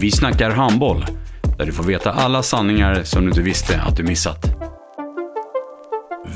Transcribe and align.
Vi 0.00 0.10
snackar 0.10 0.50
handboll, 0.50 1.06
där 1.58 1.66
du 1.66 1.72
får 1.72 1.84
veta 1.84 2.12
alla 2.12 2.42
sanningar 2.42 3.02
som 3.04 3.22
du 3.22 3.28
inte 3.28 3.40
visste 3.40 3.80
att 3.80 3.96
du 3.96 4.02
missat. 4.02 4.46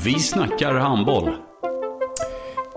Vi 0.03 0.19
snackar 0.19 0.73
handboll. 0.73 1.29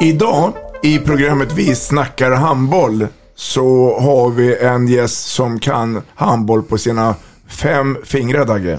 Idag 0.00 0.52
i 0.82 0.98
programmet 0.98 1.52
Vi 1.52 1.74
snackar 1.74 2.30
handboll 2.30 3.06
så 3.36 3.98
har 4.00 4.30
vi 4.30 4.58
en 4.58 4.88
gäst 4.88 5.26
som 5.28 5.60
kan 5.60 6.02
handboll 6.14 6.62
på 6.62 6.78
sina 6.78 7.14
fem 7.48 7.96
fingrar, 8.04 8.44
Dagge. 8.44 8.78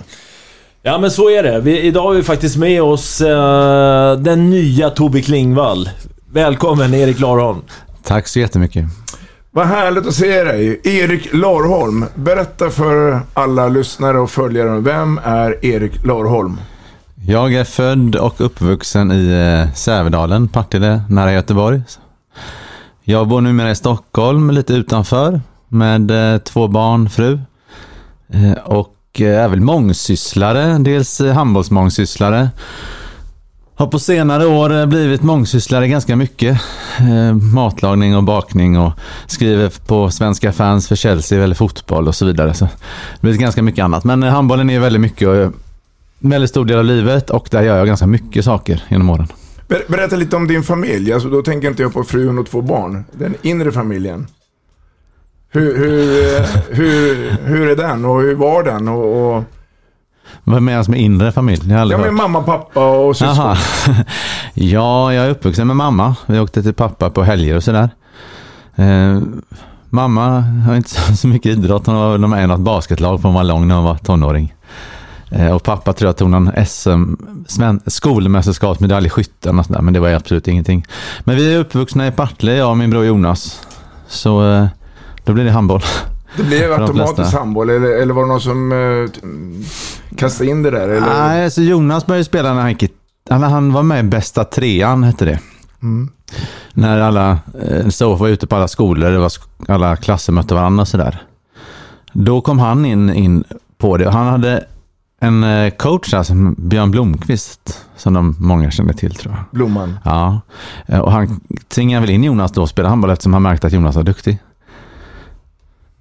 Ja 0.81 0.97
men 0.97 1.11
så 1.11 1.29
är 1.29 1.43
det. 1.43 1.59
Vi, 1.59 1.81
idag 1.81 2.03
har 2.03 2.13
vi 2.13 2.23
faktiskt 2.23 2.57
med 2.57 2.81
oss 2.81 3.21
eh, 3.21 4.19
den 4.19 4.49
nya 4.49 4.89
Tobbe 4.89 5.21
Klingvall. 5.21 5.89
Välkommen 6.31 6.93
Erik 6.93 7.19
Larholm. 7.19 7.61
Tack 8.03 8.27
så 8.27 8.39
jättemycket. 8.39 8.85
Vad 9.59 9.67
härligt 9.67 10.07
att 10.07 10.13
se 10.13 10.43
dig. 10.43 10.81
Erik 10.83 11.33
Larholm, 11.33 12.05
berätta 12.15 12.69
för 12.69 13.21
alla 13.33 13.67
lyssnare 13.67 14.19
och 14.19 14.31
följare, 14.31 14.79
vem 14.79 15.19
är 15.23 15.65
Erik 15.65 16.05
Larholm? 16.05 16.57
Jag 17.15 17.53
är 17.53 17.63
född 17.63 18.15
och 18.15 18.41
uppvuxen 18.41 19.11
i 19.11 19.27
eh, 19.27 19.73
Sävedalen, 19.73 20.47
Partille, 20.47 21.01
nära 21.09 21.33
Göteborg. 21.33 21.81
Jag 23.03 23.27
bor 23.27 23.41
numera 23.41 23.71
i 23.71 23.75
Stockholm, 23.75 24.51
lite 24.51 24.73
utanför, 24.73 25.41
med 25.67 26.33
eh, 26.33 26.39
två 26.39 26.67
barn, 26.67 27.09
fru. 27.09 27.39
Eh, 28.33 28.63
och 28.65 28.95
är 29.21 29.47
väl 29.47 29.61
mångsysslare, 29.61 30.77
dels 30.77 31.21
handbollsmångsysslare. 31.21 32.49
Har 33.79 33.87
på 33.87 33.99
senare 33.99 34.45
år 34.45 34.79
eh, 34.79 34.85
blivit 34.85 35.21
mångsysslare 35.21 35.87
ganska 35.87 36.15
mycket. 36.15 36.61
Eh, 36.99 37.35
matlagning 37.35 38.15
och 38.15 38.23
bakning 38.23 38.77
och 38.77 38.91
skriver 39.27 39.87
på 39.87 40.11
svenska 40.11 40.51
fans 40.51 40.87
för 40.87 40.95
Chelsea 40.95 41.43
eller 41.43 41.55
fotboll 41.55 42.07
och 42.07 42.15
så 42.15 42.25
vidare. 42.25 42.53
Så 42.53 42.65
det 42.65 42.71
blir 43.21 43.33
ganska 43.33 43.61
mycket 43.61 43.83
annat. 43.83 44.03
Men 44.03 44.23
eh, 44.23 44.29
handbollen 44.29 44.69
är 44.69 44.79
väldigt 44.79 45.01
mycket 45.01 45.27
och 45.27 45.35
en 45.35 45.53
väldigt 46.19 46.49
stor 46.49 46.65
del 46.65 46.77
av 46.77 46.85
livet 46.85 47.29
och 47.29 47.47
där 47.51 47.61
gör 47.61 47.77
jag 47.77 47.87
ganska 47.87 48.07
mycket 48.07 48.45
saker 48.45 48.83
genom 48.89 49.09
åren. 49.09 49.27
Ber 49.67 49.81
berätta 49.87 50.15
lite 50.15 50.35
om 50.35 50.47
din 50.47 50.63
familj. 50.63 51.13
Alltså, 51.13 51.29
då 51.29 51.41
tänker 51.41 51.67
inte 51.67 51.81
jag 51.81 51.93
på 51.93 52.03
frun 52.03 52.39
och 52.39 52.47
två 52.47 52.61
barn. 52.61 53.03
Den 53.11 53.35
inre 53.41 53.71
familjen. 53.71 54.27
Hur, 55.49 55.77
hur, 55.77 56.45
hur, 56.75 57.31
hur 57.45 57.69
är 57.69 57.75
den 57.75 58.05
och 58.05 58.21
hur 58.21 58.35
var 58.35 58.63
den? 58.63 58.87
Och, 58.87 59.35
och... 59.37 59.43
Vad 60.43 60.61
menas 60.61 60.89
med 60.89 60.99
inre 60.99 61.31
familj? 61.31 61.71
Jag 61.71 61.91
ja, 61.91 61.97
med 61.97 62.13
mamma, 62.13 62.41
pappa 62.41 62.85
och 62.85 63.17
syskon. 63.17 63.55
ja, 64.53 65.13
jag 65.13 65.25
är 65.25 65.29
uppvuxen 65.29 65.67
med 65.67 65.75
mamma. 65.75 66.15
Vi 66.25 66.39
åkte 66.39 66.63
till 66.63 66.73
pappa 66.73 67.09
på 67.09 67.23
helger 67.23 67.55
och 67.55 67.63
sådär. 67.63 67.89
Eh, 68.75 69.21
mamma 69.89 70.39
har 70.39 70.75
inte 70.75 70.89
så 71.15 71.27
mycket 71.27 71.51
idrott. 71.51 71.85
Hon 71.85 71.95
var 71.95 72.17
med 72.17 72.43
i 72.43 72.47
något 72.47 72.59
basketlag 72.59 73.21
på 73.21 73.27
hon 73.27 73.35
var 73.35 73.43
lång 73.43 73.67
när 73.67 73.75
hon 73.75 73.83
var 73.83 73.95
tonåring. 73.95 74.53
Eh, 75.31 75.55
och 75.55 75.63
pappa 75.63 75.93
tror 75.93 76.09
jag 76.09 76.17
tog 76.17 76.29
någon 76.29 76.51
SM, 76.65 77.13
skolmästerskapsmedalj 77.87 79.07
i 79.07 79.09
skytten 79.09 79.59
och 79.59 79.65
sådär, 79.65 79.81
men 79.81 79.93
det 79.93 79.99
var 79.99 80.09
absolut 80.09 80.47
ingenting. 80.47 80.85
Men 81.23 81.35
vi 81.35 81.53
är 81.53 81.59
uppvuxna 81.59 82.07
i 82.07 82.11
Partille, 82.11 82.55
jag 82.55 82.69
och 82.69 82.77
min 82.77 82.89
bror 82.89 83.05
Jonas. 83.05 83.61
Så 84.07 84.51
eh, 84.51 84.67
då 85.23 85.33
blir 85.33 85.45
det 85.45 85.51
handboll. 85.51 85.81
Det 86.39 86.45
blev 86.45 86.73
automatiskt 86.73 87.33
handboll, 87.33 87.69
eller, 87.69 88.01
eller 88.01 88.13
var 88.13 88.21
det 88.21 88.27
någon 88.27 88.41
som 88.41 88.71
uh, 88.71 89.09
kastade 90.15 90.49
in 90.49 90.63
det 90.63 90.71
där? 90.71 90.89
Eller? 90.89 91.01
Nej, 91.01 91.43
alltså 91.43 91.61
Jonas 91.61 92.05
började 92.05 92.25
spela 92.25 92.53
när 92.53 92.61
han 92.61 92.69
gick 92.69 92.91
han 93.29 93.73
var 93.73 93.83
med 93.83 93.99
i 93.99 94.03
bästa 94.03 94.43
trean, 94.43 95.03
hette 95.03 95.25
det. 95.25 95.39
Mm. 95.81 96.09
När 96.73 96.99
alla, 96.99 97.39
så 97.89 98.15
var 98.15 98.27
ute 98.27 98.47
på 98.47 98.55
alla 98.55 98.67
skolor, 98.67 99.11
det 99.11 99.19
var 99.19 99.31
alla 99.67 99.95
klasser 99.95 100.33
mötte 100.33 100.53
varandra 100.53 100.81
och 100.81 100.87
sådär. 100.87 101.21
Då 102.13 102.41
kom 102.41 102.59
han 102.59 102.85
in, 102.85 103.13
in 103.13 103.43
på 103.77 103.97
det. 103.97 104.09
Han 104.09 104.27
hade 104.27 104.65
en 105.19 105.43
eh, 105.43 105.69
coach 105.69 106.11
där 106.11 106.23
som 106.23 106.55
Björn 106.57 106.91
Blomqvist, 106.91 107.85
som 107.95 108.13
de 108.13 108.35
många 108.39 108.71
känner 108.71 108.93
till 108.93 109.15
tror 109.15 109.33
jag. 109.33 109.43
Blomman? 109.51 109.99
Ja, 110.05 110.41
eh, 110.87 110.99
och 110.99 111.11
han 111.11 111.39
tvingade 111.67 112.01
väl 112.01 112.09
in 112.09 112.23
Jonas 112.23 112.51
då 112.51 112.63
att 112.63 112.69
spela 112.69 112.89
handboll 112.89 113.11
eftersom 113.11 113.33
han 113.33 113.41
märkte 113.41 113.67
att 113.67 113.73
Jonas 113.73 113.95
var 113.95 114.03
duktig. 114.03 114.39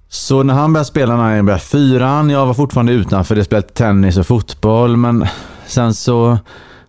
Så 0.09 0.43
när 0.43 0.53
han 0.53 0.73
började 0.73 0.85
spela, 0.85 1.17
när 1.17 1.35
han 1.35 1.45
började 1.45 1.63
fyran, 1.63 2.29
jag 2.29 2.45
var 2.45 2.53
fortfarande 2.53 2.91
utanför, 2.91 3.35
det 3.35 3.43
spelade 3.43 3.67
tennis 3.67 4.17
och 4.17 4.27
fotboll, 4.27 4.97
men 4.97 5.25
sen 5.67 5.93
så 5.93 6.37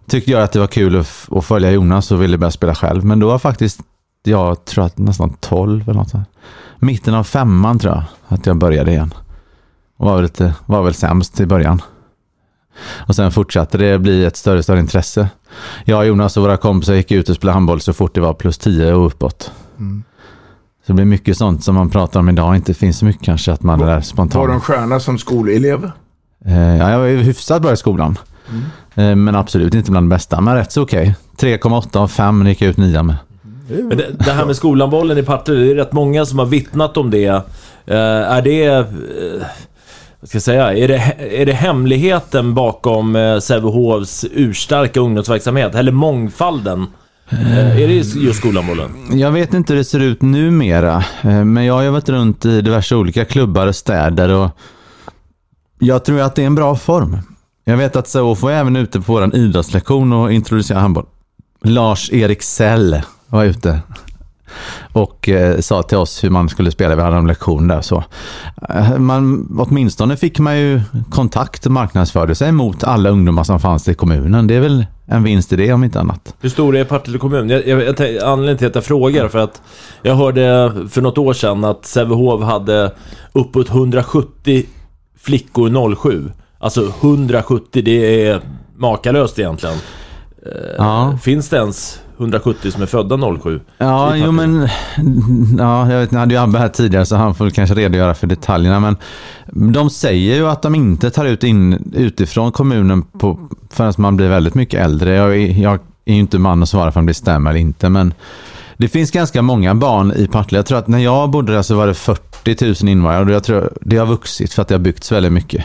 tyckte 0.07 0.31
jag 0.31 0.43
att 0.43 0.53
det 0.53 0.59
var 0.59 0.67
kul 0.67 1.01
att, 1.01 1.29
att 1.31 1.45
följa 1.45 1.71
Jonas 1.71 2.13
och 2.13 2.23
ville 2.23 2.39
börja 2.39 2.51
spela 2.51 2.75
själv. 2.75 3.05
Men 3.05 3.21
då 3.21 3.27
var 3.27 3.39
faktiskt, 3.39 3.81
jag 4.23 4.65
tror 4.65 4.85
att 4.85 4.99
nästan 4.99 5.37
12 5.41 5.83
eller 5.83 5.99
något 5.99 6.11
sånt. 6.11 6.29
Mitten 6.79 7.15
av 7.15 7.25
femman 7.25 7.79
tror 7.79 7.95
jag, 7.95 8.05
att 8.29 8.47
jag 8.47 8.57
började 8.57 8.91
igen. 8.91 9.15
Och 9.97 10.07
var 10.07 10.15
väl, 10.15 10.23
lite, 10.23 10.55
var 10.67 10.83
väl 10.83 10.95
sämst 10.95 11.41
i 11.41 11.47
början. 11.47 11.83
Och 12.83 13.17
sen 13.17 13.33
fortsatte 13.33 13.79
det 13.79 13.99
bli 13.99 14.25
ett 14.25 14.37
större 14.37 14.59
och 14.59 14.65
större 14.65 14.81
intresse. 14.81 15.29
Jag, 15.85 16.07
Jonas 16.07 16.37
och 16.37 16.43
våra 16.43 16.57
kompisar 16.57 16.95
gick 16.95 17.11
ut 17.11 17.29
och 17.29 17.37
spelade 17.37 17.55
handboll 17.55 17.81
så 17.81 17.93
fort 17.93 18.15
det 18.15 18.21
var 18.21 18.35
plus 18.35 18.59
10 18.59 18.95
och 18.95 19.07
uppåt. 19.07 19.53
Mm. 19.79 20.05
Det 20.91 20.95
blir 20.95 21.05
mycket 21.05 21.37
sånt 21.37 21.65
som 21.65 21.75
man 21.75 21.91
pratar 21.91 22.21
om 22.21 22.29
idag 22.29 22.57
inte 22.57 22.75
finns 22.75 22.99
så 22.99 23.05
mycket 23.05 23.23
kanske 23.23 23.53
att 23.53 23.63
man 23.63 23.79
var, 23.79 23.87
är 23.87 23.95
där 23.95 24.01
spontant. 24.01 24.35
Var 24.35 24.49
du 24.49 24.55
en 24.55 24.61
stjärna 24.61 25.01
som 25.01 25.19
skolelev? 25.19 25.91
Eh, 26.45 26.77
ja, 26.77 26.91
jag 26.91 26.99
var 26.99 27.07
hyfsat 27.07 27.63
bra 27.63 27.73
i 27.73 27.77
skolan. 27.77 28.19
Mm. 28.49 29.11
Eh, 29.11 29.17
men 29.17 29.35
absolut 29.35 29.75
inte 29.75 29.91
bland 29.91 30.05
de 30.05 30.09
bästa, 30.09 30.41
men 30.41 30.55
rätt 30.55 30.73
så 30.73 30.83
okej. 30.83 31.15
Okay. 31.37 31.57
3,8 31.57 31.97
av 31.97 32.09
5 32.09 32.47
gick 32.47 32.63
jag 32.63 32.69
ut 32.69 32.77
nia 32.77 33.03
med. 33.03 33.17
Men 33.69 33.89
det, 33.89 34.07
det 34.19 34.33
här 34.33 34.47
med 34.47 34.57
skolanbollen 34.57 35.19
i 35.19 35.23
Partille, 35.23 35.65
det 35.65 35.71
är 35.71 35.75
rätt 35.75 35.93
många 35.93 36.25
som 36.25 36.39
har 36.39 36.47
vittnat 36.47 36.97
om 36.97 37.11
det. 37.11 37.27
Eh, 37.87 37.97
är 37.97 38.43
det... 38.43 38.65
Eh, 38.65 38.85
vad 40.21 40.29
ska 40.29 40.37
jag 40.37 40.43
säga, 40.43 40.73
är 40.73 40.89
det, 40.89 41.15
är 41.41 41.47
det 41.47 41.53
hemligheten 41.53 42.55
bakom 42.55 43.17
eh, 43.17 43.39
Sävehofs 43.39 44.25
urstarka 44.33 45.01
ungdomsverksamhet? 45.01 45.75
Eller 45.75 45.93
mångfalden? 45.93 46.87
Eh, 47.33 47.83
är 47.83 47.89
det 47.89 47.95
just 47.95 48.39
skolanbollen? 48.39 48.91
Jag 49.19 49.31
vet 49.31 49.55
inte 49.55 49.73
hur 49.73 49.79
det 49.79 49.85
ser 49.85 50.01
ut 50.01 50.23
numera. 50.23 51.05
Eh, 51.23 51.45
men 51.45 51.65
jag 51.65 51.75
har 51.75 51.83
ju 51.83 51.91
varit 51.91 52.09
runt 52.09 52.45
i 52.45 52.61
diverse 52.61 52.97
olika 52.97 53.25
klubbar 53.25 53.67
och 53.67 53.77
städer 53.77 54.29
och 54.29 54.51
jag 55.79 56.05
tror 56.05 56.21
att 56.21 56.35
det 56.35 56.43
är 56.43 56.47
en 56.47 56.55
bra 56.55 56.77
form. 56.77 57.19
Jag 57.65 57.77
vet 57.77 57.97
att 57.97 58.09
Sävehof 58.09 58.43
var 58.43 58.51
även 58.53 58.77
ute 58.77 59.01
på 59.01 59.13
vår 59.13 59.37
idrottslektion 59.37 60.13
och 60.13 60.33
introducerade 60.33 60.83
handboll. 60.83 61.07
Lars-Erik 61.65 62.43
Sell 62.43 63.03
var 63.27 63.45
ute 63.45 63.81
och 64.93 65.29
eh, 65.29 65.61
sa 65.61 65.83
till 65.83 65.99
oss 65.99 66.25
hur 66.25 66.31
man 66.31 66.49
skulle 66.49 66.71
spela. 66.71 66.97
Vi 66.97 67.03
hade 67.03 67.17
en 67.17 67.27
lektion 67.27 67.69
där. 67.69 67.81
Så. 67.81 68.05
Eh, 68.69 68.99
man, 68.99 69.49
åtminstone 69.59 70.17
fick 70.17 70.39
man 70.39 70.59
ju 70.59 70.81
kontakt 71.11 71.67
och 71.67 71.73
marknadsförde 71.73 72.35
sig 72.35 72.53
mot 72.53 72.85
alla 72.85 73.11
ungdomar 73.11 73.45
som 73.45 73.61
fanns 73.61 73.89
i 73.89 73.95
kommunen. 73.95 74.47
Det 74.47 74.55
är 74.55 74.61
väl 74.61 74.87
en 75.07 75.23
vinst 75.23 75.53
i 75.53 75.57
det 75.57 75.73
om 75.73 75.85
inte 75.85 76.01
annat. 76.01 76.35
Hur 76.41 76.49
stor 76.49 76.77
är 76.77 76.85
Partille 76.85 77.19
kommun? 77.19 77.49
Jag, 77.49 77.69
jag, 77.69 77.83
jag, 77.83 78.23
anledningen 78.23 78.59
till 78.59 78.67
att 78.67 78.75
jag 78.75 78.85
frågar 78.85 79.29
för 79.29 79.39
att 79.39 79.63
jag 80.03 80.15
hörde 80.15 80.73
för 80.91 81.01
något 81.01 81.19
år 81.19 81.33
sedan 81.33 81.65
att 81.65 81.87
Sävehof 81.87 82.43
hade 82.43 82.93
uppåt 83.33 83.69
170 83.69 84.67
flickor 85.19 85.95
07. 85.95 86.31
Alltså 86.59 86.93
170, 87.01 87.83
det 87.85 88.27
är 88.27 88.41
makalöst 88.77 89.39
egentligen. 89.39 89.77
Ja. 90.79 91.19
Finns 91.23 91.49
det 91.49 91.57
ens 91.57 92.01
170 92.21 92.71
som 92.71 92.83
är 92.83 92.87
födda 92.87 93.37
07. 93.43 93.61
Ja, 93.79 94.17
jo 94.17 94.33
men... 94.33 94.69
Ja, 95.59 95.93
jag 95.93 95.99
vet, 96.01 96.11
ni 96.11 96.19
hade 96.19 96.35
ju 96.35 96.41
Abbe 96.41 96.59
här 96.59 96.69
tidigare 96.69 97.07
så 97.07 97.17
han 97.17 97.35
får 97.35 97.51
kanske 97.51 97.75
redogöra 97.75 98.15
för 98.15 98.27
detaljerna. 98.27 98.81
Men 98.81 98.97
de 99.73 99.91
säger 99.91 100.35
ju 100.37 100.49
att 100.49 100.63
de 100.63 100.75
inte 100.75 101.11
tar 101.11 101.25
ut 101.25 101.45
in 101.45 101.93
utifrån 101.97 102.53
kommunen 102.53 103.03
på, 103.03 103.49
förrän 103.71 103.93
man 103.99 104.17
blir 104.17 104.29
väldigt 104.29 104.55
mycket 104.55 104.81
äldre. 104.81 105.15
Jag, 105.15 105.37
är- 105.37 105.63
jag 105.63 105.79
är 106.05 106.13
ju 106.15 106.21
inte 106.21 106.39
man 106.39 106.63
att 106.63 106.69
svara 106.69 106.93
för 106.93 107.01
om 107.01 107.07
det 107.07 107.15
stämmer 107.15 107.51
eller 107.51 107.61
inte. 107.61 107.89
Men 107.89 108.15
det 108.77 108.89
finns 108.89 109.11
ganska 109.11 109.43
många 109.43 109.75
barn 109.75 110.13
i 110.17 110.27
Partille. 110.27 110.59
Jag 110.59 110.67
tror 110.67 110.79
att 110.79 110.89
när 110.89 110.99
jag 110.99 111.31
bodde 111.31 111.53
där 111.53 111.63
så 111.63 111.75
var 111.77 111.87
det 111.87 111.95
40 111.95 112.65
000 112.85 112.93
invånare. 112.93 113.25
Och 113.25 113.31
jag 113.31 113.45
tror 113.45 113.73
det 113.81 113.97
har 113.97 114.07
vuxit 114.07 114.53
för 114.53 114.63
att 114.63 114.69
det 114.69 114.75
har 114.75 114.81
byggts 114.81 115.13
väldigt 115.13 115.33
mycket. 115.33 115.65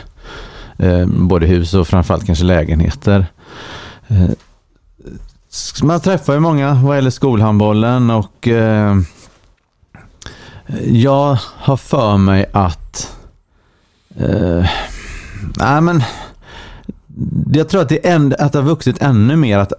Eh, 0.78 1.06
både 1.06 1.46
hus 1.46 1.74
och 1.74 1.88
framförallt 1.88 2.26
kanske 2.26 2.44
lägenheter. 2.44 3.26
Man 5.82 6.00
träffar 6.00 6.32
ju 6.32 6.40
många 6.40 6.74
vad 6.74 6.96
gäller 6.96 7.10
skolhandbollen 7.10 8.10
och 8.10 8.48
eh, 8.48 8.96
jag 10.86 11.38
har 11.56 11.76
för 11.76 12.16
mig 12.16 12.46
att 12.52 13.16
eh, 14.16 14.66
nej 15.58 15.80
men 15.80 16.02
jag 17.52 17.68
tror 17.68 17.80
att 17.82 17.88
det, 17.88 18.08
en, 18.08 18.34
att 18.38 18.52
det 18.52 18.58
har 18.58 18.66
vuxit 18.66 19.02
ännu 19.02 19.36
mer 19.36 19.58
att 19.58 19.72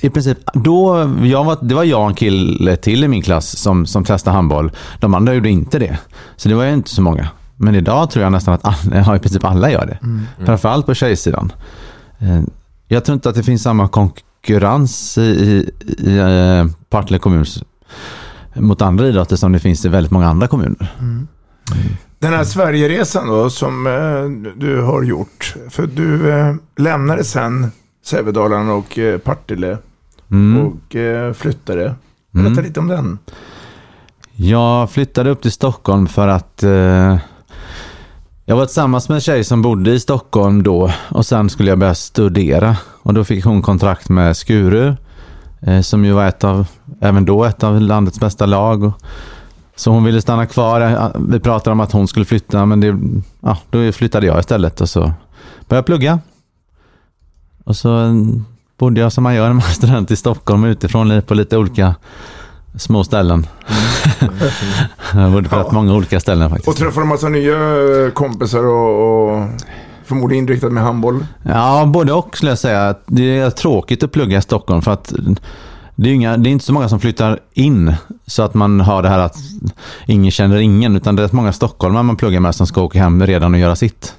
i 0.00 0.10
princip, 0.10 0.38
då, 0.54 1.10
jag 1.22 1.44
var, 1.44 1.58
det 1.62 1.74
var 1.74 1.84
jag 1.84 2.00
och 2.02 2.08
en 2.08 2.14
kille 2.14 2.76
till 2.76 3.04
i 3.04 3.08
min 3.08 3.22
klass 3.22 3.58
som, 3.58 3.86
som 3.86 4.04
testade 4.04 4.34
handboll. 4.36 4.72
De 5.00 5.14
andra 5.14 5.34
gjorde 5.34 5.48
inte 5.50 5.78
det. 5.78 5.98
Så 6.36 6.48
det 6.48 6.54
var 6.54 6.64
ju 6.64 6.72
inte 6.74 6.90
så 6.90 7.02
många. 7.02 7.28
Men 7.56 7.74
idag 7.74 8.10
tror 8.10 8.22
jag 8.22 8.32
nästan 8.32 8.54
att 8.54 8.64
alla, 8.64 9.16
i 9.16 9.18
princip 9.18 9.44
alla 9.44 9.70
gör 9.70 9.86
det. 9.86 9.98
Mm. 10.02 10.26
Framförallt 10.46 10.86
på 10.86 10.94
tjejsidan. 10.94 11.52
Eh, 12.18 12.40
Jag 12.88 13.04
tror 13.04 13.14
inte 13.14 13.28
att 13.28 13.34
det 13.34 13.42
finns 13.42 13.62
samma 13.62 13.88
konkurrens 14.44 15.18
i, 15.18 15.20
i, 15.22 15.70
i 16.10 16.18
eh, 16.18 16.66
Partille 16.90 17.18
kommun 17.18 17.44
mot 18.54 18.82
andra 18.82 19.06
idrotter 19.08 19.36
som 19.36 19.52
det 19.52 19.58
finns 19.58 19.84
i 19.84 19.88
väldigt 19.88 20.10
många 20.12 20.28
andra 20.28 20.46
kommuner. 20.46 20.94
Den 22.18 22.32
här 22.32 22.44
Sverigeresan 22.44 23.28
då 23.28 23.50
som 23.50 23.86
eh, 23.86 24.52
du 24.60 24.80
har 24.82 25.02
gjort. 25.02 25.54
För 25.70 25.86
du 25.86 26.30
eh, 26.32 26.54
lämnade 26.76 27.24
sen 27.24 27.70
Sävedalen 28.04 28.68
och 28.70 28.98
eh, 28.98 29.18
Partille 29.18 29.78
Mm. 30.30 30.66
och 30.66 30.96
eh, 30.96 31.32
flyttade. 31.32 31.94
Berätta 32.30 32.50
Mm. 32.50 32.64
lite 32.64 32.80
om 32.80 32.88
den. 32.88 33.18
Jag 34.36 34.90
flyttade 34.90 35.30
upp 35.30 35.42
till 35.42 35.52
Stockholm 35.52 36.06
för 36.06 36.28
att 36.28 36.62
eh, 36.62 37.16
jag 38.46 38.56
var 38.56 38.66
tillsammans 38.66 39.08
med 39.08 39.14
en 39.14 39.20
tjej 39.20 39.44
som 39.44 39.62
bodde 39.62 39.90
i 39.90 40.00
Stockholm 40.00 40.62
då 40.62 40.90
och 41.08 41.26
sen 41.26 41.50
skulle 41.50 41.70
jag 41.70 41.78
börja 41.78 41.94
studera. 41.94 42.76
Och 43.02 43.14
då 43.14 43.24
fick 43.24 43.44
hon 43.44 43.62
kontrakt 43.62 44.08
med 44.08 44.36
Skuru 44.36 44.94
eh, 45.60 45.80
som 45.80 46.04
ju 46.04 46.12
var 46.12 46.26
ett 46.26 46.44
av, 46.44 46.66
även 47.00 47.24
då 47.24 47.44
ett 47.44 47.64
av 47.64 47.80
landets 47.80 48.20
bästa 48.20 48.46
lag. 48.46 48.82
Och, 48.82 48.92
så 49.76 49.90
hon 49.90 50.04
ville 50.04 50.20
stanna 50.20 50.46
kvar. 50.46 50.80
Eh, 50.80 51.08
vi 51.28 51.40
pratade 51.40 51.72
om 51.72 51.80
att 51.80 51.92
hon 51.92 52.08
skulle 52.08 52.24
flytta 52.24 52.66
men 52.66 52.80
det, 52.80 52.98
ja, 53.40 53.58
då 53.70 53.92
flyttade 53.92 54.26
jag 54.26 54.40
istället 54.40 54.80
och 54.80 54.88
så 54.88 55.00
började 55.00 55.14
jag 55.68 55.86
plugga. 55.86 56.18
Och 57.64 57.76
så 57.76 57.90
mm, 57.90 58.44
bodde 58.78 59.00
jag 59.00 59.12
som 59.12 59.24
man 59.24 59.34
gör 59.34 59.46
när 59.46 59.54
man 59.54 59.66
är 59.68 59.72
student 59.72 60.10
i 60.10 60.16
Stockholm 60.16 60.64
utifrån 60.64 61.22
på 61.22 61.34
lite 61.34 61.56
olika 61.56 61.94
små 62.76 63.04
ställen. 63.04 63.46
jag 65.14 65.32
bodde 65.32 65.48
på 65.48 65.56
rätt 65.56 65.72
många 65.72 65.94
olika 65.94 66.20
ställen 66.20 66.50
faktiskt. 66.50 66.68
Och 66.68 66.76
träffade 66.76 67.04
en 67.04 67.08
massa 67.08 67.28
nya 67.28 67.56
kompisar 68.10 68.66
och, 68.66 69.30
och 69.32 69.48
förmodligen 70.04 70.44
inriktad 70.44 70.70
med 70.70 70.82
handboll. 70.82 71.26
Ja, 71.42 71.84
både 71.86 72.12
och 72.12 72.36
skulle 72.36 72.50
jag 72.50 72.58
säga. 72.58 72.94
Det 73.06 73.38
är 73.38 73.50
tråkigt 73.50 74.02
att 74.02 74.12
plugga 74.12 74.38
i 74.38 74.42
Stockholm 74.42 74.82
för 74.82 74.90
att 74.90 75.12
det 75.96 76.10
är, 76.10 76.14
inga, 76.14 76.36
det 76.36 76.48
är 76.48 76.50
inte 76.50 76.64
så 76.64 76.72
många 76.72 76.88
som 76.88 77.00
flyttar 77.00 77.38
in 77.52 77.94
så 78.26 78.42
att 78.42 78.54
man 78.54 78.80
har 78.80 79.02
det 79.02 79.08
här 79.08 79.18
att 79.18 79.36
ingen 80.06 80.30
känner 80.30 80.56
ingen 80.56 80.96
utan 80.96 81.16
det 81.16 81.22
är 81.22 81.24
rätt 81.24 81.32
många 81.32 81.52
stockholmare 81.52 82.02
man 82.02 82.16
pluggar 82.16 82.40
med 82.40 82.54
som 82.54 82.66
ska 82.66 82.82
åka 82.82 82.98
hem 82.98 83.26
redan 83.26 83.54
och 83.54 83.60
göra 83.60 83.76
sitt. 83.76 84.14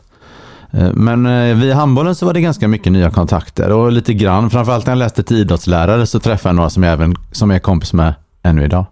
Eh, 0.72 0.94
Men 0.94 1.26
eh, 1.26 1.56
via 1.56 1.76
handbollen 1.76 2.16
så 2.16 2.26
var 2.26 2.34
det 2.34 2.42
ganska 2.42 2.68
mycket 2.68 2.92
nya 2.92 3.12
kontakter 3.12 3.72
och 3.72 3.92
lite 3.92 4.14
grann, 4.14 4.50
framförallt 4.50 4.86
när 4.86 4.92
jag 4.92 4.98
läste 4.98 5.24
till 5.24 5.38
idrottslärare 5.38 6.08
så 6.08 6.20
träffade 6.20 6.50
jag 6.50 6.56
några 6.56 6.70
som 6.70 6.84
jag, 6.84 6.94
även, 6.94 7.16
som 7.32 7.50
jag 7.50 7.56
är 7.56 7.62
kompis 7.62 7.94
med 7.94 8.14
ännu 8.46 8.66
idag. 8.66 8.86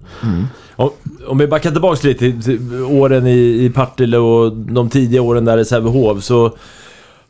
Och, 0.76 1.00
om 1.28 1.38
vi 1.38 1.48
backar 1.48 1.72
tillbaka 1.72 2.08
lite 2.08 2.20
till, 2.20 2.44
till 2.44 2.82
åren 2.84 3.28
i, 3.28 3.66
i 3.66 3.70
Partille 3.70 4.18
och 4.18 4.54
de 4.54 4.90
tidiga 4.90 5.22
åren 5.22 5.46
där 5.46 5.58
i 5.58 5.66
Sävehof 5.66 6.24
så 6.24 6.52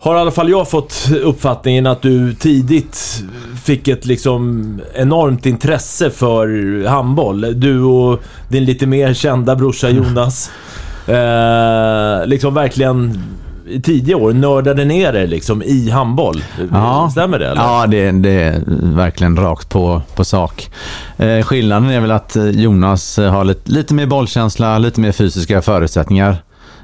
har 0.04 0.16
i 0.16 0.20
alla 0.20 0.32
fall 0.32 0.50
jag 0.50 0.70
fått 0.70 1.12
uppfattningen 1.24 1.88
att 1.88 2.02
du 2.02 2.34
tidigt 2.34 3.24
fick 3.64 3.88
ett 3.88 4.06
liksom 4.06 4.82
enormt 4.94 5.46
intresse 5.46 6.10
för 6.10 6.86
handboll. 6.88 7.60
Du 7.60 7.82
och 7.82 8.20
din 8.50 8.66
lite 8.66 8.88
mer 8.88 9.14
kända 9.14 9.56
brorsa 9.56 9.90
Jonas. 9.90 10.52
Eh, 11.08 12.26
liksom 12.26 12.54
verkligen 12.54 13.20
i 13.68 13.82
tidiga 13.82 14.18
år 14.18 14.34
nördade 14.34 14.86
ner 14.86 15.14
er 15.14 15.28
liksom 15.28 15.64
i 15.64 15.90
handboll. 15.90 16.44
Stämmer 17.12 17.40
det 17.40 17.48
eller? 17.48 17.62
Ja, 17.62 17.88
det, 17.88 18.12
det 18.12 18.30
är 18.30 18.62
verkligen 18.96 19.38
rakt 19.38 19.70
på, 19.70 20.02
på 20.16 20.26
sak. 20.26 20.70
Eh, 21.18 21.44
skillnaden 21.44 21.90
är 21.90 22.02
väl 22.02 22.12
att 22.12 22.36
eh, 22.36 22.50
Jonas 22.50 23.20
eh, 23.20 23.32
har 23.32 23.44
lite, 23.44 23.72
lite 23.72 23.94
mer 23.94 24.06
bollkänsla, 24.06 24.78
lite 24.78 25.02
mer 25.02 25.12
fysiska 25.12 25.62
förutsättningar. 25.62 26.38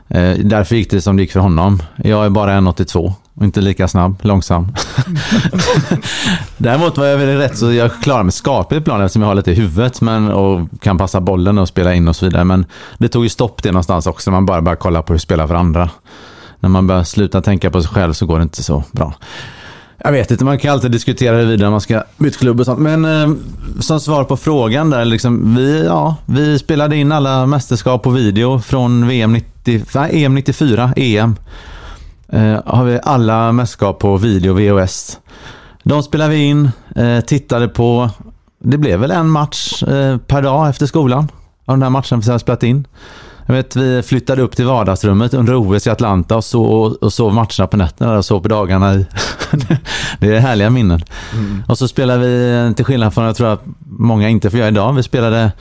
Eh, 0.08 0.34
därför 0.38 0.76
gick 0.76 0.92
det 0.92 1.02
som 1.02 1.18
det 1.18 1.24
gick 1.24 1.32
för 1.32 1.40
honom. 1.40 1.84
Jag 1.96 2.26
är 2.26 2.30
bara 2.30 2.52
1,82 2.52 3.14
och 3.34 3.44
inte 3.44 3.62
lika 3.62 3.88
snabb, 3.88 4.20
långsam. 4.22 4.68
Däremot 6.58 6.98
var 6.98 7.06
jag 7.06 7.18
väl 7.18 7.38
rätt 7.38 7.58
så 7.58 7.72
jag 7.72 8.02
klarar 8.02 8.24
mig 8.24 8.32
skapligt 8.32 8.82
ibland 8.82 9.04
eftersom 9.04 9.22
jag 9.22 9.30
har 9.30 9.36
lite 9.36 9.52
i 9.52 9.54
huvudet 9.54 10.02
men, 10.02 10.32
och 10.32 10.68
kan 10.82 10.98
passa 10.98 11.22
bollen 11.22 11.58
och 11.58 11.68
spela 11.68 11.94
in 11.94 12.08
och 12.08 12.16
så 12.16 12.26
vidare. 12.26 12.44
Men 12.44 12.66
det 12.98 13.08
tog 13.08 13.24
ju 13.24 13.30
stopp 13.30 13.64
det 13.64 13.72
någonstans 13.72 14.08
också 14.08 14.32
när 14.32 14.38
man 14.38 14.46
bara 14.46 14.62
börjar 14.62 14.76
kolla 14.76 15.02
på 15.02 15.14
hur 15.14 15.20
spelar 15.20 15.48
för 15.48 15.56
andra. 15.56 15.90
När 16.60 16.70
man 16.70 16.88
börjar 16.88 17.04
sluta 17.04 17.42
tänka 17.42 17.72
på 17.72 17.82
sig 17.82 17.92
själv 17.92 18.14
så 18.14 18.26
går 18.26 18.40
det 18.40 18.44
inte 18.44 18.64
så 18.64 18.84
bra. 18.92 19.14
Jag 20.04 20.12
vet 20.12 20.32
inte, 20.32 20.46
man 20.46 20.60
kan 20.60 20.72
alltid 20.72 20.92
diskutera 20.92 21.36
huruvida 21.36 21.70
man 21.70 21.82
ska 21.82 22.04
byta 22.18 22.40
klubb 22.40 22.60
och 22.60 22.66
sånt. 22.66 22.80
Men 22.80 23.06
eh, 23.06 23.36
som 23.80 24.00
svar 24.00 24.24
på 24.24 24.38
frågan 24.38 24.90
där, 24.90 25.06
liksom, 25.06 25.56
vi, 25.56 25.86
ja, 25.86 26.16
vi 26.26 26.60
spelade 26.60 26.96
in 26.96 27.12
alla 27.12 27.46
mästerskap 27.46 28.04
på 28.04 28.10
video 28.10 28.60
från 28.60 29.08
VM 29.08 29.34
90, 29.34 29.84
nej, 29.96 30.26
EM 30.26 30.36
94, 30.36 30.94
EM. 30.96 31.36
Eh, 32.30 32.58
har 32.66 32.86
vi 32.86 33.00
alla 33.04 33.52
mästerskap 33.52 34.00
på 34.00 34.18
video, 34.18 34.54
VHS. 34.54 35.20
De 35.84 36.04
spelade 36.04 36.30
vi 36.30 36.44
in, 36.44 36.72
eh, 36.96 37.20
tittade 37.20 37.68
på. 37.68 38.10
Det 38.60 38.78
blev 38.78 39.00
väl 39.00 39.12
en 39.12 39.30
match 39.30 39.84
eh, 39.84 40.18
per 40.18 40.42
dag 40.42 40.70
efter 40.70 40.86
skolan 40.86 41.28
av 41.66 41.76
den 41.76 41.84
här 41.84 41.90
matchen 41.90 42.20
vi 42.20 42.32
har 42.32 42.40
spelat 42.40 42.64
in. 42.64 42.88
Jag 43.50 43.56
vet, 43.56 43.76
vi 43.76 44.04
flyttade 44.04 44.42
upp 44.42 44.56
till 44.56 44.66
vardagsrummet 44.66 45.34
under 45.34 45.56
OS 45.56 45.88
i 45.88 45.90
Atlanta 45.90 46.36
och, 46.38 46.44
så, 46.44 46.64
och 47.02 47.14
sov 47.14 47.34
matcherna 47.34 47.68
på 47.68 47.78
nätterna 47.78 48.18
och 48.18 48.26
sov 48.26 48.42
på 48.42 48.48
dagarna. 48.48 48.96
I. 48.96 49.06
det 50.20 50.36
är 50.36 50.40
härliga 50.40 50.70
minnen. 50.70 51.02
Och 51.68 51.78
så 51.78 51.88
spelade 51.88 52.20
vi, 52.20 52.74
till 52.76 52.86
skillnad 52.86 53.14
från 53.14 53.26
jag 53.26 53.36
tror 53.36 53.48
att 53.48 53.64
många 53.90 54.30
inte 54.30 54.50
får 54.50 54.60
göra 54.60 54.70
idag, 54.70 54.94
vi 54.94 55.04
spelade 55.04 55.52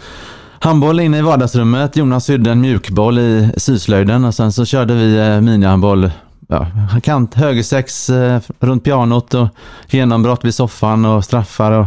handboll 0.58 1.00
inne 1.00 1.18
i 1.18 1.22
vardagsrummet. 1.22 1.96
Jonas 1.96 2.24
sydde 2.24 2.50
en 2.50 2.60
mjukboll 2.60 3.18
i 3.18 3.50
syslöjden 3.56 4.24
och 4.24 4.34
sen 4.34 4.52
så 4.52 4.64
körde 4.64 4.94
vi 4.94 5.18
eh, 5.18 5.40
minihandboll 5.40 6.10
Ja, 6.48 6.66
kant, 7.02 7.34
högersex 7.34 8.10
eh, 8.10 8.40
runt 8.60 8.84
pianot 8.84 9.34
och 9.34 9.48
genombrott 9.88 10.44
vid 10.44 10.54
soffan 10.54 11.04
och 11.04 11.24
straffar 11.24 11.72
och 11.72 11.86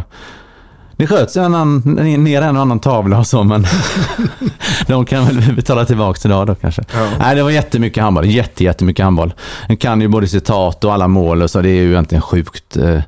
det 1.02 1.06
sköts 1.08 1.36
en 1.36 1.44
annan, 1.44 1.78
ner 2.24 2.42
en 2.42 2.56
och 2.56 2.62
annan 2.62 2.80
tavla 2.80 3.18
och 3.18 3.26
så, 3.26 3.44
men 3.44 3.66
de 4.86 5.04
kan 5.04 5.24
väl 5.24 5.52
betala 5.56 5.84
tillbaka 5.84 6.28
idag 6.28 6.46
då 6.46 6.54
kanske. 6.54 6.82
Nej, 7.18 7.36
det 7.36 7.42
var 7.42 7.50
jättemycket 7.50 8.02
handboll. 8.02 8.26
Jätte, 8.26 8.64
jättemycket 8.64 9.04
handboll. 9.04 9.34
En 9.68 9.76
kan 9.76 10.00
ju 10.00 10.08
både 10.08 10.26
citat 10.28 10.84
och 10.84 10.92
alla 10.94 11.08
mål 11.08 11.42
och 11.42 11.50
så. 11.50 11.60
Det 11.60 11.68
är 11.68 11.82
ju 11.82 11.90
egentligen 11.90 12.22
sjukt. 12.22 12.76
eh. 12.76 13.00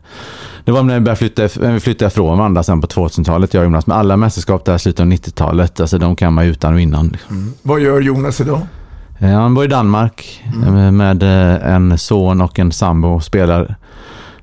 Det 0.65 0.73
var 0.73 0.83
när 0.83 0.95
vi 0.95 1.01
började 1.01 1.19
flytta, 1.19 1.43
när 1.61 1.73
vi 1.73 1.81
flyttade 1.81 2.07
ifrån 2.09 2.39
varandra 2.39 2.63
sen 2.63 2.81
på 2.81 2.87
2000-talet, 2.87 3.55
jag 3.55 3.61
och 3.61 3.65
Jonas. 3.65 3.87
Men 3.87 3.97
alla 3.99 4.17
mästerskap 4.17 4.65
där 4.65 4.75
i 4.75 4.79
slutet 4.79 5.01
av 5.01 5.07
90-talet, 5.07 5.81
alltså 5.81 5.99
de 5.99 6.17
kan 6.17 6.33
man 6.33 6.45
ju 6.45 6.51
utan 6.51 6.75
och 6.75 6.81
innan. 6.81 7.09
liksom. 7.09 7.55
Vad 7.63 7.81
gör 7.81 8.01
Jonas 8.01 8.41
idag? 8.41 8.61
Eh, 9.19 9.31
Han 9.31 9.55
bor 9.55 9.65
i 9.65 9.69
Danmark 9.69 10.43
eh, 10.67 10.91
med 10.93 11.23
eh, 11.23 11.75
en 11.75 11.99
son 11.99 12.41
och 12.41 12.59
en 12.59 12.73
sambo 12.73 13.09
och 13.09 13.25
spelar 13.25 13.77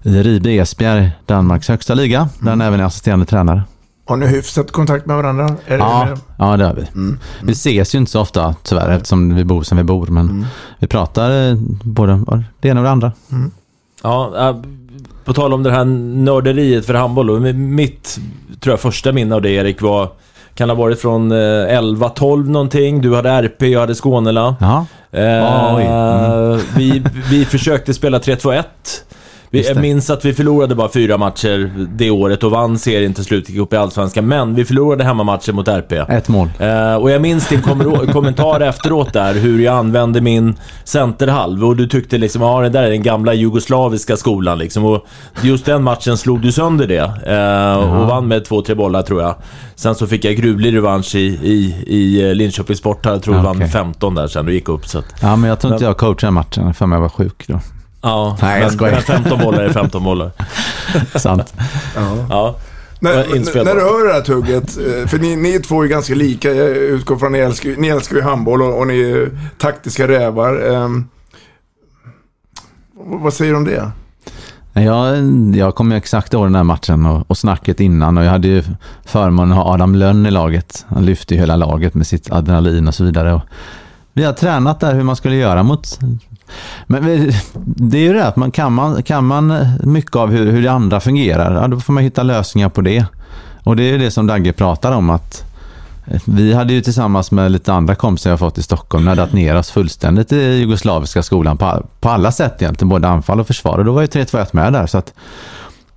i 0.03 0.23
Ribe 0.23 0.49
Esbjerg, 0.49 1.11
Danmarks 1.25 1.67
högsta 1.69 1.93
liga, 1.93 2.29
där 2.39 2.49
han 2.49 2.61
även 2.61 2.79
är 2.79 2.83
assisterande 2.83 3.25
tränare. 3.25 3.63
Har 4.07 4.17
ni 4.17 4.27
hyfsat 4.27 4.71
kontakt 4.71 5.05
med 5.05 5.15
varandra? 5.15 5.43
Är 5.65 5.77
det- 5.77 5.83
Ja, 5.83 6.07
ja, 6.37 6.57
det 6.57 6.65
har 6.65 6.73
vi. 6.73 6.85
Vi 7.43 7.51
ses 7.51 7.95
ju 7.95 7.99
inte 7.99 8.11
så 8.11 8.21
ofta 8.21 8.55
tyvärr 8.63 8.89
eftersom 8.89 9.35
vi 9.35 9.43
bor 9.45 9.63
som 9.63 9.77
vi 9.77 9.83
bor. 9.83 10.07
Men 10.07 10.45
vi 10.79 10.87
pratar 10.87 11.49
eh, 11.49 11.55
både 11.83 12.23
det 12.59 12.69
ena 12.69 12.79
och 12.79 12.83
det 12.83 12.91
andra. 12.91 13.11
Ja, 14.03 14.49
äh, 14.49 14.55
på 15.25 15.33
tal 15.33 15.53
om 15.53 15.63
det 15.63 15.71
här 15.71 15.85
nörderiet 15.85 16.85
för 16.85 16.93
handboll. 16.93 17.27
då. 17.27 17.39
Mitt, 17.53 18.19
tror 18.59 18.73
jag, 18.73 18.79
första 18.79 19.11
minne 19.11 19.35
av 19.35 19.41
det 19.41 19.49
Erik 19.51 19.81
var... 19.81 20.09
Kan 20.55 20.69
ha 20.69 20.75
varit 20.75 21.01
från 21.01 21.31
eh, 21.31 21.35
11-12 21.35 22.49
någonting. 22.49 23.01
Du 23.01 23.15
hade 23.15 23.29
RP, 23.29 23.61
jag 23.61 23.79
hade 23.79 23.95
Skånela. 23.95 24.55
Ja. 24.59 24.85
Eh. 25.11 25.75
Mm. 25.75 26.59
vi, 26.77 27.03
vi 27.29 27.45
försökte 27.45 27.93
spela 27.93 28.19
3-2-1. 28.19 28.63
Vi, 29.53 29.67
jag 29.67 29.77
minns 29.81 30.09
att 30.09 30.25
vi 30.25 30.33
förlorade 30.33 30.75
bara 30.75 30.89
fyra 30.89 31.17
matcher 31.17 31.71
det 31.95 32.11
året 32.11 32.43
och 32.43 32.51
vann 32.51 32.79
serien 32.79 33.13
till 33.13 33.23
slut, 33.23 33.49
gick 33.49 33.59
upp 33.59 33.73
i 33.73 33.75
Allsvenskan. 33.77 34.27
Men 34.27 34.55
vi 34.55 34.65
förlorade 34.65 35.03
hemmamatcher 35.03 35.51
mot 35.53 35.67
RP. 35.67 35.91
Ett 35.91 36.27
mål. 36.29 36.49
Eh, 36.59 36.95
och 36.95 37.11
jag 37.11 37.21
minns 37.21 37.47
din 37.47 37.61
kommer- 37.61 38.11
kommentar 38.13 38.59
efteråt 38.59 39.13
där, 39.13 39.33
hur 39.33 39.59
jag 39.59 39.75
använde 39.77 40.21
min 40.21 40.55
centerhalv. 40.83 41.65
Och 41.65 41.75
du 41.75 41.87
tyckte 41.87 42.17
liksom, 42.17 42.41
ja 42.41 42.61
det 42.61 42.69
där 42.69 42.83
är 42.83 42.89
den 42.89 43.03
gamla 43.03 43.33
jugoslaviska 43.33 44.17
skolan 44.17 44.57
liksom. 44.57 44.85
Och 44.85 45.05
just 45.41 45.65
den 45.65 45.83
matchen 45.83 46.17
slog 46.17 46.41
du 46.41 46.51
sönder 46.51 46.87
det. 46.87 47.11
Eh, 47.35 47.99
och 48.01 48.07
vann 48.07 48.27
med 48.27 48.45
två, 48.45 48.61
tre 48.61 48.75
bollar 48.75 49.01
tror 49.01 49.21
jag. 49.21 49.35
Sen 49.75 49.95
så 49.95 50.07
fick 50.07 50.25
jag 50.25 50.35
gruvlig 50.35 50.75
revansch 50.75 51.15
i, 51.15 51.25
i, 51.43 51.75
i 51.87 52.29
eh, 52.29 52.35
Linköping 52.35 52.75
Sporthall. 52.75 53.13
Jag 53.13 53.23
tror 53.23 53.35
Ja, 53.35 53.41
vann 53.41 53.49
okej. 53.51 53.59
med 53.59 53.71
15 53.71 54.15
där 54.15 54.27
sen 54.27 54.45
du 54.45 54.53
gick 54.53 54.69
upp. 54.69 54.87
Så 54.87 54.99
att, 54.99 55.05
Ja, 55.21 55.35
men 55.35 55.49
jag 55.49 55.59
tror 55.59 55.73
inte 55.73 55.85
jag 55.85 55.97
coachade 55.97 56.31
matchen 56.31 56.73
för 56.73 56.85
mig 56.85 56.99
var 56.99 57.09
sjuk 57.09 57.43
då. 57.47 57.59
Ja, 58.01 58.37
Nej, 58.41 58.53
jag 58.59 58.67
men, 58.67 58.71
skojar. 58.75 58.93
men 58.93 59.01
15 59.01 59.39
bollar 59.39 59.59
är 59.63 59.69
15 59.69 60.03
bollar. 60.03 60.31
Sant. 61.19 61.53
Ja. 62.29 62.55
När, 62.99 63.15
Vad 63.15 63.25
är 63.25 63.35
inspelat? 63.35 63.67
när 63.67 63.75
du 63.75 63.81
hör 63.81 64.07
det 64.07 64.13
här 64.13 64.21
tugget, 64.21 64.77
eh, 64.77 65.07
för 65.07 65.17
ni, 65.19 65.35
ni 65.35 65.59
två 65.59 65.83
är 65.83 65.87
ganska 65.87 66.15
lika, 66.15 66.53
jag 66.53 66.67
utgår 66.69 67.17
från 67.17 67.27
att 67.27 67.31
ni 67.31 67.39
älskar, 67.39 67.75
ni 67.77 67.87
älskar 67.87 68.15
ju 68.15 68.21
handboll 68.21 68.61
och, 68.61 68.79
och 68.79 68.87
ni 68.87 69.01
är 69.01 69.29
taktiska 69.57 70.07
rävar. 70.07 70.71
Ehm, 70.73 71.07
vad- 73.21 73.33
säger 73.33 73.51
du 73.51 73.57
om 73.57 73.63
det? 73.65 73.91
Jag, 74.73 75.17
jag 75.55 75.75
kommer 75.75 75.95
exakt 75.95 76.33
ihåg 76.33 76.45
den 76.45 76.55
här 76.55 76.63
matchen 76.63 77.05
och, 77.05 77.23
och 77.31 77.37
snacket 77.37 77.79
innan 77.79 78.17
och 78.17 78.23
jag 78.25 78.29
hade 78.29 78.47
ju 78.47 78.63
förmånen 79.05 79.51
att 79.57 79.65
ha 79.65 79.73
Adam 79.73 79.95
Lönn 79.95 80.25
i 80.25 80.31
laget. 80.31 80.85
Han 80.87 81.05
lyfte 81.05 81.33
ju 81.33 81.39
hela 81.39 81.55
laget 81.55 81.93
med 81.93 82.07
sitt 82.07 82.31
adrenalin 82.31 82.87
och 82.87 82.95
så 82.95 83.03
vidare. 83.03 83.33
Och 83.33 83.41
vi 84.13 84.23
har 84.23 84.33
tränat 84.33 84.79
där 84.79 84.93
hur 84.93 85.03
man 85.03 85.15
skulle 85.15 85.35
göra 85.35 85.63
mot... 85.63 85.99
Men 86.87 87.31
det 87.55 87.97
är 87.97 88.01
ju 88.01 88.13
det 88.13 88.27
att 88.27 88.35
man 88.35 88.51
kan, 88.51 88.73
man 88.73 89.03
kan 89.03 89.25
man 89.25 89.53
mycket 89.83 90.15
av 90.15 90.31
hur, 90.31 90.51
hur 90.51 90.61
det 90.61 90.71
andra 90.71 90.99
fungerar, 90.99 91.61
ja, 91.61 91.67
då 91.67 91.79
får 91.79 91.93
man 91.93 92.03
hitta 92.03 92.23
lösningar 92.23 92.69
på 92.69 92.81
det. 92.81 93.05
Och 93.63 93.75
det 93.75 93.83
är 93.83 93.91
ju 93.91 93.97
det 93.97 94.11
som 94.11 94.27
Dagge 94.27 94.53
pratar 94.53 94.91
om 94.91 95.09
att 95.09 95.43
eh, 96.07 96.21
vi 96.25 96.53
hade 96.53 96.73
ju 96.73 96.81
tillsammans 96.81 97.31
med 97.31 97.51
lite 97.51 97.73
andra 97.73 97.95
kompisar 97.95 98.29
jag 98.29 98.39
fått 98.39 98.57
i 98.57 98.63
Stockholm 98.63 99.05
nödat 99.05 99.33
ner 99.33 99.55
oss 99.55 99.71
fullständigt 99.71 100.31
i 100.31 100.35
jugoslaviska 100.35 101.23
skolan 101.23 101.57
på, 101.57 101.85
på 101.99 102.09
alla 102.09 102.31
sätt 102.31 102.61
egentligen, 102.61 102.89
både 102.89 103.07
anfall 103.07 103.39
och 103.39 103.47
försvar. 103.47 103.77
Och 103.77 103.85
då 103.85 103.91
var 103.91 104.01
ju 104.01 104.07
3-2-1 104.07 104.47
med 104.51 104.73
där. 104.73 104.87
Så 104.87 104.97
att, 104.97 105.13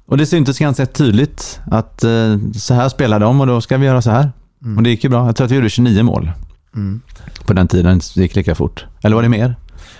och 0.07 0.17
det 0.17 0.27
syntes 0.27 0.59
ganska 0.59 0.87
tydligt 0.87 1.61
att 1.71 2.05
eh, 2.05 2.39
så 2.57 2.75
här 2.75 2.89
spelar 2.89 3.21
de 3.21 3.41
och 3.41 3.47
då 3.47 3.61
ska 3.61 3.77
vi 3.77 3.87
göra 3.87 4.03
så 4.03 4.11
här. 4.11 4.33
Och 4.77 4.83
det 4.83 4.91
gick 4.91 5.05
ju 5.05 5.11
bra. 5.11 5.27
Jag 5.27 5.37
tror 5.37 5.45
att 5.45 5.51
vi 5.51 5.57
gjorde 5.57 5.71
29 5.71 6.03
mål. 6.03 6.31
På 7.47 7.53
den 7.53 7.69
tiden 7.69 7.99
det 8.15 8.21
gick 8.23 8.37
lika 8.37 8.55
fort. 8.55 8.87
Eller 9.03 9.17
var 9.17 9.23
det 9.23 9.29
mer? 9.29 9.57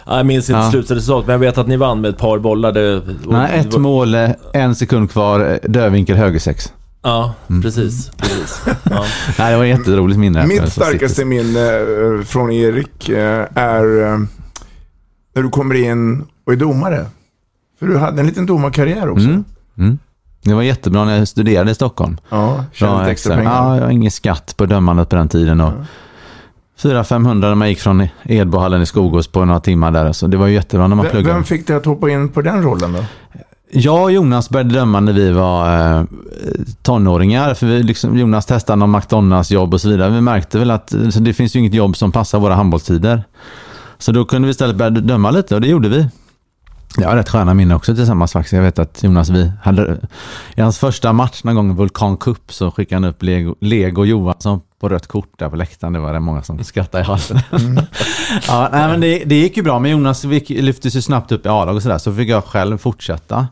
Ja, 0.07 0.17
Jag 0.17 0.27
minns 0.27 0.51
inte 0.51 0.61
Ja. 0.63 0.71
slutresultatet, 0.71 1.27
men 1.27 1.33
jag 1.33 1.39
vet 1.39 1.59
att 1.59 1.69
ni 1.69 1.77
vann 1.77 2.01
med 2.01 2.09
ett 2.11 2.19
par 2.19 2.39
bollar. 2.39 2.73
Det, 2.73 3.03
Nej, 3.27 3.59
ett 3.59 3.65
det 3.65 3.71
var- 3.73 3.79
mål, 3.81 4.15
eh, 4.15 4.31
en 4.53 4.75
sekund 4.75 5.11
kvar, 5.11 5.41
eh, 5.65 5.71
dövvinkel 5.71 6.17
högersex. 6.17 6.73
Ja, 7.03 7.35
precis. 7.63 8.11
precis. 8.17 8.63
Ja. 8.67 9.05
Nej, 9.39 9.53
det 9.53 9.57
var 9.59 9.65
ett 9.65 9.79
jätteroligt 9.79 10.19
minne. 10.21 10.47
Mitt 10.47 10.61
Så 10.63 10.71
starkaste 10.71 11.25
minne 11.25 11.71
eh, 11.79 12.25
från 12.25 12.51
Erik 12.53 13.09
är 13.09 13.83
när 15.35 15.43
du 15.43 15.49
kommer 15.51 15.75
in 15.75 16.25
och 16.47 16.53
är 16.53 16.57
domare. 16.57 17.07
För 17.79 17.87
du 17.87 17.99
hade 17.99 18.21
en 18.21 18.27
liten 18.27 18.47
domarkarriär 18.47 19.09
också. 19.09 19.27
Mm. 19.27 19.45
Mm. 19.79 19.99
Det 20.43 20.55
var 20.55 20.63
jättebra 20.63 21.05
när 21.05 21.19
jag 21.19 21.29
studerade 21.29 21.71
i 21.71 21.75
Stockholm. 21.75 22.17
Ja, 22.29 22.65
tjänade 22.73 23.11
extra 23.11 23.37
pengar. 23.37 23.53
Ja, 23.53 23.77
jag 23.77 23.83
har 23.85 23.91
ingen 23.91 24.11
skatt 24.11 24.55
på 24.57 24.67
dömandet 24.67 25.09
på 25.09 25.17
den 25.17 25.29
tiden. 25.29 25.61
Och 25.61 25.73
400-500 26.81 27.35
när 27.35 27.55
man 27.55 27.69
gick 27.69 27.81
från 27.81 28.09
Edbohallen 28.23 28.83
i 28.83 28.87
Skogås 28.87 29.29
på 29.29 29.45
några 29.45 29.61
timmar 29.61 29.91
där. 29.91 30.13
Så 30.13 30.27
det 30.27 30.37
var 30.37 30.47
ju 30.47 30.55
jättebra 30.55 30.89
när 30.89 30.97
man 30.97 31.05
Vem, 31.05 31.11
pluggade. 31.11 31.35
vem 31.35 31.45
fick 31.45 31.67
dig 31.67 31.77
att 31.77 31.85
hoppa 31.85 32.11
in 32.11 32.29
på 32.29 32.43
den 32.43 32.63
rollen 32.63 32.93
då? 32.93 33.05
Jag 33.71 34.03
och 34.03 34.13
Jonas 34.13 34.51
började 34.51 34.75
döma 34.75 35.01
när 35.01 35.13
vi 35.13 35.33
var 35.33 35.97
eh, 35.99 36.05
tonåringar. 36.83 37.55
För 37.55 37.67
vi 37.67 37.83
liksom, 37.83 38.19
Jonas 38.19 38.47
testade 38.47 38.77
någon 38.77 38.91
McDonalds 38.91 39.51
jobb 39.51 39.75
och 39.75 39.81
så 39.81 39.89
vidare. 39.89 40.11
Vi 40.11 40.21
märkte 40.21 40.59
väl 40.59 40.71
att 40.71 40.95
så 41.11 41.21
det 41.21 41.33
finns 41.35 41.57
ju 41.57 41.61
inget 41.61 41.75
jobb 41.75 41.97
som 41.97 42.13
passar 42.13 42.39
våra 42.39 42.55
handbollstider. 42.55 43.25
Så 43.99 44.13
då 44.13 44.25
kunde 44.25 44.47
vi 44.47 44.51
istället 44.51 44.77
börja 44.77 44.91
döma 44.91 45.31
lite 45.31 45.55
och 45.55 45.61
det 45.61 45.69
gjorde 45.69 45.89
vi. 45.89 46.09
Jag 46.97 47.09
har 47.09 47.17
rätt 47.17 47.29
sköna 47.29 47.55
minnen 47.55 47.77
också 47.77 47.95
tillsammans 47.95 48.33
faktiskt. 48.33 48.53
Jag 48.53 48.63
vet 48.63 48.79
att 48.79 49.03
Jonas, 49.03 49.31
vi 49.31 49.53
hade 49.63 49.99
i 50.55 50.61
hans 50.61 50.79
första 50.79 51.13
match 51.13 51.45
någon 51.45 51.55
gång 51.55 51.77
Vulkan 51.77 52.17
Cup 52.17 52.53
så 52.53 52.71
skickade 52.71 52.97
han 52.97 53.11
upp 53.11 53.23
Lego, 53.23 53.55
Lego 53.61 54.05
Johansson 54.05 54.61
på 54.85 54.89
rött 54.89 55.07
kort 55.07 55.39
där 55.39 55.49
på 55.49 55.57
läktaren. 55.57 55.93
Det 55.93 55.99
var 55.99 56.13
det 56.13 56.21
många 56.21 56.43
som 56.43 56.65
skrattade 56.65 57.05
i 57.05 57.07
halsen. 57.07 57.41
ja, 58.49 58.69
nej, 58.73 58.89
men 58.89 59.01
det, 59.01 59.25
det 59.25 59.35
gick 59.35 59.57
ju 59.57 59.63
bra, 59.63 59.79
men 59.79 59.91
Jonas 59.91 60.25
lyftes 60.49 60.97
ju 60.97 61.03
snabbt 61.03 61.33
upp 61.33 61.47
i 61.47 61.49
A-lag 61.49 61.77
och 61.77 61.83
sådär, 61.83 61.99
så 61.99 62.15
fick 62.15 62.29
jag 62.29 62.45
själv 62.45 62.79
fortsätta. 62.79 63.49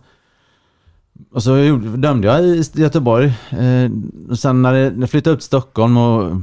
Och 1.33 1.43
så 1.43 1.57
dömde 1.97 2.29
jag 2.29 2.45
i 2.45 2.65
Göteborg. 2.75 3.27
Eh, 3.51 3.91
och 4.31 4.39
sen 4.39 4.63
när 4.63 4.75
jag 4.75 5.11
flyttade 5.11 5.35
upp 5.35 5.41
till 5.41 5.47
Stockholm 5.47 5.97
och 5.97 6.37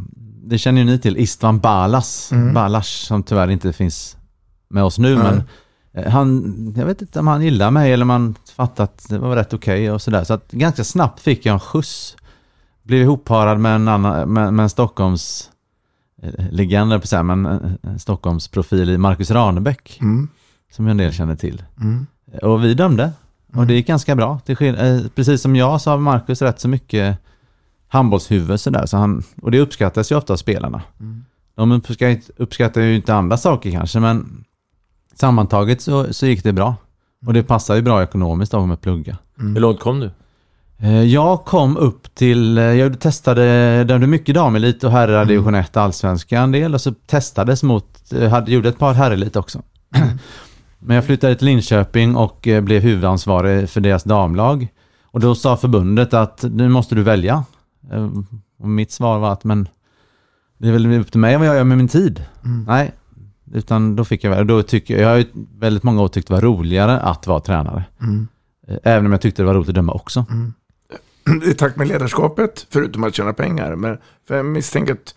det 0.44 0.58
känner 0.58 0.82
ju 0.82 0.86
ni 0.86 1.00
till, 1.00 1.18
Istvan 1.18 1.60
Balas. 1.60 2.32
Balas 2.54 2.88
som 2.88 3.24
tyvärr 3.24 3.50
inte 3.50 3.74
finns 3.74 4.18
med 4.70 4.84
oss 4.84 5.00
nu, 5.00 5.16
Nej. 5.16 5.24
men 5.24 5.44
eh, 5.94 6.12
han, 6.12 6.74
jag 6.78 6.86
vet 6.86 7.02
inte 7.02 7.20
om 7.20 7.28
han 7.28 7.42
gillar 7.42 7.72
mig 7.72 7.94
eller 7.94 8.04
om 8.04 8.10
han 8.10 8.36
fattat 8.56 8.80
att 8.80 9.10
det 9.10 9.18
var 9.18 9.36
rätt 9.36 9.54
okej 9.54 9.92
och 9.92 10.02
sådär. 10.02 10.24
Så 10.24 10.34
att 10.34 10.52
ganska 10.52 10.84
snabbt 10.84 11.20
fick 11.20 11.46
jag 11.46 11.54
en 11.54 11.60
skjuts. 11.60 12.16
Blev 12.90 13.02
ihopparad 13.02 13.60
med 13.60 13.76
en, 13.76 13.88
annan, 13.88 14.34
med, 14.34 14.54
med 14.54 14.64
en 14.64 14.70
Stockholms 14.70 15.50
eh, 16.22 16.52
legend, 16.52 16.92
på 16.92 17.16
att 17.16 17.26
men 17.26 17.46
en, 17.46 18.00
Stockholms 18.00 18.48
profil 18.48 18.90
i 18.90 18.98
Marcus 18.98 19.32
Ranebäck. 19.32 19.98
Mm. 20.02 20.28
Som 20.72 20.88
en 20.88 20.98
del 20.98 21.14
känner 21.14 21.36
till. 21.36 21.64
Mm. 21.82 22.08
Och 22.42 22.64
vi 22.64 22.74
dömde. 22.74 23.12
Och 23.56 23.68
det 23.68 23.74
gick 23.74 23.88
ganska 23.88 24.16
bra. 24.16 24.40
Skill- 24.46 24.80
eh, 24.80 25.10
precis 25.16 25.42
som 25.42 25.56
jag 25.56 25.82
så 25.82 25.90
har 25.92 25.98
Marcus 25.98 26.42
rätt 26.42 26.60
så 26.60 26.68
mycket 26.68 27.18
handbollshuvud 27.88 28.60
sådär. 28.60 28.86
Så 28.86 28.98
han, 28.98 29.24
och 29.42 29.52
det 29.52 29.60
uppskattas 29.60 30.12
ju 30.12 30.16
ofta 30.16 30.34
av 30.34 30.38
spelarna. 30.38 30.82
De 31.56 31.72
uppskattar, 31.72 32.22
uppskattar 32.38 32.82
ju 32.82 32.96
inte 32.96 33.16
andra 33.16 33.38
saker 33.38 33.72
kanske, 33.72 34.00
men 34.00 34.44
sammantaget 35.16 35.82
så, 35.82 36.14
så 36.14 36.26
gick 36.26 36.44
det 36.44 36.54
bra. 36.54 36.76
Och 37.26 37.34
det 37.34 37.44
passar 37.44 37.76
ju 37.76 37.82
bra 37.82 38.04
ekonomiskt 38.04 38.54
av 38.54 38.68
med 38.68 38.82
plugga. 38.82 39.18
Hur 39.38 39.60
långt 39.60 39.80
kom 39.80 40.00
du? 40.00 40.12
Eh, 40.82 41.04
Jag 41.04 41.46
kom 41.46 41.78
upp 41.78 42.16
till, 42.16 42.58
eh, 42.58 42.64
jag 42.64 43.00
testade, 43.00 43.84
dömde 43.84 44.08
mycket 44.08 44.36
damelit 44.36 44.84
och 44.84 44.92
herrar 44.92 45.26
division 45.26 45.56
1 45.56 45.78
allsvenska 45.78 46.40
en 46.40 46.52
del 46.52 46.74
och 46.74 46.82
så 46.82 46.92
testades 46.94 47.64
mot, 47.64 48.14
eh, 48.14 48.30
hade, 48.30 48.52
gjorde 48.52 48.70
ett 48.70 48.80
par 48.80 48.94
herrelit 48.94 49.36
också. 49.36 49.62
Men 50.80 50.96
jag 50.96 51.06
flyttade 51.06 51.36
till 51.36 51.46
Linköping 51.48 52.16
och 52.16 52.48
blev 52.62 52.82
huvudansvarig 52.82 53.70
för 53.70 53.82
deras 53.82 54.04
damlag. 54.04 54.68
Och 55.04 55.20
då 55.20 55.36
sa 55.36 55.58
förbundet 55.58 56.14
att 56.14 56.44
nu 56.52 56.70
måste 56.70 56.96
du 56.96 57.04
välja. 57.04 57.44
Och 58.60 58.70
mitt 58.70 58.92
svar 58.92 59.20
var 59.20 59.32
att 59.34 59.44
men 59.44 59.68
det 60.58 60.68
är 60.68 60.72
väl 60.72 61.00
upp 61.00 61.12
till 61.12 61.20
mig 61.20 61.38
vad 61.38 61.48
jag 61.48 61.56
gör 61.56 61.64
med 61.64 61.78
min 61.78 61.88
tid. 61.88 62.26
Nej, 62.68 62.92
utan 63.54 63.96
då 63.96 64.06
fick 64.06 64.24
jag. 64.24 64.48
Då 64.48 64.64
tycker 64.64 64.94
jag, 64.94 65.04
jag 65.04 65.10
har 65.18 65.26
väldigt 65.60 65.84
många 65.84 66.02
år 66.02 66.08
tyckt 66.08 66.28
det 66.28 66.34
var 66.34 66.42
roligare 66.42 67.00
att 67.00 67.28
vara 67.28 67.40
tränare. 67.40 67.84
Eh, 68.68 68.78
Även 68.84 69.06
om 69.06 69.12
jag 69.12 69.22
tyckte 69.22 69.42
det 69.42 69.46
var 69.46 69.54
roligt 69.54 69.70
att 69.70 69.76
döma 69.76 69.94
också. 69.94 70.26
I 71.46 71.54
takt 71.54 71.76
med 71.76 71.88
ledarskapet, 71.88 72.68
förutom 72.70 73.04
att 73.04 73.16
tjäna 73.16 73.34
pengar. 73.34 73.76
Men 73.76 73.98
för 74.28 74.36
jag 74.36 74.46
misstänker 74.46 74.94
att 74.94 75.16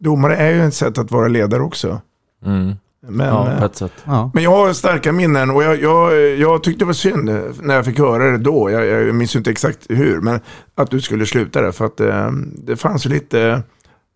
domare 0.00 0.36
är 0.36 0.50
ju 0.50 0.62
ett 0.66 0.74
sätt 0.74 0.98
att 0.98 1.10
vara 1.10 1.28
ledare 1.28 1.62
också. 1.62 2.00
Mm. 2.44 2.74
Men, 3.08 3.26
Ja, 3.26 3.52
eh, 3.52 4.30
men 4.34 4.42
jag 4.42 4.50
har 4.50 4.72
starka 4.72 5.12
minnen 5.12 5.50
och 5.50 5.62
jag, 5.62 5.82
jag, 5.82 6.36
jag 6.38 6.62
tyckte 6.62 6.78
det 6.78 6.86
var 6.86 6.92
synd 6.92 7.30
när 7.62 7.74
jag 7.74 7.84
fick 7.84 7.98
höra 7.98 8.30
det 8.30 8.38
då. 8.38 8.70
Jag, 8.70 8.86
jag 8.86 9.14
minns 9.14 9.36
inte 9.36 9.50
exakt 9.50 9.78
hur, 9.88 10.20
men 10.20 10.40
att 10.74 10.90
du 10.90 11.00
skulle 11.00 11.26
sluta 11.26 11.62
där. 11.62 11.72
För 11.72 11.84
att 11.84 12.00
eh, 12.00 12.30
det 12.54 12.76
fanns 12.76 13.06
ju 13.06 13.10
lite 13.10 13.62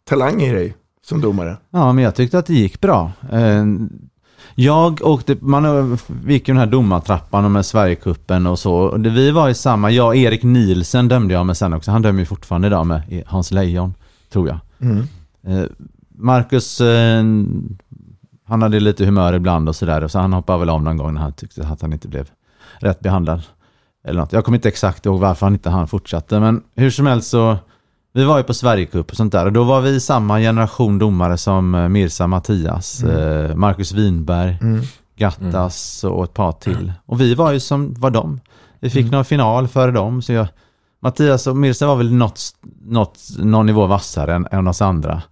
talang 0.09 0.43
i 0.43 0.53
dig 0.53 0.75
som 1.05 1.21
domare. 1.21 1.57
Ja, 1.71 1.93
men 1.93 2.05
jag 2.05 2.15
tyckte 2.15 2.39
att 2.39 2.47
det 2.47 2.55
gick 2.55 2.81
bra. 2.81 3.13
Eh, 3.33 3.65
Jag 4.59 5.01
åkte, 5.05 5.37
man 5.41 5.99
vi 6.25 6.33
gick 6.33 6.49
ju 6.49 6.55
den 6.55 6.61
här 6.61 6.67
domartrappan 6.67 7.45
och 7.45 7.51
med 7.51 7.67
Sverigecupen 7.67 8.47
och 8.47 8.59
så. 8.59 8.97
Vi 8.99 9.31
var 9.31 9.49
i 9.49 9.55
samma, 9.55 9.91
jag 9.91 10.07
och 10.07 10.17
Erik 10.17 10.43
Nielsen 10.43 11.09
dömde 11.09 11.35
jag 11.35 11.47
med 11.47 11.57
sen 11.57 11.73
också. 11.73 11.91
Han 11.91 12.03
dömer 12.03 12.21
ju 12.21 12.27
fortfarande 12.27 12.69
idag 12.69 12.87
med 12.87 13.23
Hans 13.27 13.51
Lejon, 13.51 13.95
tror 14.33 14.49
jag. 14.49 14.59
Eh, 15.47 15.65
Marcus, 16.09 16.81
eh, 16.81 17.25
han 18.45 18.63
hade 18.63 18.81
lite 18.81 19.05
humör 19.05 19.33
ibland 19.33 19.69
och 19.69 19.77
sådär. 19.77 20.09
Så 20.09 20.19
han 20.19 20.33
hoppade 20.33 20.59
väl 20.59 20.71
av 20.71 20.83
någon 20.83 20.97
gång 20.97 21.15
när 21.15 21.21
han 21.21 21.33
tyckte 21.33 21.67
att 21.67 21.83
han 21.83 21.93
inte 21.93 22.09
blev 22.09 22.31
rätt 22.79 23.01
behandlad. 23.01 23.43
Eller 24.05 24.21
något. 24.21 24.33
Jag 24.33 24.45
kommer 24.45 24.59
inte 24.59 24.69
exakt 24.69 25.07
ihåg 25.07 25.21
varför 25.21 25.47
han 25.47 25.53
inte 25.53 25.71
han 25.71 25.89
fortsatte. 25.89 26.41
Men 26.41 26.63
hur 26.75 26.91
som 26.91 27.07
helst 27.07 27.31
så, 27.31 27.57
vi 28.17 28.25
var 28.25 28.39
ju 28.39 28.45
på 28.45 28.55
Sverigecup 28.55 29.11
och 29.11 29.17
sånt 29.17 29.33
där. 29.33 29.47
Och 29.47 29.53
då 29.53 29.65
var 29.65 29.81
vi 29.81 30.01
samma 30.01 30.39
generation 30.39 30.99
domare 30.99 31.39
som 31.39 31.75
eh, 31.75 31.89
Mirza 31.89 32.27
Mattias, 32.27 33.03
eh, 33.03 33.57
Marcus 33.57 33.93
Winberg, 33.93 34.59
Gattas 35.17 36.05
och 36.05 36.25
ett 36.25 36.35
par 36.35 36.53
till. 36.53 36.93
Och 37.07 37.21
vi 37.21 37.35
var 37.35 37.53
ju 37.53 37.61
som 37.61 37.95
var 37.95 38.11
de. 38.11 38.41
Vi 38.81 38.91
fick 38.91 39.11
någon 39.11 39.25
final 39.25 39.69
före 39.69 39.91
dem. 39.91 40.23
Så 40.23 40.33
jag, 40.33 40.47
Mattias 41.01 41.47
och 41.47 41.57
Mirza 41.57 41.87
var 41.87 41.97
väl 41.97 42.13
något, 42.13 42.41
något, 42.81 43.19
någon 43.39 43.67
nivå 43.67 43.87
vassare 43.87 44.35
än, 44.35 44.47
än 44.51 44.67
oss 44.67 44.83
andra. 44.83 45.23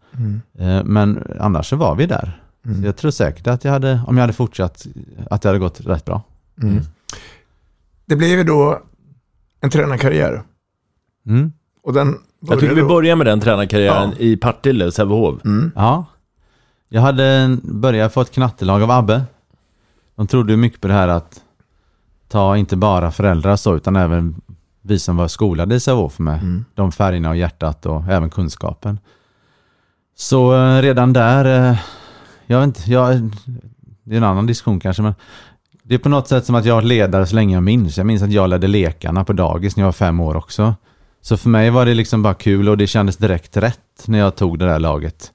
Eh, 0.58 0.84
Men 0.84 1.22
annars 1.40 1.68
så 1.68 1.76
var 1.76 1.94
vi 1.94 2.06
där. 2.06 2.42
Så 2.64 2.86
jag 2.86 2.96
tror 2.96 3.10
säkert 3.10 3.46
att 3.46 3.64
jag 3.64 3.72
hade, 3.72 4.00
om 4.06 4.16
jag 4.16 4.22
hade 4.22 4.32
fortsatt, 4.32 4.86
att 5.30 5.42
det 5.42 5.48
hade 5.48 5.58
gått 5.58 5.80
rätt 5.80 6.04
bra. 6.04 6.22
det 8.06 8.16
blev 8.16 8.38
ju 8.38 8.44
då 8.44 8.82
en 9.60 9.70
tränarkarriär. 9.70 10.42
Mm. 11.26 11.52
Och 11.82 11.92
den 11.92 12.18
Jag 12.48 12.60
tycker 12.60 12.74
vi 12.74 12.82
börjar 12.82 13.16
med 13.16 13.26
den 13.26 13.40
tränarkarriären 13.40 14.12
i 14.18 14.36
Partille, 14.36 14.92
Sävehof. 14.92 15.44
Mm. 15.44 15.72
Ja. 15.74 16.04
Jag 16.88 17.00
hade 17.00 17.58
börjat 17.62 18.12
få 18.12 18.20
ett 18.20 18.30
knattelag 18.30 18.82
av 18.82 18.90
Abbe. 18.90 19.22
De 20.16 20.26
trodde 20.26 20.52
ju 20.52 20.56
mycket 20.56 20.80
på 20.80 20.88
det 20.88 20.94
här 20.94 21.08
att 21.08 21.40
ta 22.28 22.56
inte 22.56 22.76
bara 22.76 23.10
föräldrar 23.10 23.56
så, 23.56 23.76
utan 23.76 23.96
även 23.96 24.34
vi 24.82 24.98
som 24.98 25.16
var 25.16 25.28
skolade 25.28 25.74
i 25.74 25.80
Sävehof 25.80 26.18
med 26.18 26.64
de 26.74 26.92
färgerna 26.92 27.30
och 27.30 27.36
hjärtat 27.36 27.86
och 27.86 28.04
även 28.08 28.30
kunskapen. 28.30 28.98
Så 30.16 30.54
eh, 30.54 30.82
redan 30.82 31.12
där, 31.12 31.70
eh, 31.70 31.78
jag 32.46 32.58
vet 32.58 32.66
inte, 32.66 32.90
jag, 32.90 33.30
det 34.04 34.14
är 34.14 34.16
en 34.16 34.24
annan 34.24 34.46
diskussion 34.46 34.80
kanske, 34.80 35.02
men 35.02 35.14
det 35.82 35.94
är 35.94 35.98
på 35.98 36.08
något 36.08 36.28
sätt 36.28 36.46
som 36.46 36.54
att 36.54 36.64
jag 36.64 36.74
har 36.74 36.82
ledare 36.82 37.26
så 37.26 37.34
länge 37.34 37.54
jag 37.54 37.62
minns. 37.62 37.96
Jag 37.96 38.06
minns 38.06 38.22
att 38.22 38.32
jag 38.32 38.50
ledde 38.50 38.66
lekarna 38.66 39.24
på 39.24 39.32
dagis 39.32 39.76
när 39.76 39.82
jag 39.82 39.88
var 39.88 39.92
fem 39.92 40.20
år 40.20 40.36
också. 40.36 40.74
Så 41.24 41.36
för 41.36 41.48
mig 41.48 41.70
var 41.70 41.86
det 41.86 41.94
liksom 41.94 42.22
bara 42.22 42.34
kul 42.34 42.68
och 42.68 42.76
det 42.76 42.86
kändes 42.86 43.16
direkt 43.16 43.56
rätt 43.56 44.04
när 44.06 44.18
jag 44.18 44.36
tog 44.36 44.58
det 44.58 44.64
där 44.66 44.78
laget. 44.78 45.32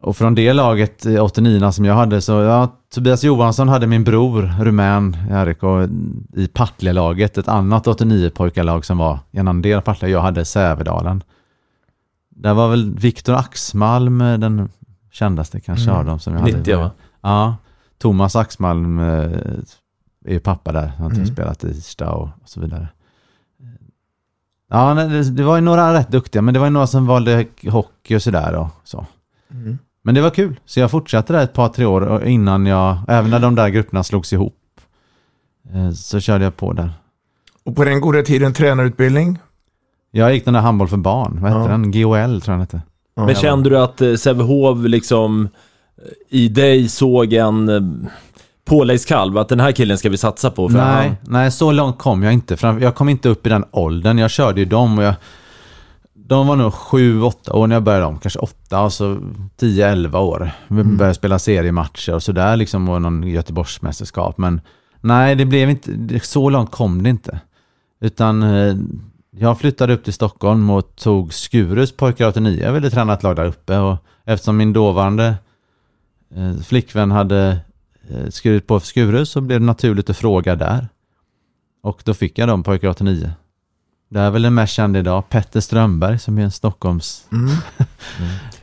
Och 0.00 0.16
från 0.16 0.34
det 0.34 0.52
laget, 0.52 1.06
eh, 1.06 1.22
89 1.24 1.70
som 1.72 1.84
jag 1.84 1.94
hade, 1.94 2.20
så 2.20 2.32
ja, 2.32 2.76
Tobias 2.94 3.24
Johansson 3.24 3.68
hade 3.68 3.86
min 3.86 4.04
bror, 4.04 4.42
rumän, 4.60 5.16
Erik, 5.30 5.62
och 5.62 5.88
i 6.36 6.46
Partille-laget, 6.48 7.38
ett 7.38 7.48
annat 7.48 7.86
89-pojkarlag 7.86 8.82
som 8.84 8.98
var 8.98 9.18
en 9.30 9.40
annan 9.40 9.62
del 9.62 9.78
av 9.78 9.82
Partille, 9.82 10.10
jag 10.12 10.20
hade 10.20 10.44
Sävedalen. 10.44 11.22
Där 12.30 12.54
var 12.54 12.68
väl 12.68 12.94
Viktor 12.94 13.34
Axmalm 13.34 14.20
eh, 14.20 14.38
den 14.38 14.68
kändaste 15.12 15.60
kanske 15.60 15.84
Mm. 15.84 15.96
av 15.98 16.04
dem 16.04 16.18
som 16.18 16.32
jag 16.32 16.40
hade. 16.40 16.58
90, 16.58 16.76
va? 16.76 16.90
Ja, 17.20 17.56
Thomas 17.98 18.36
Axmalm 18.36 18.98
eh, 18.98 19.04
är 20.24 20.32
ju 20.32 20.40
pappa 20.40 20.72
där, 20.72 20.86
han 20.86 21.02
har 21.06 21.10
Mm. 21.10 21.26
spelat 21.26 21.64
i 21.64 21.68
Irsta 21.70 22.10
och, 22.10 22.22
och 22.42 22.48
så 22.48 22.60
vidare. 22.60 22.88
Ja, 24.74 24.94
det, 24.94 25.42
var 25.42 25.56
ju 25.56 25.62
några 25.62 25.94
rätt 25.94 26.08
duktiga, 26.08 26.42
men 26.42 26.54
det 26.54 26.60
var 26.60 26.66
ju 26.66 26.70
några 26.72 26.86
som 26.86 27.06
valde 27.06 27.46
hockey 27.70 28.16
och 28.16 28.22
sådär 28.22 28.54
och 28.54 28.68
så. 28.84 29.06
Mm. 29.50 29.78
Men 30.02 30.14
det 30.14 30.20
var 30.20 30.30
kul, 30.30 30.60
så 30.66 30.80
jag 30.80 30.90
fortsatte 30.90 31.32
där 31.32 31.42
ett 31.42 31.52
par, 31.52 31.68
tre 31.68 31.84
år 31.84 32.00
och 32.00 32.26
innan 32.26 32.66
jag, 32.66 32.98
även 33.08 33.30
när 33.30 33.38
de 33.38 33.54
där 33.54 33.68
grupperna 33.68 34.04
slogs 34.04 34.32
ihop, 34.32 34.56
eh, 35.74 35.90
så 35.90 36.20
körde 36.20 36.44
jag 36.44 36.56
på 36.56 36.72
där. 36.72 36.92
Och 37.64 37.76
på 37.76 37.84
den 37.84 38.00
goda 38.00 38.22
tiden 38.22 38.52
tränarutbildning. 38.52 39.38
Jag 40.10 40.34
gick 40.34 40.44
den 40.44 40.54
där 40.54 40.60
handboll 40.60 40.88
för 40.88 40.96
barn, 40.96 41.38
vad 41.42 41.50
hette 41.50 41.62
Ja. 41.62 41.68
den? 41.68 41.90
GOL 41.90 42.40
tror 42.40 42.42
jag 42.44 42.44
den 42.46 42.60
hette. 42.60 42.82
Men 43.14 43.34
kände 43.34 43.70
du 43.70 43.78
att 43.78 44.00
eh, 44.00 44.14
Sävehof 44.14 44.78
liksom 44.84 45.48
eh, 45.96 46.02
i 46.28 46.48
dig 46.48 46.88
såg 46.88 47.32
en 47.32 48.08
påläggskalv? 48.72 49.38
Att 49.38 49.48
den 49.48 49.60
här 49.60 49.72
killen 49.72 49.98
ska 49.98 50.08
vi 50.08 50.16
satsa 50.16 50.50
på? 50.50 50.68
För 50.68 50.78
Nej, 50.78 51.08
han- 51.08 51.16
nej, 51.22 51.50
så 51.50 51.72
långt 51.72 51.98
kom 51.98 52.22
jag 52.22 52.32
inte. 52.32 52.56
Jag 52.80 52.94
kom 52.94 53.08
inte 53.08 53.28
upp 53.28 53.46
i 53.46 53.48
den 53.48 53.64
åldern. 53.70 54.18
Jag 54.18 54.30
körde 54.30 54.60
ju 54.60 54.66
dem 54.66 54.98
och 54.98 55.04
jag... 55.04 55.14
De 56.14 56.46
var 56.46 56.56
nog 56.56 56.74
sju, 56.74 57.22
åtta 57.22 57.52
år 57.52 57.66
när 57.66 57.76
jag 57.76 57.82
började 57.82 58.04
dem. 58.04 58.18
Kanske 58.18 58.38
åtta 58.38 58.80
och 58.82 58.92
så 58.92 59.18
tio, 59.56 59.88
elva 59.88 60.18
år. 60.18 60.50
Vi 60.68 60.84
började 60.84 61.14
spela 61.14 61.38
seriematcher 61.38 62.14
och 62.14 62.22
sådär 62.22 62.56
liksom 62.56 62.88
och 62.88 63.02
någon 63.02 63.22
Göteborgsmästerskap. 63.22 64.38
Men 64.38 64.60
nej, 65.00 65.34
det 65.34 65.44
blev 65.44 65.70
inte... 65.70 66.20
Så 66.22 66.50
långt 66.50 66.70
kom 66.70 67.02
det 67.02 67.10
inte. 67.10 67.40
Utan 68.00 68.42
eh, 68.42 68.74
jag 69.36 69.58
flyttade 69.58 69.94
upp 69.94 70.04
till 70.04 70.12
Stockholm 70.12 70.70
och 70.70 70.96
tog 70.96 71.34
Skurus 71.34 71.96
pojkar 71.96 72.28
89. 72.28 72.60
Jag 72.62 72.72
ville 72.72 72.90
träna 72.90 73.12
ett 73.12 73.22
lag 73.22 73.36
där 73.36 73.44
uppe 73.44 73.78
och 73.78 73.96
eftersom 74.24 74.56
min 74.56 74.72
dåvarande 74.72 75.34
eh, 76.36 76.62
flickvän 76.62 77.10
hade 77.10 77.58
skurit 78.30 78.66
på 78.66 78.80
för 78.80 78.86
Skurus 78.86 79.30
så 79.30 79.40
blev 79.40 79.60
det 79.60 79.66
naturligt 79.66 80.10
att 80.10 80.16
fråga 80.16 80.56
där. 80.56 80.88
Och 81.82 82.02
då 82.04 82.14
fick 82.14 82.38
jag 82.38 82.48
dem 82.48 82.62
pojkar 82.62 82.88
89. 82.88 83.30
Det 84.10 84.20
är 84.20 84.30
väl 84.30 84.42
den 84.42 84.54
mest 84.54 84.72
kända 84.72 84.98
idag, 84.98 85.28
Petter 85.28 85.60
Strömberg 85.60 86.18
som 86.18 86.38
är 86.38 86.42
en 86.42 86.50
Stockholms... 86.50 87.26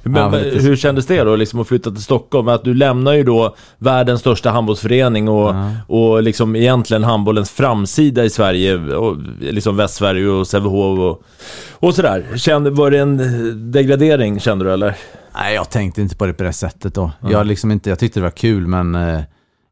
Men, 0.04 0.22
Ja, 0.22 0.30
men 0.30 0.42
lite- 0.42 0.60
hur 0.60 0.76
kändes 0.76 1.06
det 1.06 1.24
då 1.24 1.36
liksom 1.36 1.60
att 1.60 1.68
flytta 1.68 1.92
till 1.92 2.04
Stockholm? 2.04 2.48
Att 2.48 2.64
du 2.64 2.74
lämnar 2.74 3.14
ju 3.14 3.24
då 3.24 3.56
världens 3.78 4.20
största 4.20 4.52
handbollsförening 4.52 5.30
och, 5.30 5.56
och 5.88 6.24
liksom 6.24 6.56
egentligen 6.56 7.04
handbollens 7.04 7.52
framsida 7.52 8.24
i 8.26 8.30
Sverige, 8.30 8.76
och 8.78 9.18
liksom 9.40 9.78
Västsverige 9.78 10.28
och 10.28 10.48
Sävehof 10.48 11.00
och, 11.00 11.24
och 11.72 11.96
sådär. 11.96 12.26
Kände, 12.38 12.70
var 12.70 12.92
det 12.92 13.00
en 13.00 13.20
eh, 13.20 13.54
degradering 13.56 14.40
kände 14.40 14.66
du 14.66 14.74
eller? 14.74 14.96
Nej, 15.34 15.56
jag 15.56 15.70
tänkte 15.70 16.02
inte 16.02 16.16
på 16.16 16.26
det 16.26 16.34
på 16.34 16.44
det 16.44 16.54
sättet 16.54 16.94
då. 16.96 17.12
Jag, 17.30 17.48
liksom 17.48 17.72
inte, 17.72 17.90
jag 17.90 18.00
tyckte 18.00 18.20
det 18.20 18.24
var 18.24 18.32
kul 18.32 18.68
men 18.68 18.96
eh, 18.96 19.22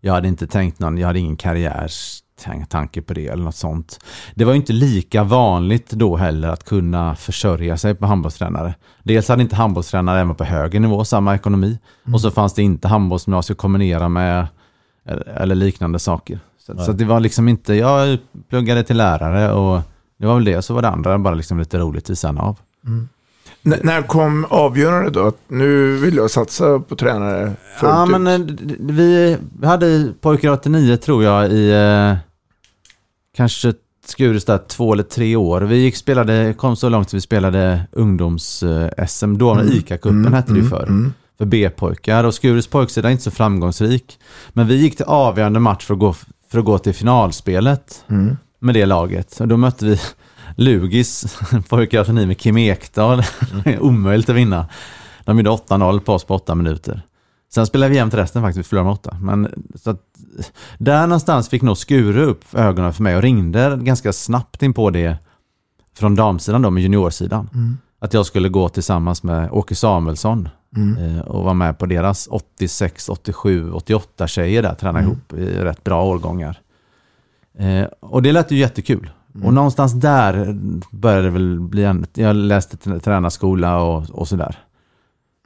jag 0.01 0.13
hade 0.13 0.27
inte 0.27 0.47
tänkt 0.47 0.79
någon, 0.79 0.97
jag 0.97 1.07
hade 1.07 1.19
ingen 1.19 1.37
karriärstanke 1.37 3.01
på 3.01 3.13
det 3.13 3.27
eller 3.27 3.43
något 3.43 3.55
sånt. 3.55 3.99
Det 4.35 4.45
var 4.45 4.53
ju 4.53 4.57
inte 4.59 4.73
lika 4.73 5.23
vanligt 5.23 5.91
då 5.91 6.15
heller 6.15 6.49
att 6.49 6.63
kunna 6.63 7.15
försörja 7.15 7.77
sig 7.77 7.95
på 7.95 8.05
handbollstränare. 8.05 8.75
Dels 9.03 9.29
hade 9.29 9.41
inte 9.41 9.55
handbollstränare 9.55 10.21
även 10.21 10.35
på 10.35 10.43
högre 10.43 10.79
nivå 10.79 11.05
samma 11.05 11.35
ekonomi. 11.35 11.79
Och 12.13 12.21
så 12.21 12.31
fanns 12.31 12.53
det 12.53 12.63
inte 12.63 12.87
handbollsgymnasium 12.87 13.53
att 13.53 13.61
kombinera 13.61 14.09
med 14.09 14.47
eller, 15.35 15.55
liknande 15.55 15.99
saker. 15.99 16.39
Så, 16.59 16.77
så 16.77 16.91
det 16.91 17.05
var 17.05 17.19
liksom 17.19 17.47
inte, 17.49 17.73
jag 17.73 18.17
pluggade 18.49 18.83
till 18.83 18.97
lärare 18.97 19.51
och 19.51 19.81
det 20.17 20.27
var 20.27 20.35
väl 20.35 20.43
det, 20.45 20.61
så 20.61 20.73
var 20.73 20.81
det 20.81 20.89
andra 20.89 21.19
bara 21.19 21.35
liksom 21.35 21.59
lite 21.59 21.77
roligt 21.77 22.09
vid 22.09 22.17
sidan 22.17 22.37
av. 22.37 22.59
N- 23.65 23.75
när 23.83 24.01
kom 24.01 24.45
avgörandet 24.49 25.13
då? 25.13 25.27
Att 25.27 25.37
nu 25.47 25.97
vill 25.97 26.15
jag 26.15 26.31
satsa 26.31 26.79
på 26.79 26.95
tränare 26.95 27.53
fullt 27.79 27.91
Ja, 27.93 28.03
ut? 28.05 28.09
men 28.21 28.27
eh, 28.27 28.55
vi 28.79 29.37
hade 29.63 30.13
pojkar 30.21 30.49
89 30.51 30.97
tror 30.97 31.23
jag 31.23 31.51
i 31.51 31.71
eh, 31.71 32.15
kanske 33.35 33.73
Skurus 34.05 34.45
där 34.45 34.57
två 34.67 34.93
eller 34.93 35.03
tre 35.03 35.35
år. 35.35 35.61
Vi 35.61 35.75
gick 35.77 35.95
spelade, 35.95 36.53
kom 36.57 36.75
så 36.75 36.89
långt 36.89 37.07
att 37.07 37.13
vi 37.13 37.21
spelade 37.21 37.81
ungdoms-SM. 37.91 39.37
Då, 39.37 39.51
Mm. 39.51 39.67
ICA-cupen 39.67 40.09
Mm, 40.09 40.33
hette 40.33 40.51
det 40.53 40.59
ju 40.59 40.65
mm, 40.65 40.69
förr. 40.71 40.83
mm. 40.87 41.13
För 41.37 41.45
B-pojkar. 41.45 42.23
Och 42.23 42.33
Skurus 42.33 42.67
pojksida 42.67 43.07
är 43.07 43.11
inte 43.11 43.23
så 43.23 43.31
framgångsrik. 43.31 44.19
Men 44.53 44.67
vi 44.67 44.75
gick 44.75 44.95
till 44.97 45.05
avgörande 45.05 45.59
match 45.59 45.85
för 45.85 45.93
att 45.93 45.99
gå, 45.99 46.15
för 46.51 46.59
att 46.59 46.65
gå 46.65 46.77
till 46.77 46.93
finalspelet 46.93 48.03
Mm. 48.09 48.37
med 48.59 48.75
det 48.75 48.85
laget. 48.85 49.39
Och 49.39 49.47
då 49.47 49.57
mötte 49.57 49.85
vi 49.85 49.99
Lugis, 50.57 51.37
pojkar 51.69 52.01
89 52.01 52.27
med 52.27 52.37
Kim 52.37 52.57
Ekdahl. 52.57 53.23
Omöjligt 53.79 54.29
att 54.29 54.35
vinna. 54.35 54.65
De 55.25 55.37
gjorde 55.37 55.49
8-0 55.49 55.99
på 55.99 56.13
oss 56.13 56.23
på 56.23 56.35
8 56.35 56.55
minuter. 56.55 57.01
Sen 57.53 57.67
spelade 57.67 57.89
vi 57.89 57.95
jämnt 57.95 58.13
resten 58.13 58.41
faktiskt, 58.41 58.59
vi 58.59 58.63
förlorade 58.69 58.85
med 58.85 58.93
8. 58.93 59.17
Men 59.21 59.65
så 59.75 59.89
att, 59.89 60.01
där 60.77 61.07
någonstans 61.07 61.49
fick 61.49 61.61
nog 61.61 61.77
Skuru 61.77 62.21
upp 62.23 62.43
ögonen 62.55 62.93
för 62.93 63.03
mig 63.03 63.15
och 63.15 63.21
ringde 63.21 63.79
ganska 63.81 64.13
snabbt 64.13 64.63
in 64.63 64.73
på 64.73 64.89
det 64.89 65.17
från 65.97 66.15
damsidan 66.15 66.61
då 66.61 66.69
med 66.69 66.83
juniorsidan. 66.83 67.49
Mm. 67.53 67.77
Att 67.99 68.13
jag 68.13 68.25
skulle 68.25 68.49
gå 68.49 68.69
tillsammans 68.69 69.23
med 69.23 69.49
Åke 69.51 69.75
Samuelsson 69.75 70.49
Mm. 70.75 70.97
eh, 71.17 71.21
och 71.21 71.43
vara 71.43 71.53
med 71.53 71.79
på 71.79 71.85
deras 71.85 72.27
86, 72.31 73.09
87, 73.09 73.71
88 73.71 74.27
tjejer 74.27 74.61
där, 74.63 74.73
träna 74.73 74.99
Mm. 74.99 75.11
ihop 75.11 75.33
i 75.33 75.45
rätt 75.45 75.83
bra 75.83 76.03
årgångar. 76.05 76.59
Eh, 77.59 77.83
och 77.99 78.21
det 78.21 78.31
lät 78.31 78.51
ju 78.51 78.57
jättekul. 78.57 79.09
Mm. 79.37 79.47
Och 79.47 79.53
någonstans 79.53 79.93
där 79.93 80.57
började 80.91 81.23
det 81.23 81.29
väl 81.29 81.59
bli 81.59 81.83
en, 81.83 82.05
jag 82.13 82.35
läste 82.35 82.99
tränarskola 82.99 83.81
och, 83.81 84.09
och 84.09 84.27
sådär. 84.27 84.57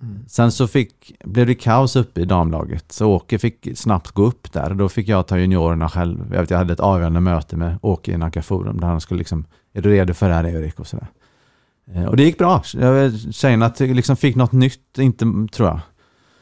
Mm. 0.02 0.20
Sen 0.28 0.52
så 0.52 0.68
fick, 0.68 1.16
blev 1.24 1.48
det 1.48 1.56
kaos 1.56 1.96
uppe 1.96 2.22
i 2.22 2.26
damlaget, 2.26 2.92
så 2.92 3.08
Åke 3.12 3.40
fick 3.40 3.68
snabbt 3.76 4.12
gå 4.12 4.24
upp 4.26 4.52
där. 4.54 4.74
Då 4.74 4.90
fick 4.90 5.08
jag 5.08 5.28
ta 5.28 5.38
juniorerna 5.38 5.90
själv. 5.90 6.34
Jag, 6.34 6.42
vet, 6.42 6.50
jag 6.50 6.58
hade 6.58 6.74
ett 6.74 6.80
avgörande 6.80 7.20
möte 7.20 7.58
med 7.58 7.78
Åke 7.82 8.12
i 8.12 8.18
Nacka 8.18 8.42
Forum 8.42 8.80
där 8.80 8.88
han 8.88 9.02
skulle 9.02 9.18
liksom, 9.18 9.46
är 9.74 9.82
du 9.82 9.90
redo 9.90 10.14
för 10.14 10.30
det 10.30 10.36
här 10.36 10.46
Erik? 10.48 10.80
Och 10.80 10.88
sådär. 10.88 11.08
Eh, 11.94 12.06
Och 12.06 12.18
det 12.18 12.24
gick 12.24 12.38
bra. 12.38 12.64
Jag- 12.74 13.20
Tjejerna 13.34 13.72
liksom 13.80 14.16
fick 14.16 14.36
något 14.36 14.52
nytt, 14.52 14.98
inte, 14.98 15.26
tror 15.52 15.68
jag. 15.70 15.80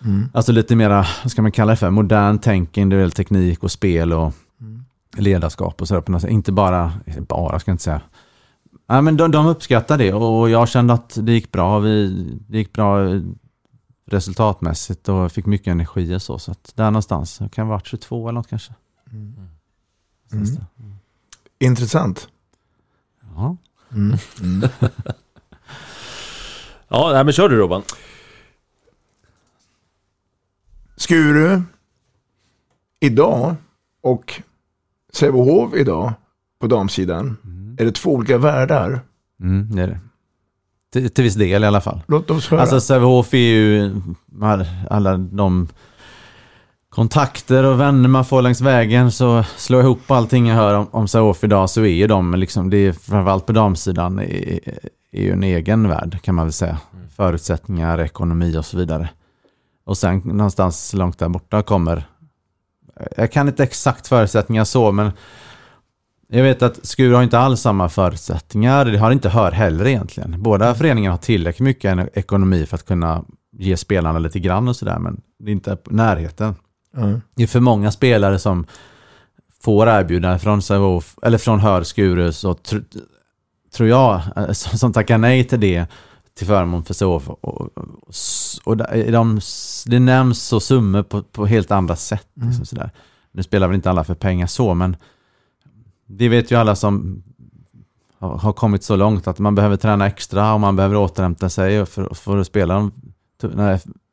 Mm. 0.06 0.30
Alltså 0.34 0.52
lite 0.52 0.76
mera, 0.76 1.06
vad 1.24 1.32
ska 1.32 1.42
man 1.42 1.52
kalla 1.52 1.72
det 1.72 1.76
för, 1.76 1.90
modern 1.90 2.40
tänk, 2.40 2.78
individuell 2.78 3.12
teknik 3.12 3.64
och 3.64 3.72
spel 3.72 4.14
och 4.14 4.34
ledarskap 5.18 5.82
och 5.82 5.88
sådär. 5.88 6.28
Inte 6.28 6.52
bara, 6.52 6.94
bara 7.20 7.60
ska 7.60 7.70
jag 7.70 7.74
inte 7.74 7.84
säga. 7.84 8.02
Nej, 8.88 9.02
men 9.02 9.18
de, 9.18 9.32
de 9.32 9.48
uppskattade 9.48 10.04
det 10.04 10.14
och 10.14 10.50
jag 10.50 10.70
kände 10.70 10.94
att 10.94 11.18
det 11.22 11.32
gick 11.32 11.52
bra. 11.52 11.80
Vi, 11.80 12.26
det 12.48 12.58
gick 12.58 12.74
bra 12.74 13.00
resultatmässigt 14.06 15.10
och 15.10 15.32
fick 15.32 15.46
mycket 15.46 15.72
energi 15.72 16.16
och 16.16 16.22
så. 16.22 16.40
Så 16.40 16.52
att 16.52 16.72
där 16.76 16.92
någonstans, 16.92 17.38
det 17.38 17.50
kan 17.50 17.68
ha 17.68 17.74
varit 17.74 17.88
22 17.88 18.30
eller 18.30 18.36
något 18.36 18.48
kanske. 18.48 18.74
Mm. 19.12 19.36
Intressant. 21.60 22.28
Ja. 23.36 23.58
Mm. 23.92 24.18
Mm. 24.42 24.70
Ja, 26.92 27.12
nej, 27.14 27.24
men 27.24 27.34
kör 27.34 27.50
du 27.50 27.56
Robban. 27.56 27.84
Skuru 30.96 31.62
idag 33.00 33.56
och 34.02 34.42
Sävehof 35.14 35.74
idag 35.74 36.14
på 36.62 36.68
damsidan. 36.68 37.38
Är 37.80 37.86
det 37.86 37.92
två 37.92 38.14
olika 38.14 38.38
världar? 38.38 39.00
Mm, 39.42 39.76
det 39.76 39.82
är 39.82 39.88
det. 39.88 40.00
Till, 40.94 41.10
till 41.10 41.24
viss 41.24 41.36
del 41.36 41.64
i 41.64 41.68
alla 41.68 41.82
fall. 41.82 42.02
Låt 42.08 42.32
oss 42.32 42.48
höra. 42.48 42.62
Alltså 42.62 42.82
Sävehof 42.82 43.34
är 43.34 43.38
ju 43.38 43.92
alla 44.90 45.18
de 45.18 45.68
kontakter 46.90 47.64
och 47.64 47.80
vänner 47.80 48.10
man 48.10 48.26
får 48.26 48.42
längs 48.42 48.62
vägen 48.62 49.12
så 49.12 49.44
slår 49.44 49.80
jag 49.80 49.86
ihop 49.86 50.12
allting 50.12 50.48
jag 50.48 50.56
hör 50.56 50.74
om, 50.74 50.88
om 50.92 51.08
Sävehof 51.08 51.44
idag 51.44 51.70
så 51.70 51.82
är 51.82 51.88
ju 51.88 52.08
de 52.08 52.34
liksom, 52.34 52.70
det 52.70 52.78
är 52.78 52.92
framförallt 52.94 53.46
på 53.46 53.52
damsidan 53.52 54.20
är, 54.20 54.60
är 55.12 55.22
ju 55.22 55.32
en 55.32 55.44
egen 55.44 55.88
värld 55.88 56.22
kan 56.22 56.36
man 56.36 56.46
väl 56.46 56.54
säga. 56.54 56.78
Förutsättningar, 57.16 58.00
ekonomi 58.00 58.58
och 58.58 58.66
så 58.66 58.78
vidare. 58.78 59.10
Och 59.86 59.98
sen 59.98 60.20
någonstans 60.20 60.94
långt 60.94 61.20
där 61.20 61.30
borta 61.30 61.62
kommer, 61.62 62.04
jag 63.18 63.32
kan 63.32 63.48
inte 63.48 63.64
exakt 63.64 64.08
förutsättningar 64.08 64.64
så 64.64 64.92
men 64.92 65.12
jag 66.32 66.44
vet 66.44 66.62
att 66.62 66.86
Skur 66.86 67.14
har 67.14 67.24
inte 67.24 67.40
alls 67.40 67.62
samma 67.62 67.90
förutsättningar. 67.90 68.86
Det 68.86 68.98
har 68.98 69.12
inte 69.12 69.30
Hör 69.30 69.52
heller 69.52 69.88
egentligen. 69.88 70.36
Båda 70.44 70.76
föreningarna 70.76 71.14
har 71.14 71.18
tillräckligt 71.18 71.66
mycket 71.66 72.18
ekonomi 72.18 72.66
för 72.66 72.76
att 72.76 72.86
kunna 72.86 73.24
ge 73.58 73.78
spelarna 73.78 74.20
lite 74.20 74.40
grann 74.40 74.68
och 74.68 74.76
sådär, 74.76 75.00
men 75.00 75.22
det 75.40 75.52
är 75.52 75.54
inte 75.54 75.78
närheten. 75.86 76.56
Mm. 76.98 77.22
Det 77.36 77.44
är 77.44 77.48
för 77.48 77.60
många 77.60 77.92
spelare 77.92 78.40
som 78.40 78.66
får 79.64 79.90
erbjudanden 79.90 80.40
från 80.40 80.62
Sävehof, 80.62 81.16
eller 81.22 81.38
från 81.38 81.60
Hör 81.60 81.84
Skuru, 81.84 82.32
så 82.32 82.54
tr 82.54 82.78
tror 83.74 83.90
jag, 83.90 84.22
eh, 84.36 84.52
som 84.52 84.94
tackar 84.94 85.18
nej 85.18 85.44
till 85.44 85.60
det 85.60 85.86
till 86.40 86.48
förmån 86.48 86.84
för 86.84 86.94
Sävehof. 86.94 87.30
Och, 87.30 87.42
och, 87.42 87.70
och 88.64 88.78
de, 89.12 89.40
det 89.86 90.00
nämns 90.00 90.44
så 90.44 90.60
summor 90.60 91.04
på, 91.04 91.24
på 91.24 91.46
helt 91.46 91.72
andra 91.72 91.96
sätt. 91.96 92.28
Mm. 92.38 92.50
Liksom 92.50 92.66
sådär. 92.66 92.92
Nu 93.32 93.44
spelar 93.44 93.68
väl 93.68 93.76
inte 93.76 93.90
alla 93.90 94.04
för 94.04 94.16
pengar 94.16 94.48
så, 94.48 94.74
men 94.74 94.96
det 96.06 96.30
vet 96.30 96.52
ju 96.52 96.56
alla 96.56 96.76
som 96.76 97.24
har 98.20 98.38
har 98.38 98.54
kommit 98.54 98.84
så 98.84 98.96
långt 98.96 99.28
att 99.28 99.40
man 99.40 99.56
behöver 99.56 99.78
träna 99.78 100.08
extra 100.08 100.54
och 100.54 100.60
man 100.60 100.76
behöver 100.76 100.96
återhämta 100.96 101.50
sig 101.50 101.86
för, 101.86 102.14
för 102.14 102.38
att 102.38 102.48
spela 102.48 102.74
de, 102.74 102.92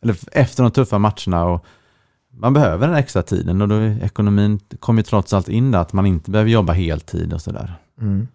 eller 0.03 0.17
efter 0.33 0.62
de 0.62 0.73
tuffa 0.73 0.99
matcherna. 0.99 1.45
Och 1.45 1.65
man 2.31 2.53
behöver 2.53 2.87
den 2.87 2.97
extra 2.97 3.23
tiden 3.23 3.62
och 3.62 3.69
då 3.69 3.81
ekonomin 3.81 4.61
kommer 4.81 5.01
ju 5.01 5.05
trots 5.05 5.33
allt 5.33 5.49
in 5.49 5.71
där 5.71 5.79
att 5.79 5.93
man 5.93 6.07
inte 6.07 6.31
behöver 6.31 6.51
jobba 6.51 6.73
heltid 6.73 7.33
och 7.33 7.43
sådär. 7.43 7.75
Mm. 8.01 8.29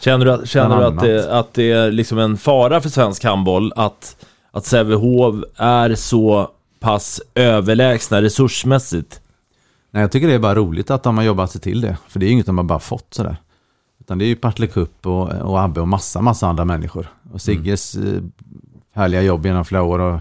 Känner 0.00 0.24
du, 0.24 0.32
att- 0.32 0.48
känner 0.48 0.76
du 0.80 0.84
att, 0.84 1.00
det, 1.00 1.38
att 1.38 1.54
det 1.54 1.72
är 1.72 1.90
liksom 1.92 2.18
en 2.18 2.36
fara 2.36 2.80
för 2.80 2.88
svensk 2.88 3.24
handboll 3.24 3.72
att, 3.76 4.26
att 4.50 4.64
Sävehof 4.66 5.44
är 5.56 5.94
så 5.94 6.50
pass 6.80 7.20
överlägsna 7.34 8.22
resursmässigt? 8.22 9.20
Nej, 9.90 10.00
jag 10.00 10.12
tycker 10.12 10.28
det 10.28 10.34
är 10.34 10.38
bara 10.38 10.54
roligt 10.54 10.90
att 10.90 11.02
de 11.02 11.16
har 11.16 11.24
jobbat 11.24 11.50
sig 11.50 11.60
till 11.60 11.80
det. 11.80 11.96
För 12.08 12.20
det 12.20 12.26
är 12.26 12.28
ju 12.28 12.32
inget 12.32 12.46
de 12.46 12.58
har 12.58 12.64
bara 12.64 12.78
fått 12.78 13.14
sådär. 13.14 13.36
Utan 14.00 14.18
det 14.18 14.24
är 14.24 14.26
ju 14.26 14.36
Partille 14.36 14.66
Cup 14.68 15.06
och, 15.06 15.28
och 15.28 15.60
Abbe 15.60 15.80
och 15.80 15.88
massa, 15.88 16.20
massa 16.20 16.46
andra 16.48 16.64
människor. 16.64 17.06
Och 17.32 17.40
Sigges 17.40 17.94
eh, 17.94 18.22
härliga 18.94 19.22
jobb 19.22 19.46
genom 19.46 19.64
flera 19.64 19.82
år 19.82 19.98
och 19.98 20.20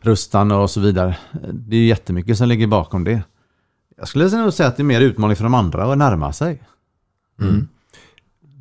Rustan 0.00 0.52
och 0.52 0.70
så 0.70 0.80
vidare. 0.80 1.16
Det 1.52 1.76
är 1.76 1.80
ju 1.80 1.86
jättemycket 1.86 2.38
som 2.38 2.48
ligger 2.48 2.66
bakom 2.66 3.04
det. 3.04 3.22
Jag 3.96 4.08
skulle 4.08 4.28
nog 4.28 4.52
säga 4.52 4.68
att 4.68 4.76
det 4.76 4.82
är 4.82 4.84
mer 4.84 5.00
utmaning 5.00 5.36
för 5.36 5.44
de 5.44 5.54
andra 5.54 5.92
att 5.92 5.98
närma 5.98 6.32
sig. 6.32 6.62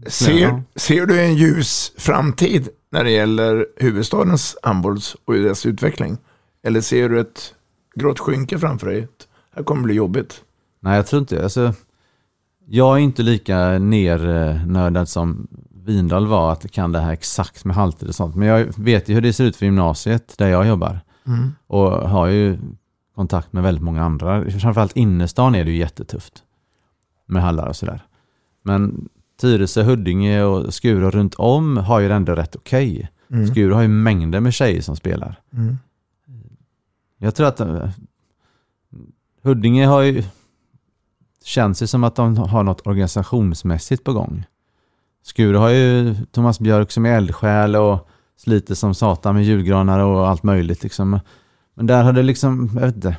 Ser, 0.08 0.64
ser 0.76 1.06
du 1.06 1.22
en 1.22 1.36
ljus 1.36 1.92
framtid 1.98 2.70
när 2.92 3.04
det 3.04 3.12
gäller 3.12 3.68
huvudstadens 3.78 4.58
handbolls 4.64 5.16
och 5.26 5.34
dess 5.34 5.66
utveckling? 5.66 6.18
Eller 6.64 6.82
ser 6.82 7.10
du 7.10 7.20
ett 7.20 7.54
grått 7.96 8.20
skynke 8.20 8.60
framför 8.60 8.88
dig? 8.88 9.02
Det 9.02 9.56
här 9.56 9.64
kommer 9.64 9.84
bli 9.84 9.94
jobbigt. 9.94 10.42
Nej, 10.80 10.96
jag 10.96 11.08
tror 11.08 11.20
inte 11.20 11.44
alltså, 11.44 11.74
Jag 12.68 12.96
är 12.98 13.00
inte 13.00 13.24
lika 13.24 13.58
nernördad 13.80 15.10
som 15.10 15.48
Vindal 15.86 16.28
var, 16.28 16.52
att 16.52 16.72
kan 16.72 16.92
det 16.92 17.00
här 17.00 17.12
exakt 17.12 17.66
med 17.66 17.76
halter 17.76 18.08
och 18.08 18.16
sånt. 18.16 18.36
Men 18.36 18.48
jag 18.48 18.68
vet 18.78 19.10
ju 19.10 19.14
hur 19.14 19.22
det 19.22 19.34
ser 19.34 19.44
ut 19.44 19.56
för 19.56 19.66
gymnasiet 19.66 20.38
där 20.38 20.48
jag 20.48 20.68
jobbar. 20.68 21.00
Mm. 21.28 21.52
Och 21.68 21.92
har 21.92 22.28
ju 22.28 22.60
kontakt 23.16 23.54
med 23.54 23.64
väldigt 23.64 23.84
många 23.84 24.04
andra. 24.04 24.52
Framförallt 24.52 24.98
innerstan 24.98 25.56
är 25.56 25.66
det 25.66 25.72
ju 25.72 25.78
jättetufft. 25.78 26.44
Med 27.26 27.42
hallar 27.42 27.68
och 27.68 27.76
sådär. 27.76 28.06
Men 28.64 29.10
Tyresö, 29.42 29.84
Huddinge 29.84 30.44
och 30.44 30.74
Skuru 30.74 31.10
runt 31.10 31.36
om 31.36 31.78
har 31.78 32.00
ju 32.00 32.08
det 32.08 32.14
ändå 32.14 32.36
rätt 32.36 32.56
okej. 32.56 33.10
Mm. 33.32 33.48
Skuru 33.48 33.74
har 33.74 33.82
ju 33.82 33.88
mängder 33.88 34.40
med 34.40 34.54
tjejer 34.54 34.82
som 34.82 34.96
spelar. 34.96 35.40
Mm. 35.54 35.78
Jag 37.18 37.36
tror 37.36 37.48
att 37.48 37.60
eh, 37.60 37.90
Huddinge 39.44 39.86
har 39.86 40.02
ju 40.02 40.24
känns 41.44 41.80
det 41.80 41.88
som 41.88 42.04
att 42.04 42.16
de 42.16 42.38
har 42.38 42.64
något 42.64 42.88
organisationsmässigt 42.88 44.04
på 44.04 44.14
gång. 44.14 44.44
Skuru 45.24 45.58
har 45.58 45.70
ju 45.70 46.16
Thomas 46.32 46.60
Björk 46.60 46.92
som 46.92 47.06
är 47.06 47.18
eldsjäl 47.18 47.76
och 47.76 48.10
sliter 48.38 48.76
som 48.76 48.96
satan 48.96 49.36
med 49.36 49.44
julgranar 49.44 50.00
och 50.00 50.28
allt 50.28 50.44
möjligt. 50.44 50.84
Liksom. 50.84 51.20
Men 51.74 51.88
där 51.88 52.04
har 52.04 52.14
det 52.14 52.24
liksom, 52.24 52.70
jag 52.74 52.86
vet 52.86 52.96
inte, 52.96 53.18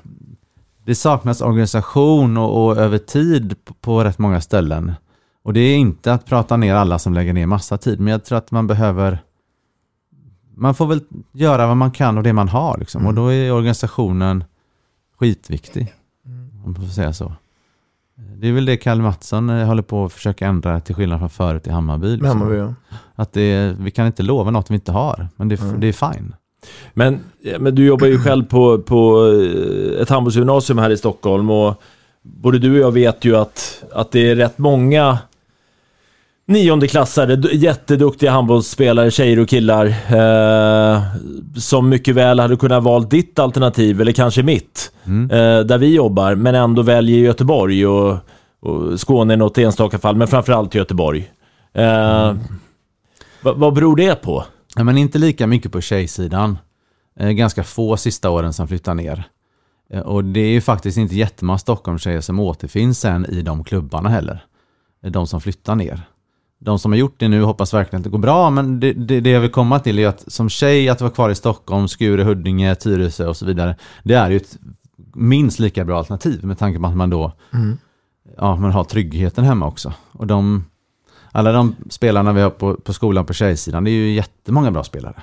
det 0.85 0.95
saknas 0.95 1.41
organisation 1.41 2.37
och, 2.37 2.65
och 2.65 2.77
över 2.77 2.99
tid 2.99 3.65
på, 3.65 3.75
på 3.75 4.05
rätt 4.05 4.19
många 4.19 4.41
ställen. 4.41 4.93
Och 5.45 5.53
det 5.53 5.61
är 5.61 5.77
inte 5.77 6.13
att 6.13 6.27
prata 6.27 6.57
ner 6.57 6.75
alla 6.75 6.99
som 6.99 7.15
lägger 7.15 7.33
ner 7.33 7.47
massa 7.47 7.79
tid, 7.79 8.01
men 8.01 8.11
jag 8.13 8.25
tror 8.25 8.39
att 8.39 8.51
man 8.51 8.67
behöver 8.67 9.19
man 10.57 10.75
får 10.75 10.87
väl 10.87 11.01
göra 11.33 11.67
vad 11.67 11.77
man 11.77 11.91
kan 11.91 12.19
och 12.19 12.25
det 12.25 12.33
man 12.33 12.49
har 12.49 12.79
liksom. 12.79 13.07
Och 13.07 13.15
då 13.15 13.33
är 13.33 13.53
organisationen 13.53 14.45
skitviktig. 15.19 15.93
Om 16.65 16.73
man 16.73 16.75
får 16.75 16.93
säga 16.93 17.13
så. 17.13 17.33
Det 18.37 18.49
är 18.49 18.53
väl 18.53 18.65
det 18.65 18.77
Kalle 18.77 19.03
Mattsson 19.03 19.51
eh, 19.51 19.67
håller 19.67 19.83
på 19.83 20.05
att 20.05 20.13
försöka 20.13 20.47
ändra 20.47 20.81
till 20.81 20.95
skillnad 20.95 21.19
från 21.19 21.31
förut 21.31 21.67
i 21.67 21.71
Hammarby. 21.71 22.11
liksom. 22.11 22.29
Hammarby, 22.29 22.57
ja. 22.57 22.75
Att 23.15 23.33
det, 23.33 23.77
vi 23.79 23.91
kan 23.91 24.07
inte 24.07 24.23
lova 24.23 24.51
något 24.51 24.71
vi 24.71 24.75
inte 24.75 24.93
har, 24.93 25.29
men 25.37 25.49
det, 25.49 25.61
det 25.79 25.87
är 25.87 26.13
fine. 26.13 26.35
Men, 26.95 27.21
men 27.59 27.75
du 27.75 27.87
jobbar 27.87 28.07
ju 28.07 28.19
själv 28.19 28.45
på, 28.45 28.79
på 28.79 29.27
eh, 29.27 30.03
ett 30.03 30.09
handbollsgymnasium 30.09 30.79
här 30.79 30.91
i 30.91 30.97
Stockholm 30.97 31.51
och 31.51 31.83
både 32.23 32.59
du 32.59 32.71
och 32.73 32.87
jag 32.87 32.93
vet 32.93 33.25
ju 33.25 33.37
att, 33.37 33.85
att 33.93 34.13
det 34.13 34.31
är 34.31 34.37
rätt 34.37 34.59
många 34.59 35.19
niondeklassare, 36.47 37.35
jätteduktiga 37.57 38.31
handbollsspelare, 38.31 39.11
tjejer 39.11 39.39
och 39.39 39.49
killar, 39.49 39.87
eh, 39.87 41.03
som 41.57 41.89
mycket 41.89 42.15
väl 42.15 42.41
hade 42.41 42.57
kunnat 42.57 42.83
valt 42.83 43.11
ditt 43.11 43.39
alternativ, 43.39 44.01
eller 44.01 44.13
kanske 44.13 44.43
mitt, 44.43 44.93
eh, 45.07 45.61
där 45.61 45.79
vi 45.79 45.95
jobbar, 45.95 46.35
men 46.35 46.55
ändå 46.55 46.83
väljer 46.83 47.19
Göteborg 47.19 47.87
och, 47.87 48.19
och 48.61 49.01
Skåne 49.01 49.35
i 49.35 49.37
något 49.37 49.59
enstaka 49.59 49.99
fall, 49.99 50.17
men 50.17 50.29
framförallt 50.29 50.75
Göteborg. 50.75 51.31
Eh, 51.73 52.35
vad, 53.43 53.57
vad 53.57 53.75
beror 53.75 53.97
det 53.97 54.23
på? 54.23 54.45
Ja, 54.77 54.85
men 54.85 54.99
inte 54.99 55.19
lika 55.19 55.47
mycket 55.47 55.73
på 55.73 55.81
tjejsidan. 55.81 56.59
Eh, 57.21 57.31
ganska 57.31 57.65
få 57.65 57.97
sista 57.97 58.31
åren 58.31 58.53
som 58.53 58.69
flyttar 58.69 58.95
ner. 58.95 59.25
Eh, 59.93 60.01
och 60.01 60.25
det 60.25 60.41
är 60.41 60.49
ju 60.51 60.61
faktiskt 60.61 60.99
inte 60.99 61.15
jättemånga 61.17 61.59
Stockholmstjejer 61.59 62.21
som 62.21 62.41
återfinns 62.41 63.01
sen 63.01 63.27
i 63.27 63.43
de 63.43 63.65
klubbarna 63.65 64.09
heller. 64.09 64.45
Eh, 65.05 65.11
De 65.11 65.27
som 65.27 65.41
flyttar 65.41 65.75
ner. 65.75 66.01
De 66.65 66.79
som 66.79 66.93
har 66.93 66.99
gjort 66.99 67.15
det 67.17 67.29
nu 67.29 67.43
hoppas 67.43 67.75
verkligen 67.75 68.01
att 68.01 68.05
det 68.05 68.11
går 68.11 68.19
bra, 68.19 68.51
men 68.51 68.81
det, 68.81 68.93
det, 68.93 69.21
det 69.21 69.31
jag 69.31 69.41
vill 69.41 69.51
komma 69.51 69.79
till 69.79 69.99
är 69.99 70.09
att 70.09 70.33
som 70.33 70.49
tjej 70.49 70.89
att 70.89 71.01
vara 71.01 71.11
kvar 71.11 71.31
i 71.31 71.35
Stockholm, 71.35 71.89
Skure, 71.89 72.23
Huddinge, 72.23 72.75
Tyresö 72.75 73.27
och 73.27 73.37
så 73.37 73.47
vidare. 73.47 73.77
Det 74.03 74.15
är 74.15 74.31
ju 74.31 74.37
ett 74.37 74.59
minst 75.15 75.59
lika 75.59 75.85
bra 75.85 75.99
alternativ 75.99 76.45
med 76.45 76.59
tanke 76.59 76.81
på 76.81 76.87
att 76.87 76.97
man 76.97 77.11
då 77.11 77.33
Mm. 77.53 77.79
ja, 78.37 78.57
man 78.57 78.73
har 78.73 78.85
tryggheten 78.85 79.45
hemma 79.45 79.67
också. 79.67 79.93
Och 80.13 80.27
de, 80.27 80.65
alla 81.37 81.53
de 81.53 81.77
spelarna 81.91 82.33
vi 82.33 82.41
har 82.41 82.51
på, 82.51 82.75
på 82.75 82.93
skolan 82.93 83.27
på 83.27 83.33
tjejsidan, 83.33 83.85
det 83.85 83.91
är 83.91 83.93
ju 83.93 84.15
jättemånga 84.15 84.71
bra 84.71 84.85
spelare. 84.85 85.15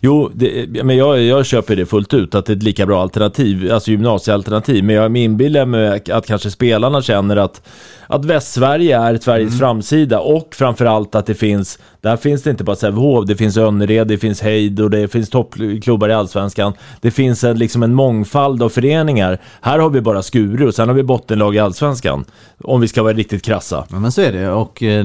Jo, 0.00 0.30
det, 0.34 0.84
men 0.84 0.96
jag, 0.96 1.22
jag 1.22 1.46
köper 1.46 1.76
det 1.76 1.86
fullt 1.86 2.14
ut, 2.14 2.34
att 2.34 2.46
det 2.46 2.52
är 2.52 2.56
ett 2.56 2.62
lika 2.62 2.86
bra 2.86 3.02
alternativ, 3.02 3.72
alltså 3.72 3.90
gymnasiealternativ. 3.90 4.84
Men 4.84 4.96
jag 4.96 5.16
inbillar 5.16 5.66
mig 5.66 6.02
att 6.12 6.26
kanske 6.26 6.50
spelarna 6.50 7.02
känner 7.02 7.36
att, 7.36 7.62
att 8.06 8.24
Västsverige 8.24 8.98
är 8.98 9.18
Sveriges 9.18 9.58
framsida 9.58 10.20
och 10.20 10.54
framförallt 10.54 11.14
att 11.14 11.26
det 11.26 11.34
finns, 11.34 11.78
där 12.00 12.16
finns 12.16 12.42
det 12.42 12.50
inte 12.50 12.64
bara 12.64 12.76
Sävehof, 12.76 13.26
det 13.26 13.36
finns 13.36 13.56
Önnered, 13.56 14.06
det 14.06 14.18
finns 14.18 14.42
Heid 14.42 14.80
och 14.80 14.90
det 14.90 15.08
finns 15.08 15.30
toppklubbar 15.30 16.08
i 16.08 16.12
Allsvenskan. 16.12 16.72
Det 17.00 17.10
finns 17.10 17.44
en, 17.44 17.58
liksom 17.58 17.82
en 17.82 17.94
mångfald 17.94 18.62
av 18.62 18.68
föreningar. 18.68 19.38
Här 19.60 19.78
har 19.78 19.90
vi 19.90 20.00
bara 20.00 20.22
Skuru 20.22 20.66
och 20.66 20.74
sen 20.74 20.88
har 20.88 20.94
vi 20.94 21.02
bottenlag 21.02 21.56
i 21.56 21.58
Allsvenskan. 21.58 22.24
Om 22.64 22.80
vi 22.80 22.88
ska 22.88 23.02
vara 23.02 23.12
riktigt 23.12 23.42
krassa. 23.42 23.86
Ja, 23.90 23.98
men 23.98 24.12
så 24.12 24.20
är 24.20 24.32
det. 24.32 24.50
Och 24.50 24.82
eh, 24.82 25.04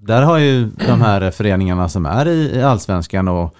där 0.00 0.22
har 0.22 0.38
ju 0.38 0.70
de 0.86 1.00
här 1.00 1.30
föreningarna 1.30 1.88
som 1.88 2.06
är 2.06 2.28
i, 2.28 2.62
Allsvenskan 2.62 3.28
och 3.28 3.54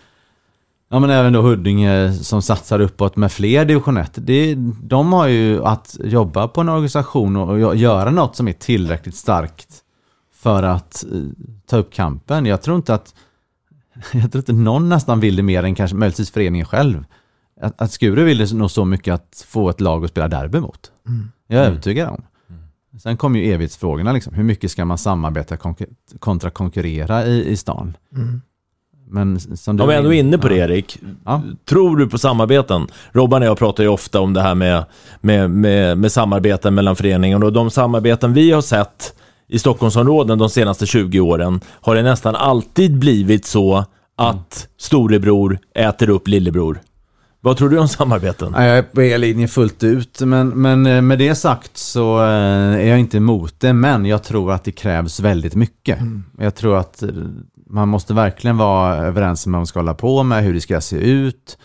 ja, 0.90 0.98
men 0.98 1.10
även 1.10 1.32
då 1.32 1.42
Huddinge 1.42 2.12
som 2.12 2.42
satsar 2.42 2.80
uppåt 2.80 3.16
med 3.16 3.32
fler 3.32 3.64
division 3.64 3.96
1. 3.96 4.12
Det, 4.14 4.54
de 4.82 5.12
har 5.12 5.26
ju 5.26 5.64
att 5.64 5.96
jobba 6.04 6.48
på 6.48 6.60
en 6.60 6.68
organisation 6.68 7.36
och 7.36 7.58
gö- 7.58 7.74
göra 7.74 8.10
något 8.10 8.36
som 8.36 8.48
är 8.48 8.52
tillräckligt 8.52 9.14
starkt 9.14 9.68
för 10.34 10.62
att 10.62 11.04
eh, 11.12 11.20
ta 11.66 11.76
upp 11.76 11.92
kampen. 11.92 12.46
Jag 12.46 12.62
tror 12.62 12.76
inte 12.76 12.94
att 12.94 13.14
jag 14.12 14.32
tror 14.32 14.40
inte 14.40 14.52
någon 14.52 14.88
nästan 14.88 15.20
vill 15.20 15.36
det 15.36 15.42
mer 15.42 15.62
än 15.62 15.74
kanske 15.74 15.96
möjligtvis 15.96 16.30
föreningen 16.30 16.66
själv. 16.66 17.04
Att, 17.60 17.80
att 17.82 17.92
Skuru 17.92 18.24
vill 18.24 18.38
det 18.38 18.52
nog 18.52 18.70
så 18.70 18.84
mycket 18.84 19.14
att 19.14 19.44
få 19.48 19.70
ett 19.70 19.80
lag 19.80 20.04
att 20.04 20.10
spela 20.10 20.28
derby 20.28 20.60
mot. 20.60 20.92
Mm. 21.06 21.30
Jag 21.46 21.64
är 21.64 21.66
övertygad 21.66 22.08
om. 22.08 22.22
Sen 23.02 23.16
kommer 23.16 23.40
ju 23.40 23.52
evighetsfrågorna, 23.52 24.12
liksom. 24.12 24.34
hur 24.34 24.44
mycket 24.44 24.70
ska 24.70 24.84
man 24.84 24.98
samarbeta 24.98 25.56
konkur- 25.56 26.18
kontra 26.18 26.50
konkurrera 26.50 27.26
i, 27.26 27.48
i 27.48 27.56
stan? 27.56 27.96
Mm. 28.16 28.40
Men 29.08 29.40
som 29.40 29.76
du 29.76 29.82
Om 29.82 29.90
ändå 29.90 30.14
är 30.14 30.18
inne 30.18 30.38
på 30.38 30.48
det 30.48 30.56
Ja. 30.56 30.64
Erik, 30.64 30.98
tror 31.64 31.96
du 31.96 32.08
på 32.08 32.18
samarbeten? 32.18 32.86
Robban 33.12 33.42
och 33.42 33.48
jag 33.48 33.58
pratar 33.58 33.82
ju 33.82 33.88
ofta 33.88 34.20
om 34.20 34.34
det 34.34 34.42
här 34.42 34.54
med, 34.54 34.84
med, 35.20 35.50
med, 35.50 35.98
med 35.98 36.12
samarbeten 36.12 36.74
mellan 36.74 36.96
föreningarna 36.96 37.46
och 37.46 37.52
de 37.52 37.70
samarbeten 37.70 38.32
vi 38.32 38.52
har 38.52 38.62
sett 38.62 39.14
i 39.48 39.58
Stockholmsområden 39.58 40.38
de 40.38 40.50
senaste 40.50 40.86
20 40.86 41.20
åren 41.20 41.60
har 41.66 41.94
det 41.94 42.02
nästan 42.02 42.36
alltid 42.36 42.98
blivit 42.98 43.44
så 43.44 43.84
att 44.16 44.68
storebror 44.78 45.58
äter 45.74 46.10
upp 46.10 46.28
lillebror. 46.28 46.80
Vad 47.42 47.56
tror 47.56 47.68
du 47.68 47.78
om 47.78 47.88
samarbeten? 47.88 48.52
Ja, 48.56 48.64
Jag 48.64 48.78
är 48.78 48.82
på 48.82 49.02
er 49.02 49.18
linje 49.18 49.48
fullt 49.48 49.82
ut, 49.82 50.20
men, 50.20 50.48
men 50.48 50.86
eh, 50.86 51.02
med 51.02 51.18
det 51.18 51.34
sagt 51.34 51.76
så 51.76 52.18
eh, 52.18 52.74
är 52.74 52.86
jag 52.86 53.00
inte 53.00 53.16
emot 53.16 53.60
det, 53.60 53.72
men 53.72 54.06
jag 54.06 54.22
tror 54.22 54.52
att 54.52 54.64
det 54.64 54.72
krävs 54.72 55.20
väldigt 55.20 55.54
mycket. 55.54 55.98
Jag 56.38 56.54
tror 56.54 56.76
att 56.76 57.02
eh, 57.02 57.08
man 57.66 57.88
måste 57.88 58.14
verkligen 58.14 58.56
vara 58.56 58.96
överens 58.96 59.46
om 59.46 59.52
vad 59.52 59.58
man 59.58 59.66
ska 59.66 59.78
hålla 59.78 59.94
på 59.94 60.22
med, 60.22 60.44
hur 60.44 60.54
det 60.54 60.60
ska 60.60 60.80
se 60.80 60.96
ut. 60.96 61.58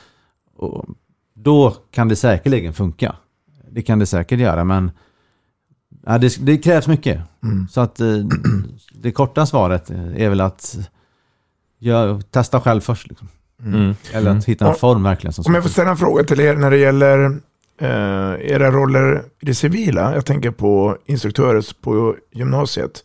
Och 0.55 0.85
då 1.33 1.75
kan 1.91 2.07
det 2.07 2.15
säkerligen 2.15 2.73
funka. 2.73 3.15
Det 3.71 3.81
kan 3.81 3.99
det 3.99 4.05
säkert 4.05 4.39
göra, 4.39 4.63
men 4.63 4.91
ja, 6.05 6.17
det, 6.17 6.38
det 6.45 6.57
krävs 6.57 6.88
mycket. 6.88 7.21
Så 7.71 7.81
att 7.81 7.99
det 8.93 9.11
korta 9.11 9.45
svaret 9.45 9.89
är 9.89 10.29
väl 10.29 10.41
att 10.41 10.77
jag, 11.79 12.31
testa 12.31 12.61
själv 12.61 12.81
först. 12.81 13.07
Liksom. 13.07 13.27
Mm. 13.63 13.95
Eller 14.13 14.31
att 14.31 14.45
hitta 14.45 14.65
en 14.65 14.71
Och- 14.71 14.79
form 14.79 15.03
verkligen. 15.03 15.33
Som 15.33 15.43
Om 15.47 15.53
jag 15.53 15.63
får 15.63 15.69
ställa 15.69 15.89
en 15.91 15.97
fråga 15.97 16.23
till 16.23 16.39
er 16.39 16.55
när 16.55 16.71
det 16.71 16.77
gäller 16.77 17.25
eh, 17.81 18.51
era 18.51 18.71
roller 18.71 19.23
i 19.41 19.45
det 19.45 19.55
civila. 19.55 20.13
Jag 20.13 20.25
tänker 20.25 20.51
på 20.51 20.97
instruktörer 21.05 21.65
på 21.81 22.15
gymnasiet. 22.31 23.03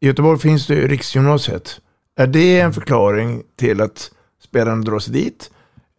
I 0.00 0.06
Göteborg 0.06 0.38
finns 0.38 0.66
det 0.66 0.74
ju 0.74 0.88
Riksgymnasiet. 0.88 1.80
Är 2.16 2.26
det 2.26 2.60
en 2.60 2.72
förklaring 2.72 3.42
till 3.58 3.80
att 3.80 4.10
spelarna 4.44 4.82
drar 4.82 4.98
sig 4.98 5.12
dit? 5.12 5.50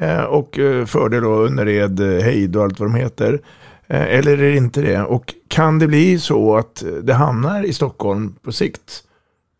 Eh, 0.02 0.24
och 0.24 0.60
eh, 0.60 0.86
fördel 0.86 1.24
då 1.24 1.46
Önnered, 1.46 2.00
Heid 2.00 2.56
och 2.56 2.64
allt 2.64 2.80
vad 2.80 2.90
de 2.90 2.96
heter. 2.96 3.42
Eh, 3.88 4.02
eller 4.02 4.32
är 4.32 4.38
det 4.52 4.56
inte 4.58 4.82
det? 4.82 5.02
Och 5.02 5.34
kan 5.48 5.80
det 5.80 5.88
bli 5.88 6.20
så 6.20 6.58
att 6.58 6.84
det 7.04 7.14
hamnar 7.14 7.64
i 7.64 7.74
Stockholm 7.74 8.36
på 8.42 8.52
sikt? 8.52 9.04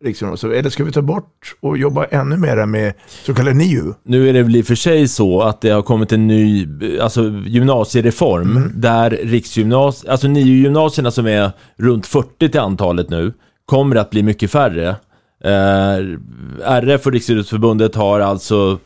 Riksgymnasiet? 0.04 0.52
Eller 0.52 0.70
ska 0.70 0.84
vi 0.84 0.92
ta 0.92 1.02
bort 1.02 1.54
och 1.60 1.78
jobba 1.78 2.04
ännu 2.04 2.36
mer 2.36 2.66
med 2.66 2.92
så 3.26 3.34
kallade 3.34 3.56
NIU? 3.56 3.92
Nu 4.02 4.28
är 4.28 4.32
det 4.32 4.42
väl 4.42 4.56
i 4.56 4.62
och 4.62 4.66
för 4.66 4.74
sig 4.74 5.08
så 5.08 5.42
att 5.42 5.60
det 5.60 5.70
har 5.70 5.82
kommit 5.82 6.12
en 6.12 6.26
ny 6.26 6.68
alltså, 7.00 7.42
gymnasiereform 7.46 8.72
där 8.74 9.10
riksgymnasiet, 9.10 10.10
alltså 10.10 10.28
nio 10.28 10.62
gymnasierna 10.62 11.10
som 11.10 11.26
är 11.26 11.50
runt 11.76 12.06
40 12.06 12.48
till 12.48 12.60
antalet 12.60 13.10
nu, 13.10 13.32
kommer 13.66 13.96
att 13.96 14.10
bli 14.10 14.22
mycket 14.22 14.50
färre. 14.50 14.88
Eh, 15.44 15.96
RF 16.64 17.06
och 17.06 17.12
Riksidrottsförbundet 17.12 17.94
har 17.94 18.20
alltså 18.20 18.78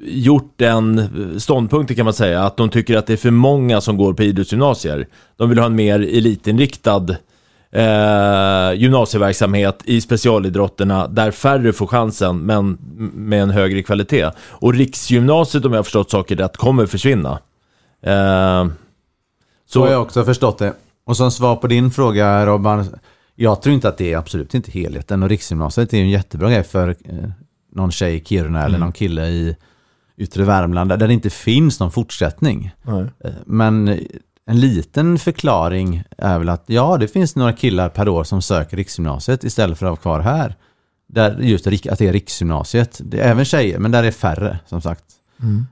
gjort 0.00 0.60
en 0.62 1.40
ståndpunkt 1.40 1.96
kan 1.96 2.04
man 2.04 2.14
säga, 2.14 2.42
att 2.42 2.56
de 2.56 2.68
tycker 2.68 2.96
att 2.96 3.06
det 3.06 3.12
är 3.12 3.16
för 3.16 3.30
många 3.30 3.80
som 3.80 3.96
går 3.96 4.12
på 4.12 4.22
idrottsgymnasier. 4.22 5.06
De 5.36 5.48
vill 5.48 5.58
ha 5.58 5.66
en 5.66 5.76
mer 5.76 6.00
elitinriktad 6.00 7.06
eh, 7.70 8.72
gymnasieverksamhet 8.80 9.82
i 9.84 10.00
specialidrotterna 10.00 11.08
där 11.08 11.30
färre 11.30 11.72
får 11.72 11.86
chansen 11.86 12.38
men 12.38 12.78
med 13.14 13.42
en 13.42 13.50
högre 13.50 13.82
kvalitet. 13.82 14.30
Och 14.40 14.74
riksgymnasiet 14.74 15.64
om 15.64 15.72
jag 15.72 15.78
har 15.78 15.84
förstått 15.84 16.10
saker 16.10 16.36
rätt 16.36 16.56
kommer 16.56 16.86
försvinna. 16.86 17.38
Eh, 18.02 18.66
Så 19.66 19.80
har 19.80 19.88
jag 19.90 20.02
också 20.02 20.24
förstått 20.24 20.58
det. 20.58 20.72
Och 21.06 21.16
som 21.16 21.30
svar 21.30 21.56
på 21.56 21.66
din 21.66 21.90
fråga 21.90 22.46
Robban, 22.46 22.86
jag 23.34 23.62
tror 23.62 23.74
inte 23.74 23.88
att 23.88 23.98
det 23.98 24.12
är 24.12 24.16
absolut 24.18 24.54
inte 24.54 24.70
helheten. 24.70 25.22
Och 25.22 25.28
Riksgymnasiet 25.28 25.94
är 25.94 25.98
en 25.98 26.10
jättebra 26.10 26.50
grej 26.50 26.62
för 26.64 26.88
eh, 26.88 27.30
någon 27.74 27.90
tjej 27.90 28.14
i 28.16 28.24
Kiruna 28.24 28.58
eller 28.58 28.68
Mm. 28.68 28.80
någon 28.80 28.92
kille 28.92 29.26
i 29.26 29.56
yttre 30.16 30.44
Värmland 30.44 30.90
där 30.90 30.96
det 30.96 31.12
inte 31.14 31.30
finns 31.30 31.80
någon 31.80 31.90
fortsättning. 31.90 32.70
Nej. 32.82 33.04
Eh, 33.24 33.30
Men 33.46 33.98
en 34.48 34.60
liten 34.60 35.18
förklaring 35.18 36.02
är 36.18 36.38
väl 36.38 36.48
att 36.48 36.64
ja, 36.66 36.96
det 36.96 37.08
finns 37.08 37.36
några 37.36 37.52
killar 37.52 37.88
per 37.88 38.08
år 38.08 38.24
som 38.24 38.42
söker 38.42 38.76
Riksgymnasiet 38.76 39.44
istället 39.44 39.78
för 39.78 39.86
att 39.86 39.90
vara 39.90 39.96
kvar 39.96 40.20
här. 40.20 40.54
Där 41.08 41.38
just 41.40 41.66
att 41.66 41.98
det 41.98 42.00
är 42.08 42.12
Riksgymnasiet. 42.12 43.00
Det 43.04 43.20
är 43.20 43.30
även 43.30 43.44
tjejer, 43.44 43.78
men 43.78 43.90
där 43.90 44.02
är 44.04 44.10
färre 44.10 44.58
som 44.66 44.80
sagt. 44.80 45.04
Mm. 45.42 45.66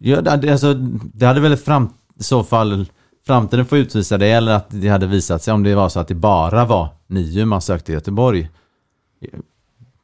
Ja, 0.00 0.20
det, 0.20 0.30
hade- 0.30 0.52
alltså, 0.52 0.74
det 1.14 1.26
hade 1.26 1.40
väl 1.40 1.56
fram, 1.56 1.88
i 2.20 2.22
så 2.22 2.44
fall 2.44 2.86
framtiden 3.26 3.66
får 3.66 3.78
utvisa 3.78 4.18
det 4.18 4.28
eller 4.30 4.52
att 4.52 4.66
det 4.68 4.88
hade 4.88 5.06
visat 5.06 5.42
sig 5.42 5.54
om 5.54 5.62
det 5.62 5.74
var 5.74 5.88
så 5.88 6.00
att 6.00 6.08
det 6.08 6.14
bara 6.14 6.64
var 6.64 6.88
nio 7.06 7.44
man 7.44 7.62
sökte 7.62 7.92
i 7.92 7.94
Göteborg. 7.94 8.50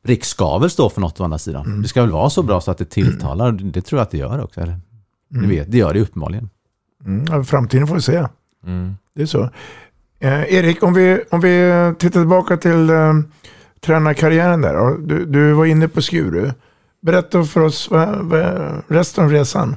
Riks 0.05 0.29
ska 0.29 0.59
väl 0.59 0.71
stå 0.71 0.91
för 0.91 1.01
något 1.01 1.21
å 1.21 1.25
andra 1.25 1.39
sidan. 1.39 1.83
Det 1.83 1.89
ska 1.89 2.01
väl 2.01 2.11
vara 2.11 2.31
så 2.31 2.43
bra 2.43 2.61
så 2.61 2.71
att 2.71 2.79
det 2.79 2.85
tilltalar. 2.85 3.53
Det, 3.53 3.65
det 3.65 3.83
tror 3.83 3.99
jag 3.99 4.03
att 4.05 4.11
det 4.11 4.19
gör 4.19 4.41
också. 4.45 4.61
Eller? 4.61 4.73
Mm. 5.35 5.43
Det, 5.43 5.47
vet, 5.57 5.71
det 5.73 5.79
gör 5.79 5.95
det 5.95 6.01
uppenbarligen. 6.01 6.51
Mm, 7.07 7.45
framtiden 7.45 7.87
får 7.87 7.95
vi 7.95 8.01
se. 8.01 8.27
Mm. 8.67 8.97
Det 9.15 9.23
är 9.23 9.27
så. 9.27 9.51
Eh, 10.21 10.55
Erik, 10.55 10.83
om 10.83 10.95
vi, 10.95 11.23
om 11.31 11.41
vi 11.41 11.71
tittar 11.99 12.21
tillbaka 12.21 12.57
till 12.57 12.91
eh, 12.91 13.13
tränarkarriären 13.81 14.61
där. 14.61 14.99
Du, 14.99 15.27
du 15.27 15.53
var 15.53 15.65
inne 15.65 15.89
på 15.89 16.03
Skuru. 16.03 16.51
Berätta 17.03 17.45
för 17.45 17.61
oss 17.61 17.91
vad, 17.91 18.19
vad, 18.19 18.83
resten 18.89 19.25
av 19.25 19.31
resan. 19.31 19.77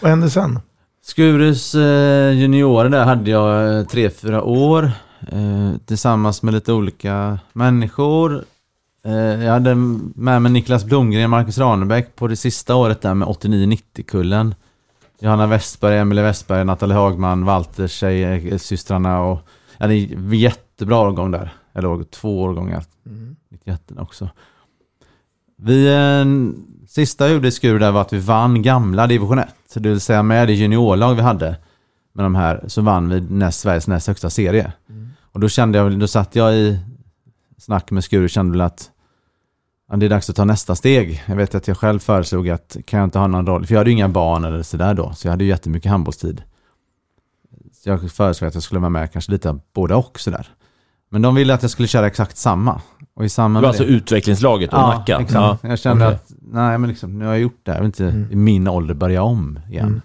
Vad 0.00 0.10
hände 0.10 0.30
sen? 0.30 0.60
Skurus 1.04 1.74
eh, 1.74 2.32
juniorer 2.32 2.88
där 2.88 3.04
hade 3.04 3.30
jag 3.30 3.78
eh, 3.78 3.84
tre, 3.84 4.10
fyra 4.10 4.42
år. 4.42 4.90
Eh, 5.32 5.78
tillsammans 5.86 6.42
med 6.42 6.54
lite 6.54 6.72
olika 6.72 7.38
människor. 7.52 8.44
Eh, 9.06 9.44
jag 9.44 9.52
hade 9.52 9.74
med 10.14 10.42
mig 10.42 10.52
Niklas 10.52 10.84
Blomgren, 10.84 11.30
Marcus 11.30 11.58
Ranebäck 11.58 12.16
på 12.16 12.28
det 12.28 12.36
sista 12.36 12.74
året 12.74 13.00
där 13.00 13.14
med 13.14 13.28
89-90-kullen. 13.28 14.54
Johanna 15.20 15.46
Westberg, 15.46 15.98
Emelie 15.98 16.22
Westberg, 16.22 16.64
Nathalie 16.64 16.94
Hagman, 16.94 17.44
Walter, 17.44 17.86
tjejsystrarna 17.86 19.20
och... 19.20 19.38
Ja, 19.78 19.86
det 19.86 19.94
är 19.94 20.16
en 20.16 20.32
jättebra 20.32 20.98
årgång 20.98 21.30
där. 21.30 21.54
Eller 21.72 22.04
två 22.04 22.42
årgångar. 22.42 22.84
Mm. 23.06 23.36
91 23.48 23.82
också. 23.98 24.28
Vi, 25.56 25.86
eh, 25.86 26.24
sista 26.88 27.24
jag 27.24 27.34
gjorde 27.34 27.48
i 27.48 27.50
Skur 27.50 27.78
där 27.78 27.92
var 27.92 28.00
att 28.00 28.12
vi 28.12 28.18
vann 28.18 28.62
gamla 28.62 29.06
division 29.06 29.38
1. 29.38 29.48
Det 29.74 29.88
vill 29.88 30.00
säga 30.00 30.22
med 30.22 30.48
det 30.48 30.54
juniorlag 30.54 31.14
vi 31.14 31.22
hade 31.22 31.56
med 32.12 32.24
de 32.24 32.34
här 32.34 32.64
så 32.66 32.82
vann 32.82 33.08
vi 33.08 33.20
näst, 33.20 33.60
Sveriges 33.60 33.88
näst 33.88 34.06
högsta 34.06 34.30
serie. 34.30 34.72
Och 35.32 35.40
då 35.40 35.48
kände 35.48 35.78
jag, 35.78 35.98
då 35.98 36.06
satt 36.06 36.36
jag 36.36 36.54
i 36.54 36.78
snack 37.58 37.90
med 37.90 38.04
Skur 38.04 38.24
och 38.24 38.30
kände 38.30 38.52
väl 38.52 38.60
att 38.60 38.90
det 39.96 40.06
är 40.06 40.10
dags 40.10 40.30
att 40.30 40.36
ta 40.36 40.44
nästa 40.44 40.74
steg. 40.74 41.22
Jag 41.26 41.36
vet 41.36 41.54
att 41.54 41.68
jag 41.68 41.76
själv 41.76 41.98
föreslog 41.98 42.48
att 42.48 42.76
kan 42.86 42.98
jag 43.00 43.06
inte 43.06 43.18
ha 43.18 43.26
någon 43.26 43.46
roll, 43.46 43.66
för 43.66 43.74
jag 43.74 43.80
hade 43.80 43.90
ju 43.90 43.96
inga 43.96 44.08
barn 44.08 44.44
eller 44.44 44.62
sådär 44.62 44.94
då, 44.94 45.12
så 45.14 45.26
jag 45.26 45.30
hade 45.32 45.44
ju 45.44 45.50
jättemycket 45.50 45.90
handbollstid. 45.90 46.42
Så 47.72 47.88
jag 47.88 48.10
föreslog 48.10 48.48
att 48.48 48.54
jag 48.54 48.62
skulle 48.62 48.80
vara 48.80 48.90
med 48.90 49.12
kanske 49.12 49.32
lite 49.32 49.58
båda 49.74 49.96
och 49.96 50.20
sådär. 50.20 50.46
Men 51.10 51.22
de 51.22 51.34
ville 51.34 51.54
att 51.54 51.62
jag 51.62 51.70
skulle 51.70 51.88
köra 51.88 52.06
exakt 52.06 52.36
samma. 52.36 52.80
Och 53.14 53.24
i 53.24 53.28
samma 53.28 53.58
Det 53.58 53.62
var 53.62 53.68
alltså 53.68 53.84
utvecklingslaget 53.84 54.72
och 54.72 54.78
Nacka? 54.78 55.18
Exakt. 55.18 55.34
Ja, 55.62 55.68
Jag 55.68 55.78
kände 55.78 56.04
okej. 56.06 56.14
att, 56.16 56.32
nej 56.52 56.78
men 56.78 56.88
liksom, 56.90 57.18
nu 57.18 57.24
har 57.24 57.32
jag 57.32 57.40
gjort 57.40 57.60
det 57.62 57.70
här, 57.70 57.78
jag 57.78 57.82
vill 57.82 57.86
inte 58.04 58.26
i 58.34 58.36
min 58.36 58.68
ålder 58.68 58.94
börja 58.94 59.22
om 59.22 59.60
igen. 59.70 59.86
Mm. 59.86 60.00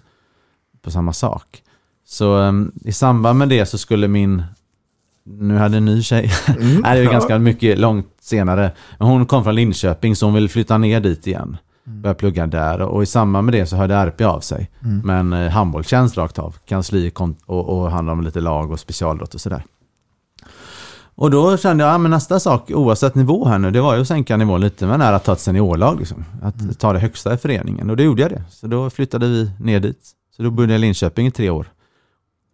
På 0.82 0.90
samma 0.90 1.12
sak. 1.12 1.62
Så 2.06 2.36
um, 2.36 2.72
i 2.84 2.92
samband 2.92 3.38
med 3.38 3.48
det 3.48 3.66
så 3.66 3.78
skulle 3.78 4.08
min, 4.08 4.42
nu 5.24 5.56
hade 5.56 5.76
en 5.76 5.84
ny 5.84 6.02
tjej, 6.02 6.30
Mm. 6.48 6.58
nej 6.82 6.94
det 6.96 7.00
är 7.00 7.04
Ja. 7.04 7.10
ganska 7.12 7.38
mycket 7.38 7.78
långt 7.78 8.06
senare, 8.24 8.72
men 8.98 9.08
hon 9.08 9.26
kom 9.26 9.44
från 9.44 9.54
Linköping 9.54 10.16
så 10.16 10.26
hon 10.26 10.34
ville 10.34 10.48
flytta 10.48 10.78
ner 10.78 11.00
dit 11.00 11.26
igen. 11.26 11.56
Börja 11.84 12.14
plugga 12.14 12.46
där 12.46 12.80
och 12.80 13.02
i 13.02 13.06
samband 13.06 13.44
med 13.44 13.54
det 13.54 13.66
så 13.66 13.76
hörde 13.76 13.94
RP 13.94 14.20
av 14.20 14.40
sig. 14.40 14.70
Mm. 14.84 15.00
Men 15.04 15.32
eh, 15.32 15.50
handbollstjänst 15.50 16.16
rakt 16.16 16.38
av, 16.38 16.56
kansli 16.66 17.12
och, 17.46 17.68
och 17.68 17.90
handla 17.90 18.12
om 18.12 18.20
lite 18.20 18.40
lag 18.40 18.70
och 18.70 18.80
specialidrott 18.80 19.34
och 19.34 19.40
sådär. 19.40 19.64
Och 21.16 21.30
då 21.30 21.56
kände 21.56 21.84
jag, 21.84 21.94
ja, 21.94 21.98
men 21.98 22.10
nästa 22.10 22.40
sak, 22.40 22.70
oavsett 22.70 23.14
nivå 23.14 23.44
här 23.44 23.58
nu, 23.58 23.70
det 23.70 23.80
var 23.80 23.94
ju 23.94 24.00
att 24.00 24.08
sänka 24.08 24.36
nivån 24.36 24.60
lite, 24.60 24.86
men 24.86 25.00
är 25.00 25.12
att 25.12 25.24
ta 25.24 25.32
ett 25.32 25.40
seniorlag. 25.40 25.98
Liksom. 25.98 26.24
Att 26.42 26.78
ta 26.80 26.92
det 26.92 26.98
högsta 26.98 27.34
i 27.34 27.36
föreningen. 27.36 27.90
Och 27.90 27.96
det 27.96 28.02
gjorde 28.02 28.22
jag 28.22 28.30
det. 28.30 28.42
Så 28.50 28.66
då 28.66 28.90
flyttade 28.90 29.26
vi 29.26 29.50
ner 29.60 29.80
dit. 29.80 30.10
Så 30.36 30.42
då 30.42 30.50
bodde 30.50 30.72
jag 30.72 30.78
i 30.78 30.80
Linköping 30.80 31.26
i 31.26 31.30
tre 31.30 31.50
år. 31.50 31.66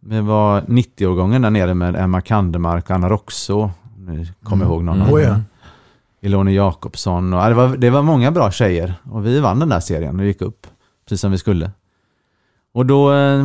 Det 0.00 0.20
var 0.20 0.60
90-årgången 0.60 1.42
där 1.42 1.50
nere 1.50 1.74
med 1.74 1.96
Emma 1.96 2.20
Kandemark 2.20 2.84
och 2.84 2.90
Anna 2.90 3.08
Roxå. 3.08 3.70
Ni 3.98 4.28
kommer 4.42 4.64
ihåg 4.64 4.84
någon 4.84 5.00
Mm. 5.00 5.14
Oh, 5.14 5.40
Iloni 6.20 6.54
Jakobsson. 6.54 7.32
Och, 7.32 7.40
ja, 7.40 7.48
det, 7.48 7.54
var, 7.54 7.76
det 7.76 7.90
var 7.90 8.02
många 8.02 8.30
bra 8.30 8.50
tjejer. 8.50 8.94
Och 9.10 9.26
vi 9.26 9.40
vann 9.40 9.58
den 9.58 9.68
där 9.68 9.80
serien 9.80 10.20
och 10.20 10.26
gick 10.26 10.42
upp. 10.42 10.66
Precis 11.04 11.20
som 11.20 11.30
vi 11.32 11.38
skulle. 11.38 11.70
Och 12.74 12.86
då 12.86 13.12
eh, 13.12 13.44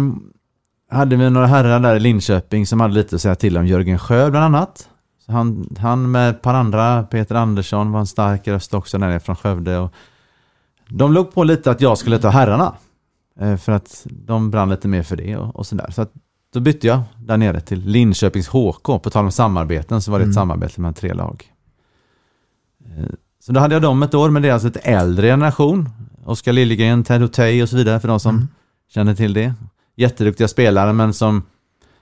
hade 0.91 1.15
vi 1.15 1.29
några 1.29 1.47
herrar 1.47 1.79
där 1.79 1.95
i 1.95 1.99
Linköping 1.99 2.67
som 2.67 2.79
hade 2.79 2.93
lite 2.93 3.15
att 3.15 3.21
säga 3.21 3.35
till 3.35 3.57
om. 3.57 3.67
Jörgen 3.67 3.99
Sjö 3.99 4.29
bland 4.31 4.45
annat. 4.45 4.89
Så 5.25 5.31
han, 5.31 5.75
han 5.79 6.11
med 6.11 6.29
ett 6.29 6.41
par 6.41 6.53
andra, 6.53 7.03
Peter 7.03 7.35
Andersson 7.35 7.91
var 7.91 7.99
en 7.99 8.07
stark 8.07 8.47
röst 8.47 8.73
också 8.73 8.97
där 8.97 9.07
nere 9.07 9.19
från 9.19 9.35
Skövde. 9.35 9.77
Och 9.77 9.93
de 10.89 11.13
låg 11.13 11.33
på 11.33 11.43
lite 11.43 11.71
att 11.71 11.81
jag 11.81 11.97
skulle 11.97 12.19
ta 12.19 12.29
herrarna. 12.29 12.73
Eh, 13.39 13.57
För 13.57 13.71
att 13.71 14.05
de 14.11 14.51
brann 14.51 14.69
lite 14.69 14.88
mer 14.88 15.03
för 15.03 15.15
det 15.15 15.38
och, 15.38 15.55
och 15.55 15.65
sådär. 15.67 15.91
Så 15.91 16.01
att 16.01 16.11
då 16.53 16.59
bytte 16.59 16.88
jag 16.88 17.01
där 17.17 17.38
nere 17.38 17.61
till 17.61 17.79
Linköpings 17.79 18.47
HK. 18.47 18.83
På 18.83 18.99
tal 19.09 19.25
om 19.25 19.31
samarbeten 19.31 20.01
så 20.01 20.11
var 20.11 20.19
det 20.19 20.23
ett 20.23 20.25
Mm. 20.25 20.33
samarbete 20.33 20.81
mellan 20.81 20.93
tre 20.93 21.13
lag. 21.13 21.43
Så 23.39 23.51
då 23.51 23.60
hade 23.60 23.75
jag 23.75 23.81
dem 23.81 24.03
ett 24.03 24.13
år, 24.13 24.29
men 24.29 24.41
det 24.41 24.49
är 24.49 24.53
alltså 24.53 24.67
ett 24.67 24.77
äldre 24.81 25.27
generation. 25.27 25.89
Oskar 26.25 26.53
Liljegren, 26.53 27.03
Ted 27.03 27.21
Hotey 27.21 27.63
och 27.63 27.69
så 27.69 27.75
vidare 27.77 27.99
för 27.99 28.08
de 28.08 28.19
som 28.19 28.47
känner 28.93 29.15
till 29.15 29.34
det. 29.34 29.53
Jätteduktiga 29.95 30.47
spelare 30.47 30.93
men 30.93 31.13
som 31.13 31.43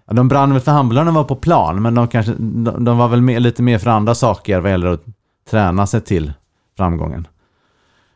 ja, 0.05 0.13
de 0.13 0.27
brann 0.27 0.53
väl 0.53 0.61
för 0.61 0.71
handbollen 0.71 1.05
när 1.05 1.11
de 1.11 1.15
var 1.15 1.23
på 1.23 1.35
plan 1.35 1.81
men 1.81 1.95
de, 1.95 2.07
kanske, 2.07 2.33
de, 2.37 2.85
de 2.85 2.97
var 2.97 3.07
väl 3.07 3.21
mer, 3.21 3.39
lite 3.39 3.61
mer 3.61 3.79
för 3.79 3.89
andra 3.89 4.15
saker 4.15 4.59
vad 4.59 4.71
gäller 4.71 4.87
att 4.87 5.03
träna 5.49 5.87
sig 5.87 6.01
till 6.01 6.33
framgången. 6.77 7.27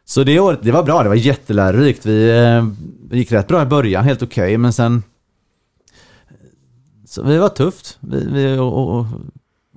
Så 0.06 0.24
det 0.24 0.40
året, 0.40 0.60
det 0.62 0.72
var 0.72 0.84
bra, 0.84 1.04
det 1.04 1.10
var 1.10 1.16
jättelärorikt. 1.16 2.06
Vi, 2.06 2.30
eh, 2.30 2.68
vi 3.10 3.18
gick 3.18 3.32
rätt 3.32 3.48
bra 3.48 3.62
i 3.62 3.66
början, 3.66 4.04
helt 4.04 4.24
okej, 4.24 4.58
men 4.58 4.74
sen... 4.74 5.04
Så 7.06 7.24
det 7.24 7.40
var 7.40 7.50
tufft. 7.50 7.98
Vi, 8.00 8.28
vi 8.32 8.58
och, 8.58 8.98
och, 8.98 9.06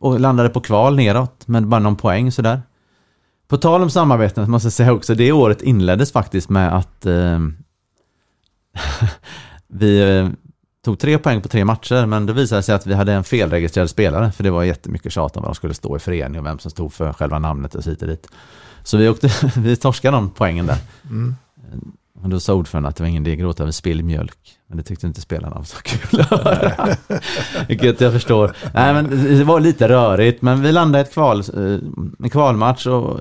och 0.00 0.20
landade 0.20 0.48
på 0.48 0.60
kval 0.60 0.96
neråt, 0.96 1.42
men 1.46 1.68
bara 1.68 1.80
någon 1.80 1.96
poäng 1.96 2.32
sådär. 2.32 2.60
På 3.50 3.56
tal 3.56 3.82
om 3.82 3.90
samarbeten 3.90 4.50
måste 4.50 4.66
jag 4.66 4.72
säga 4.72 4.92
också, 4.92 5.14
det 5.14 5.32
året 5.32 5.62
inleddes 5.62 6.12
faktiskt 6.12 6.48
med 6.48 6.76
att 6.76 7.06
eh, 7.06 7.38
vi 9.68 10.18
eh, 10.18 10.28
tog 10.84 10.98
tre 10.98 11.18
poäng 11.18 11.42
på 11.42 11.48
tre 11.48 11.64
matcher, 11.64 12.06
men 12.06 12.26
det 12.26 12.32
visade 12.32 12.62
sig 12.62 12.74
att 12.74 12.86
vi 12.86 12.94
hade 12.94 13.12
en 13.12 13.24
felregistrerad 13.24 13.90
spelare, 13.90 14.32
för 14.32 14.44
det 14.44 14.50
var 14.50 14.64
jättemycket 14.64 15.12
tjat 15.12 15.36
om 15.36 15.42
vad 15.42 15.50
de 15.50 15.54
skulle 15.54 15.74
stå 15.74 15.96
i 15.96 15.98
förening 15.98 16.40
och 16.40 16.46
vem 16.46 16.58
som 16.58 16.70
stod 16.70 16.92
för 16.92 17.12
själva 17.12 17.38
namnet 17.38 17.74
och 17.74 17.84
så 17.84 17.90
hit 17.90 18.02
och 18.02 18.08
dit. 18.08 18.28
Så 18.82 18.96
vi, 18.96 19.08
åkte, 19.08 19.30
vi 19.56 19.76
torskade 19.76 20.16
de 20.16 20.30
poängen 20.30 20.66
där. 20.66 20.78
Mm. 21.10 21.36
Och 22.22 22.28
då 22.28 22.40
sa 22.40 22.54
ordföranden 22.54 22.88
att 22.88 22.96
det 22.96 23.02
var 23.02 23.08
ingen 23.08 23.26
idé 23.26 23.32
att 23.32 23.38
gråta 23.38 23.62
över 23.62 23.72
spilld 23.72 24.04
mjölk. 24.04 24.38
Men 24.66 24.76
det 24.76 24.82
tyckte 24.82 25.06
inte 25.06 25.20
spelarna 25.20 25.56
var 25.56 25.64
så 25.64 25.76
kul 25.82 26.20
att 26.20 26.30
höra. 26.30 26.96
Vilket 27.68 28.00
jag 28.00 28.12
förstår. 28.12 28.56
Nej, 28.74 28.94
men 28.94 29.10
det 29.38 29.44
var 29.44 29.60
lite 29.60 29.88
rörigt, 29.88 30.42
men 30.42 30.62
vi 30.62 30.72
landade 30.72 30.98
i 30.98 31.02
ett 31.02 31.12
kval, 31.12 31.38
eh, 31.40 31.78
en 32.22 32.30
kvalmatch 32.30 32.86
och 32.86 33.20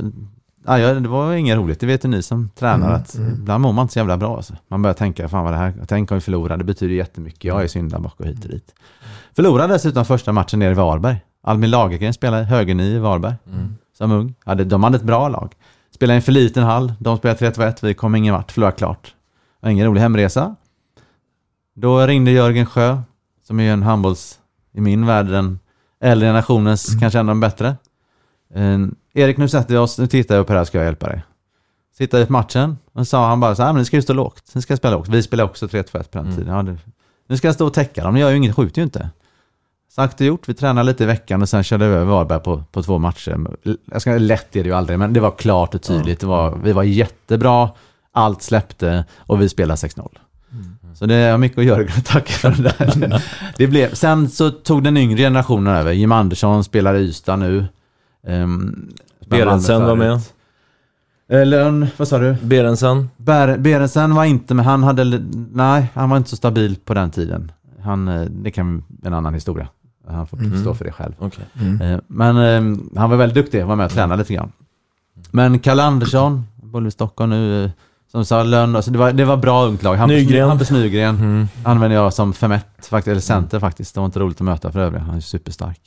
ja, 0.66 0.94
det 0.94 1.10
var 1.10 1.34
inget 1.34 1.58
roligt. 1.58 1.80
Det 1.80 1.86
vet 1.86 2.06
ju 2.06 2.10
ni 2.10 2.22
som 2.24 2.50
tränar 2.50 2.88
Mm, 2.88 3.02
att 3.02 3.16
ibland 3.16 3.62
mår 3.62 3.74
man 3.74 3.84
inte 3.84 3.94
så 3.94 4.00
jävla 4.00 4.18
bra. 4.18 4.36
Alltså. 4.36 4.54
Man 4.68 4.82
börjar 4.82 4.94
tänka, 4.94 5.30
fan 5.30 5.44
vad 5.44 5.54
det 5.54 5.58
här, 5.58 5.74
tänk 5.88 6.12
om 6.12 6.18
vi 6.18 6.22
förlorar, 6.22 6.58
det 6.58 6.64
betyder 6.64 6.96
jättemycket. 6.96 7.44
Jag 7.44 7.64
är 7.64 7.68
syndabock 7.68 8.20
och 8.20 8.26
hit 8.26 8.44
och 8.44 8.52
dit. 8.52 8.74
Förlorade 9.36 9.74
dessutom 9.74 10.06
första 10.06 10.32
matchen 10.32 10.60
nere 10.60 10.72
i 10.72 10.74
Varberg. 10.74 11.22
Albin 11.44 11.70
Lagergren 11.70 12.14
spelade 12.14 12.44
högernie 12.44 12.96
i 12.96 13.00
Varberg 13.00 13.36
som 13.98 14.12
ung. 14.12 14.36
Hade, 14.46 14.64
de 14.64 14.84
hade 14.84 14.96
ett 14.98 15.04
bra 15.04 15.30
lag. 15.30 15.54
Spelade 16.00 16.16
i 16.16 16.18
en 16.18 16.22
för 16.22 16.32
liten 16.32 16.64
hall. 16.64 16.94
De 17.00 17.18
spelade 17.18 17.52
3-2-1. 17.52 17.78
Vi 17.82 17.94
kom 17.94 18.16
ingen 18.16 18.34
vart. 18.34 18.52
Förlorade 18.52 18.78
klart. 18.78 19.16
Var 19.60 19.70
ingen 19.70 19.86
rolig 19.86 20.02
hemresa. 20.02 20.56
Då 21.76 22.00
ringde 22.08 22.32
Jörgen 22.32 22.66
Sjö, 22.66 23.02
som 23.48 23.60
är 23.60 23.74
en 23.74 23.84
handbolls, 23.84 24.40
i 24.74 24.82
min 24.82 25.06
värld, 25.06 25.26
den 25.26 25.60
äldre 26.02 26.28
generationens, 26.28 27.00
kanske 27.00 27.20
en 27.20 27.30
av 27.30 27.36
de 27.36 27.40
bättre. 27.40 27.76
Eh, 28.56 28.80
Erik, 29.14 29.38
nu 29.38 29.50
sätter 29.50 29.74
vi 29.74 29.78
oss, 29.78 30.00
nu 30.00 30.08
tittar 30.08 30.36
jag 30.36 30.48
på 30.48 30.54
det 30.54 30.60
här, 30.60 30.66
ska 30.66 30.78
jag 30.78 30.86
hjälpa 30.86 31.08
dig. 31.08 31.24
Sitta 31.98 32.26
på 32.26 32.32
matchen, 32.32 32.78
och 32.94 33.08
sa 33.08 33.28
han 33.28 33.40
bara 33.40 33.56
så 33.56 33.64
här, 33.64 33.74
men 33.74 33.80
nu 33.80 33.86
ska 33.86 33.96
ju 33.96 34.02
stå 34.02 34.14
lågt. 34.14 34.48
Sen 34.48 34.62
ska 34.62 34.78
spela 34.78 34.96
lågt. 34.96 35.08
Vi 35.08 35.24
spelade 35.24 35.50
också 35.50 35.68
3-2-1 35.68 36.12
på 36.12 36.18
den 36.18 36.36
tiden. 36.36 36.56
Ja, 36.56 36.64
det, 36.64 36.78
nu 37.28 37.38
ska 37.38 37.48
jag 37.48 37.56
stå 37.56 37.68
och 37.68 37.74
täcka 37.74 38.04
dem, 38.04 38.14
de 38.14 38.20
gör 38.20 38.30
ju 38.30 38.38
inget, 38.38 38.56
skjuter 38.56 38.82
ju 38.82 38.84
inte. 38.84 39.10
Sagt 39.90 40.22
och 40.22 40.28
gjort, 40.28 40.50
vi 40.50 40.54
tränade 40.54 40.88
lite 40.88 41.04
i 41.04 41.08
veckan 41.08 41.42
och 41.42 41.50
sen 41.50 41.64
körde 41.64 41.88
vi 41.88 41.96
över 41.96 42.06
Varberg 42.06 42.40
på, 42.40 42.64
på 42.72 42.84
två 42.84 42.98
matcher. 42.98 43.38
Jag 43.92 44.02
ska, 44.02 44.18
lätt 44.18 44.56
är 44.56 44.64
det 44.64 44.70
ju 44.70 44.76
aldrig, 44.76 45.00
men 45.00 45.14
det 45.14 45.20
var 45.20 45.32
klart 45.32 45.76
och 45.76 45.82
tydligt. 45.82 46.20
Det 46.20 46.28
var, 46.28 46.60
vi 46.64 46.74
var 46.74 46.84
jättebra, 46.84 47.70
allt 48.12 48.42
släppte 48.42 49.06
och 49.18 49.42
vi 49.42 49.50
spelade 49.50 49.76
6-0. 49.76 50.10
Så 50.94 51.06
det 51.06 51.16
är 51.16 51.38
mycket 51.38 51.58
att 51.58 51.66
göra 51.66 51.82
att 51.82 52.06
tacka 52.06 52.34
för 52.34 52.52
det 52.52 52.64
där. 52.78 53.24
det 53.58 53.68
blev, 53.68 53.94
sen 53.94 54.30
så 54.30 54.52
tog 54.52 54.84
den 54.84 54.98
yngre 54.98 55.18
generationen 55.18 55.76
över. 55.76 55.92
Jim 55.92 56.12
Andersson 56.12 56.64
spelar 56.64 56.96
i 56.96 57.00
Ystad 57.00 57.36
nu. 57.36 57.66
Um, 58.28 58.90
Berensen 59.28 59.86
var 59.86 59.96
med. 59.96 60.22
Eller, 61.30 61.88
vad 61.98 62.08
sa 62.08 62.18
du? 62.18 62.36
Berensen. 62.42 63.10
Ber, 63.18 63.58
Berensen 63.58 64.16
var 64.16 64.26
inte 64.26 64.54
med, 64.54 64.66
han 64.66 64.84
hade, 64.84 65.24
nej, 65.54 65.88
han 65.94 66.10
var 66.10 66.18
inte 66.18 66.30
så 66.30 66.36
stabil 66.36 66.76
på 66.86 66.94
den 66.94 67.12
tiden. 67.12 67.52
Han, 67.84 68.08
eh, 68.08 68.22
det 68.22 68.52
kan 68.52 68.84
en 69.04 69.14
annan 69.14 69.34
historia. 69.34 69.68
Han 70.14 70.28
får 70.28 70.38
Mm. 70.38 70.62
stå 70.62 70.74
för 70.74 70.86
det 70.86 70.92
själv. 70.92 71.14
Okej. 71.20 71.46
Eh, 71.82 72.00
Men 72.08 72.38
eh, 72.38 72.78
han 73.00 73.10
var 73.10 73.18
väldigt 73.18 73.36
duktig, 73.36 73.66
var 73.66 73.76
med 73.76 73.86
och 73.86 73.92
tränade 73.92 74.20
lite 74.22 74.34
grann. 74.34 74.52
Men 75.32 75.60
Kalle 75.60 75.84
Andersson, 75.84 76.44
både 76.64 76.88
i 76.88 76.92
Stockholm 76.92 77.30
nu, 77.30 77.64
eh, 77.66 77.72
som 78.12 78.26
sa 78.26 78.44
lön, 78.44 78.76
alltså 78.76 78.92
det 78.92 78.98
var, 78.98 79.12
det 79.12 79.26
var 79.26 79.38
bra 79.38 79.66
ungt 79.66 79.84
lag. 79.84 79.96
Hampus 79.96 80.18
Nygren. 80.18 80.50
Hampus 80.50 80.72
Nygren 80.72 81.16
Mm. 81.16 81.48
använde 81.64 81.96
jag 81.96 82.14
som 82.14 82.34
femett, 82.34 82.88
faktiskt, 82.90 83.08
eller 83.12 83.22
center 83.22 83.60
faktiskt. 83.60 83.94
Det 83.94 84.00
var 84.02 84.06
inte 84.06 84.20
roligt 84.20 84.38
att 84.38 84.46
möta 84.46 84.72
för 84.72 84.80
övrigt, 84.80 85.02
han 85.02 85.16
är 85.16 85.20
superstark. 85.22 85.82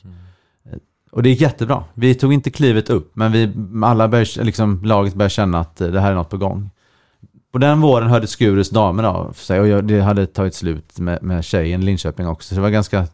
Eh, 0.71 0.77
Och 1.11 1.23
det 1.23 1.29
gick 1.29 1.41
jättebra. 1.41 1.83
Vi 1.93 2.15
tog 2.15 2.33
inte 2.33 2.49
klivet 2.51 2.89
upp, 2.89 3.11
men 3.15 3.31
vi 3.31 3.51
alla 3.83 4.07
började, 4.07 4.43
liksom, 4.43 4.81
laget 4.83 5.13
började 5.13 5.29
känna 5.29 5.59
att 5.59 5.75
det 5.75 5.99
här 6.01 6.11
är 6.11 6.15
något 6.15 6.29
på 6.29 6.37
gång. 6.37 6.69
På 7.51 7.57
den 7.59 7.81
våren 7.81 8.09
hörde 8.09 8.27
Skures 8.27 8.69
damer 8.69 9.03
av 9.03 9.33
sig 9.33 9.59
och 9.59 9.67
jag, 9.67 9.83
det 9.87 10.01
hade 10.01 10.25
tagit 10.25 10.55
slut 10.55 10.99
med, 10.99 11.23
med 11.23 11.45
tjejen 11.45 11.81
i 11.81 11.85
Linköping 11.85 12.27
också. 12.27 12.49
Så 12.49 12.55
det 12.55 12.61
var 12.61 12.69
ganska... 12.69 13.07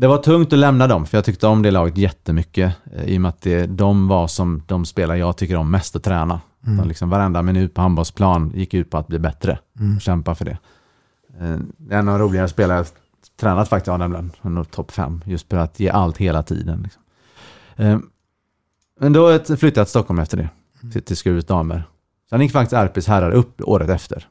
Det 0.00 0.06
var 0.06 0.18
tungt 0.18 0.52
att 0.52 0.58
lämna 0.58 0.86
dem, 0.86 1.06
för 1.06 1.16
jag 1.16 1.24
tyckte 1.24 1.46
om 1.46 1.62
det 1.62 1.70
laget 1.70 1.96
jättemycket. 1.98 2.74
eh, 2.92 3.04
I 3.04 3.16
och 3.16 3.20
med 3.20 3.28
att 3.28 3.40
det, 3.42 3.66
de 3.66 4.08
var 4.08 4.26
som 4.26 4.62
de 4.66 4.84
spelare 4.84 5.18
jag 5.18 5.36
tycker 5.36 5.56
om 5.56 5.70
mest 5.70 5.96
att 5.96 6.02
träna. 6.02 6.40
Mm. 6.66 6.78
De 6.78 6.88
liksom 6.88 7.10
varenda 7.10 7.42
minut 7.42 7.74
på 7.74 7.80
handbollsplan 7.80 8.52
gick 8.54 8.74
ut 8.74 8.90
på 8.90 8.98
att 8.98 9.06
bli 9.06 9.18
bättre. 9.18 9.58
Mm. 9.80 9.96
Och 9.96 10.02
kämpa 10.02 10.34
för 10.34 10.44
det. 10.44 10.58
Eh, 11.40 11.58
En 11.98 12.08
av 12.08 12.18
de 12.18 12.24
roligare 12.24 12.48
spelare 12.48 12.78
jag 12.78 12.86
tränat 13.40 13.68
faktiskt, 13.68 13.86
ja, 13.86 13.96
nämligen. 13.96 14.64
Topp 14.70 14.90
fem. 14.90 15.22
Just 15.26 15.50
för 15.50 15.56
att 15.56 15.80
ge 15.80 15.88
allt 15.90 16.16
hela 16.16 16.42
tiden. 16.42 16.80
Liksom. 16.82 17.02
Eh, 17.76 17.98
Men 19.00 19.12
då 19.12 19.38
flyttade 19.38 19.64
jag 19.64 19.74
till 19.74 19.86
Stockholm 19.86 20.18
efter 20.18 20.36
det. 20.36 20.48
Till, 20.92 21.02
till 21.02 21.16
Skures 21.16 21.44
damer. 21.46 21.84
Sen 22.30 22.40
gick 22.40 22.52
faktiskt 22.52 22.72
RPs 22.72 23.06
herrar 23.06 23.30
upp 23.30 23.60
året 23.60 23.90
efter. 23.90 24.26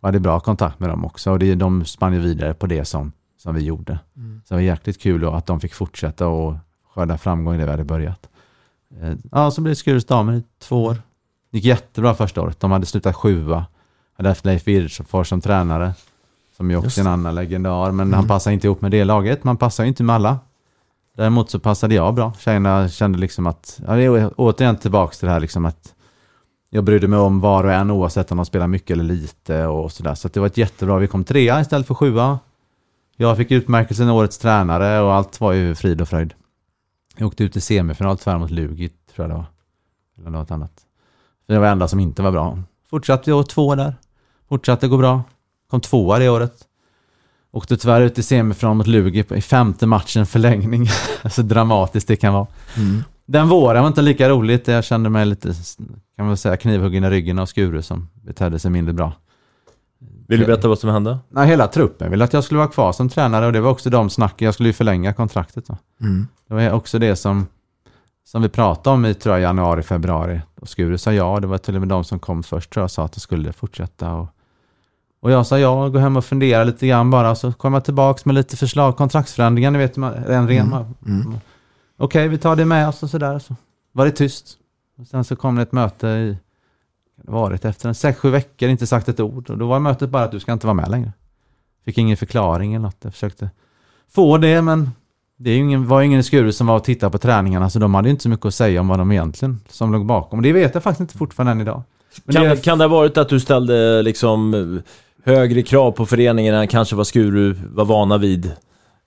Och 0.00 0.08
hade 0.08 0.20
bra 0.20 0.40
kontakt 0.40 0.80
med 0.80 0.88
dem 0.88 1.04
också. 1.04 1.30
Och 1.30 1.38
det, 1.38 1.54
de 1.54 1.84
spann 1.84 2.12
ju 2.14 2.20
vidare 2.20 2.54
på 2.54 2.66
det 2.66 2.84
som, 2.84 3.12
som 3.38 3.54
vi 3.54 3.64
gjorde. 3.64 3.98
Mm. 4.16 4.40
Så 4.44 4.54
det 4.54 4.56
var 4.58 4.62
jäkligt 4.62 5.00
kul 5.02 5.24
att 5.28 5.46
de 5.46 5.60
fick 5.60 5.74
fortsätta 5.74 6.26
och 6.26 6.54
skörda 6.94 7.18
framgång 7.18 7.58
det 7.58 7.64
vi 7.64 7.70
hade 7.70 7.84
börjat. 7.84 8.28
Eh, 9.02 9.12
Ja, 9.32 9.50
så 9.50 9.60
blev 9.60 9.70
det 9.72 9.76
Skures 9.76 10.04
damer 10.04 10.32
i 10.32 10.42
två 10.58 10.84
år. 10.84 10.94
Det 11.50 11.58
gick 11.58 11.64
jättebra 11.64 12.14
första 12.14 12.40
året. 12.42 12.60
De 12.60 12.70
hade 12.70 12.86
slutat 12.86 13.16
sjua. 13.16 13.66
Hade 14.16 14.28
haft 14.28 14.44
Leif 14.44 14.66
Wirfors 14.66 15.28
som 15.28 15.40
tränare. 15.40 15.92
Som 16.56 16.70
ju 16.70 16.76
också 16.76 16.86
Just 16.86 16.98
är 16.98 17.02
en 17.02 17.06
annan 17.06 17.34
legendar. 17.34 17.90
Men 17.92 18.06
Mm. 18.08 18.12
han 18.14 18.28
passar 18.28 18.50
inte 18.50 18.66
ihop 18.66 18.80
med 18.80 18.90
det 18.90 19.04
laget. 19.04 19.44
Man 19.44 19.56
passar 19.56 19.84
ju 19.84 19.88
inte 19.88 20.02
med 20.02 20.14
alla. 20.14 20.38
Däremot 21.16 21.50
så 21.50 21.58
passade 21.58 21.94
jag 21.94 22.14
bra. 22.14 22.32
Tjejerna 22.38 22.88
kände 22.88 23.18
liksom 23.18 23.46
att, 23.46 23.80
ja, 23.86 23.94
det 23.94 24.02
är 24.02 24.30
återigen 24.36 24.76
tillbaka 24.76 25.14
till 25.14 25.26
det 25.26 25.32
här 25.32 25.40
liksom 25.40 25.64
att 25.66 25.94
jag 26.70 26.84
brydde 26.84 27.08
mig 27.08 27.18
om 27.18 27.40
var 27.40 27.64
och 27.64 27.72
en 27.72 27.90
oavsett 27.90 28.30
om 28.30 28.36
de 28.36 28.46
spelar 28.46 28.66
mycket 28.66 28.90
eller 28.90 29.04
lite 29.04 29.66
och 29.66 29.92
sådär. 29.92 30.14
Så 30.14 30.26
att 30.26 30.32
det 30.32 30.40
var 30.40 30.46
ett 30.46 30.56
jättebra, 30.56 30.98
vi 30.98 31.06
kom 31.06 31.24
trea 31.24 31.60
istället 31.60 31.86
för 31.86 31.94
sjua. 31.94 32.38
Jag 33.20 33.36
fick 33.36 33.50
utmärkelsen 33.50 34.10
årets 34.10 34.38
tränare 34.38 35.00
och 35.00 35.14
allt 35.14 35.40
var 35.40 35.52
ju 35.52 35.74
frid 35.74 36.00
och 36.00 36.08
fröjd. 36.08 36.34
Jag 37.16 37.26
åkte 37.26 37.44
ut 37.44 37.56
i 37.56 37.60
semifinal 37.60 38.18
tyvärr 38.18 38.38
mot 38.38 38.50
Lugi, 38.50 38.88
tror 38.88 39.24
jag 39.24 39.30
det 39.30 39.34
var. 39.34 39.46
Eller 40.18 40.30
något 40.30 40.50
annat. 40.50 40.72
Det 41.46 41.58
var 41.58 41.66
det 41.66 41.72
enda 41.72 41.88
som 41.88 42.00
inte 42.00 42.22
var 42.22 42.32
bra. 42.32 42.58
Fortsatte 42.90 43.30
jag 43.30 43.48
två 43.48 43.74
där. 43.74 43.94
Fortsatte 44.48 44.88
gå 44.88 44.96
bra. 44.96 45.22
Kom 45.70 45.80
tvåa 45.80 46.18
det 46.18 46.28
året. 46.28 46.54
Åkte 47.50 47.76
tyvärr 47.76 48.00
ut 48.00 48.18
i 48.18 48.22
semifinal 48.22 48.76
mot 48.76 48.86
Lugi 48.86 49.24
i 49.34 49.40
femte 49.40 49.86
matchen 49.86 50.26
förlängning. 50.26 50.86
så 51.30 51.42
dramatiskt 51.42 52.08
det 52.08 52.16
kan 52.16 52.32
vara. 52.32 52.46
Mm. 52.76 53.04
Den 53.26 53.48
våren 53.48 53.82
var 53.82 53.88
inte 53.88 54.02
lika 54.02 54.28
roligt. 54.28 54.68
Jag 54.68 54.84
kände 54.84 55.10
mig 55.10 55.26
lite, 55.26 55.54
kan 56.16 56.26
man 56.26 56.36
säga, 56.36 56.56
knivhuggen 56.56 57.04
i 57.04 57.10
ryggen 57.10 57.38
av 57.38 57.46
Skure 57.46 57.82
som 57.82 58.08
betedde 58.22 58.58
sig 58.58 58.70
mindre 58.70 58.92
bra. 58.92 59.12
Vill 60.28 60.40
du 60.40 60.46
berätta 60.46 60.68
vad 60.68 60.78
som 60.78 60.90
hände? 60.90 61.18
Nej, 61.28 61.48
hela 61.48 61.66
truppen 61.66 62.10
ville 62.10 62.24
att 62.24 62.32
jag 62.32 62.44
skulle 62.44 62.58
vara 62.58 62.68
kvar 62.68 62.92
som 62.92 63.08
tränare 63.08 63.46
och 63.46 63.52
det 63.52 63.60
var 63.60 63.70
också 63.70 63.90
de 63.90 64.10
snacken. 64.10 64.44
Jag 64.44 64.54
skulle 64.54 64.68
ju 64.68 64.72
förlänga 64.72 65.12
kontraktet. 65.12 65.68
Va? 65.68 65.78
Mm. 66.00 66.26
Det 66.48 66.54
var 66.54 66.70
också 66.70 66.98
det 66.98 67.16
som, 67.16 67.46
som 68.24 68.42
vi 68.42 68.48
pratade 68.48 68.94
om 68.94 69.06
i 69.06 69.14
tror 69.14 69.34
jag, 69.34 69.42
januari, 69.42 69.82
februari. 69.82 70.40
Och 70.60 70.68
Skure 70.68 70.98
sa 70.98 71.12
ja. 71.12 71.40
Det 71.40 71.46
var 71.46 71.58
till 71.58 71.74
och 71.74 71.80
med 71.80 71.88
de 71.88 72.04
som 72.04 72.18
kom 72.18 72.42
först 72.42 72.70
tror 72.70 72.82
jag 72.82 72.90
sa 72.90 73.04
att 73.04 73.12
det 73.12 73.20
skulle 73.20 73.52
fortsätta. 73.52 74.14
Och, 74.14 74.28
och 75.20 75.30
jag 75.30 75.46
sa 75.46 75.58
ja, 75.58 75.88
gå 75.88 75.98
hem 75.98 76.16
och 76.16 76.24
fundera 76.24 76.64
lite 76.64 76.86
grann 76.86 77.10
bara. 77.10 77.34
Så 77.34 77.52
kom 77.52 77.74
jag 77.74 77.84
tillbaka 77.84 78.22
med 78.24 78.34
lite 78.34 78.56
förslag, 78.56 78.96
kontraktsförändringar, 78.96 79.70
ni 79.70 79.78
vet, 79.78 79.98
ren. 79.98 80.50
Mm. 80.50 80.84
Mm. 81.06 81.34
Okej, 81.96 82.28
vi 82.28 82.38
tar 82.38 82.56
det 82.56 82.64
med 82.64 82.88
oss 82.88 83.02
och 83.02 83.10
sådär. 83.10 83.38
Så 83.38 83.56
var 83.92 84.04
det 84.04 84.10
tyst. 84.10 84.58
Och 84.98 85.06
sen 85.06 85.24
så 85.24 85.36
kom 85.36 85.56
det 85.56 85.62
ett 85.62 85.72
möte 85.72 86.06
i, 86.06 86.36
kan 87.18 87.26
det 87.26 87.32
ha 87.32 87.40
varit 87.40 87.64
efter 87.64 87.88
en 87.88 87.94
sex, 87.94 88.18
sju 88.18 88.30
veckor, 88.30 88.68
inte 88.68 88.86
sagt 88.86 89.08
ett 89.08 89.20
ord. 89.20 89.50
Och 89.50 89.58
då 89.58 89.66
var 89.66 89.78
mötet 89.78 90.10
bara 90.10 90.24
att 90.24 90.32
du 90.32 90.40
ska 90.40 90.52
inte 90.52 90.66
vara 90.66 90.74
med 90.74 90.90
längre. 90.90 91.12
Fick 91.84 91.98
ingen 91.98 92.16
förklaring 92.16 92.74
eller 92.74 92.82
något. 92.82 92.96
Jag 93.00 93.12
försökte 93.12 93.50
få 94.10 94.38
det, 94.38 94.62
men 94.62 94.90
det 95.36 95.56
ingen, 95.56 95.86
var 95.86 96.00
ju 96.00 96.06
ingen 96.06 96.20
i 96.20 96.22
Skuru 96.22 96.52
som 96.52 96.66
var 96.66 96.76
och 96.76 96.84
tittade 96.84 97.12
på 97.12 97.18
träningarna, 97.18 97.70
så 97.70 97.78
de 97.78 97.94
hade 97.94 98.08
ju 98.08 98.10
inte 98.10 98.22
så 98.22 98.28
mycket 98.28 98.46
att 98.46 98.54
säga 98.54 98.80
om 98.80 98.88
vad 98.88 98.98
de 98.98 99.12
egentligen 99.12 99.60
som 99.68 99.92
låg 99.92 100.06
bakom. 100.06 100.38
Och 100.38 100.42
det 100.42 100.52
vet 100.52 100.74
jag 100.74 100.82
faktiskt 100.82 101.00
inte 101.00 101.18
fortfarande 101.18 101.52
än 101.52 101.60
idag. 101.60 101.82
Men 102.24 102.34
Kan, 102.34 102.44
det, 102.44 102.64
kan 102.64 102.78
det 102.78 102.84
ha 102.84 102.88
varit 102.88 103.16
att 103.16 103.28
du 103.28 103.40
ställde 103.40 104.02
liksom 104.02 104.82
högre 105.24 105.62
krav 105.62 105.92
på 105.92 106.06
föreningen 106.06 106.54
än 106.54 106.68
kanske 106.68 106.96
vad 106.96 107.06
Skuru 107.06 107.52
var 107.52 107.84
vana 107.84 108.18
vid? 108.18 108.52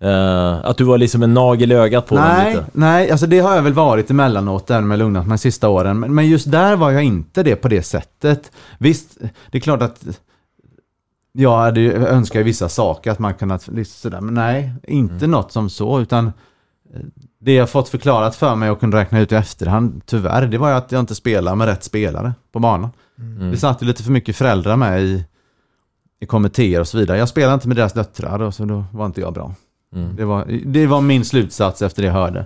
Eh, 0.02 0.66
att 0.66 0.78
du 0.78 0.84
var 0.84 0.98
liksom 0.98 1.24
en 1.24 1.34
nagel 1.34 1.72
i 1.72 1.76
ögat 1.76 2.08
på 2.08 2.16
dem 2.16 2.24
Nej, 2.28 2.54
lite? 2.54 2.66
nej, 2.74 3.12
alltså 3.12 3.28
det 3.28 3.40
har 3.40 3.56
jag 3.56 3.62
väl 3.62 3.74
varit 3.74 4.12
emellanåt 4.12 4.68
där 4.68 4.82
med 4.82 5.00
lugnat 5.00 5.28
mig 5.28 5.38
sista 5.38 5.70
åren. 5.70 6.00
Men, 6.00 6.16
men 6.16 6.28
just 6.30 6.52
där 6.52 6.76
var 6.76 6.92
jag 6.92 7.04
inte 7.04 7.44
det 7.44 7.56
på 7.56 7.68
det 7.68 7.84
sättet. 7.84 8.52
Visst, 8.78 9.18
det 9.52 9.58
är 9.58 9.62
klart 9.62 9.82
att 9.82 10.06
jag 11.32 11.58
hade 11.58 11.80
ju 11.80 11.94
önskat 12.08 12.40
ju 12.40 12.44
vissa 12.44 12.70
saker 12.70 13.12
att 13.12 13.20
man 13.20 13.34
kunnat, 13.34 13.68
liksom 13.68 14.12
sådär, 14.12 14.22
men 14.22 14.34
nej, 14.34 14.74
inte 14.88 15.14
Mm. 15.26 15.32
något 15.32 15.52
som 15.52 15.70
så, 15.70 16.00
utan 16.02 16.28
eh, 16.28 17.02
det 17.40 17.54
jag 17.54 17.70
fått 17.70 17.90
förklarat 17.90 18.36
för 18.36 18.56
mig 18.56 18.70
och 18.70 18.80
kunde 18.80 18.98
räkna 18.98 19.20
ut 19.20 19.32
i 19.32 19.36
efterhand, 19.36 20.02
tyvärr, 20.06 20.48
det 20.48 20.58
var 20.58 20.70
ju 20.70 20.76
att 20.76 20.92
jag 20.92 21.00
inte 21.00 21.16
spelar 21.16 21.56
med 21.56 21.68
rätt 21.68 21.84
spelare 21.84 22.34
på 22.52 22.60
banan. 22.60 22.90
Mm. 23.20 23.52
Det 23.52 23.58
satt 23.58 23.82
ju 23.82 23.86
lite 23.86 24.04
för 24.04 24.12
mycket 24.12 24.36
föräldrar 24.36 24.76
med 24.78 25.02
i, 25.02 25.26
i 26.20 26.26
kommittéer 26.26 26.80
och 26.80 26.88
så 26.88 26.98
vidare. 26.98 27.18
Jag 27.18 27.30
spelade 27.30 27.54
inte 27.54 27.68
med 27.68 27.78
deras 27.78 27.94
döttrar 27.94 28.40
och 28.42 28.54
så 28.54 28.66
då 28.66 28.84
var 28.94 29.06
inte 29.06 29.22
jag 29.22 29.34
bra. 29.34 29.56
Mm. 29.96 30.16
Det, 30.16 30.26
var, 30.26 30.46
det 30.66 30.88
var 30.88 31.02
min 31.02 31.26
slutsats 31.26 31.82
efter 31.82 32.02
det 32.02 32.06
jag 32.08 32.14
hörde. 32.14 32.46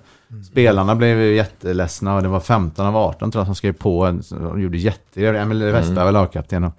Spelarna 0.52 0.96
blev 0.96 1.18
ju 1.22 1.36
jätteledsna 1.36 2.16
och 2.16 2.22
det 2.22 2.28
var 2.28 2.40
15 2.40 2.86
av 2.86 2.96
18 2.98 3.32
tror 3.32 3.40
jag 3.40 3.48
som 3.48 3.56
skrev 3.56 3.74
på. 3.74 4.06
en- 4.06 4.24
De 4.30 4.62
gjorde 4.62 4.78
jättegrejer. 4.78 5.34
Emil 5.34 5.64
Westberg 5.64 6.06
var 6.06 6.12
lagkapten 6.12 6.64
och, 6.64 6.74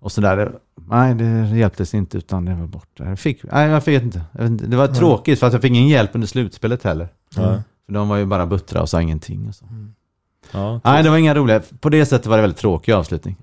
och 0.00 0.12
sådär. 0.12 0.36
Det- 0.36 0.52
Nej, 0.90 1.14
det 1.14 1.56
hjälptes 1.56 1.94
inte 1.94 2.18
utan 2.18 2.44
det 2.44 2.54
var 2.54 2.66
borta. 2.66 3.04
Jag 3.04 3.18
fick, 3.18 3.42
nej, 3.52 3.68
jag 3.70 3.84
vet 3.86 4.02
inte. 4.02 4.22
Det 4.48 4.76
var 4.76 4.86
tråkigt 4.86 5.38
för 5.40 5.46
att 5.46 5.52
jag 5.52 5.62
fick 5.62 5.70
ingen 5.72 5.88
hjälp 5.88 6.10
under 6.14 6.28
slutspelet 6.28 6.82
heller. 6.84 7.08
Nej. 7.36 7.60
För 7.86 7.92
de 7.92 8.08
var 8.08 8.16
ju 8.16 8.24
bara 8.24 8.46
buttra 8.46 8.82
och 8.82 8.88
sa 8.88 9.02
ingenting. 9.02 9.48
Och 9.48 9.54
så. 9.54 9.64
Ja. 10.52 10.80
Nej, 10.84 11.02
det 11.02 11.10
var 11.10 11.16
inga 11.16 11.34
roliga. 11.34 11.62
På 11.80 11.88
det 11.88 12.06
sättet 12.06 12.26
var 12.26 12.36
det 12.36 12.40
väldigt 12.42 12.58
tråkig 12.58 12.92
avslutning. 12.92 13.36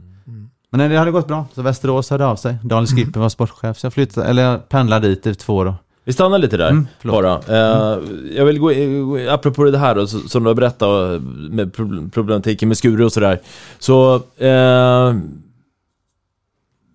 Men 0.70 0.90
det 0.90 0.98
hade 0.98 1.12
gått 1.12 1.28
bra. 1.28 1.46
Så 1.54 1.62
Västerås 1.62 2.10
hörde 2.10 2.26
av 2.26 2.36
sig. 2.36 2.56
Daniel 2.64 2.88
Skipper 2.88 3.20
var 3.20 3.30
sportchef. 3.30 3.78
Så 3.78 3.86
jag 3.86 3.94
flyttade, 3.94 4.28
eller 4.28 4.44
jag 4.44 4.70
pendlade 4.70 5.08
dit 5.08 5.28
i 5.28 5.36
två 5.36 5.56
år. 5.56 5.76
Vi 6.06 6.14
stannar 6.14 6.38
lite 6.38 6.58
där 6.58 6.70
Mm, 6.70 6.88
bara. 7.04 7.34
Eh, 7.34 8.00
jag 8.36 8.46
vill 8.46 8.60
gå, 8.60 8.72
apropå 9.30 9.64
det 9.64 9.78
här 9.78 9.96
då, 9.96 10.08
som 10.08 10.44
du 10.44 10.50
har 10.50 10.56
berättat 10.56 11.22
med 11.52 11.74
pro- 11.74 12.10
problematiken 12.14 12.68
med 12.68 12.78
Skure 12.78 13.06
och 13.06 13.12
sådär. 13.14 13.40
Så, 13.80 14.16
eh, 14.38 15.14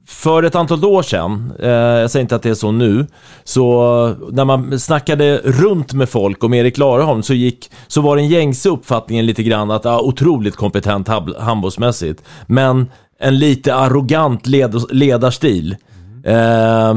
för 0.06 0.42
ett 0.42 0.54
antal 0.54 0.84
år 0.84 1.02
sedan, 1.02 1.52
eh, 1.58 1.68
jag 1.70 2.10
säger 2.10 2.22
inte 2.22 2.36
att 2.36 2.42
det 2.42 2.50
är 2.50 2.54
så 2.54 2.72
nu, 2.72 3.06
så 3.44 4.14
när 4.32 4.44
man 4.44 4.80
snackade 4.80 5.40
runt 5.44 5.92
med 5.92 6.08
folk 6.08 6.44
om 6.44 6.54
Erik 6.54 6.78
Lareholm 6.78 7.22
så, 7.22 7.34
gick, 7.34 7.70
så 7.86 8.00
var 8.00 8.16
den 8.16 8.28
gängse 8.28 8.68
uppfattningen 8.68 9.26
lite 9.26 9.42
grann 9.42 9.70
att, 9.70 9.84
ja, 9.84 10.00
otroligt 10.00 10.56
kompetent 10.56 11.08
handbollsmässigt, 11.38 12.22
men 12.46 12.86
en 13.18 13.38
lite 13.38 13.74
arrogant 13.74 14.46
led, 14.46 14.74
ledarstil. 14.90 15.76
Eh, 16.24 16.94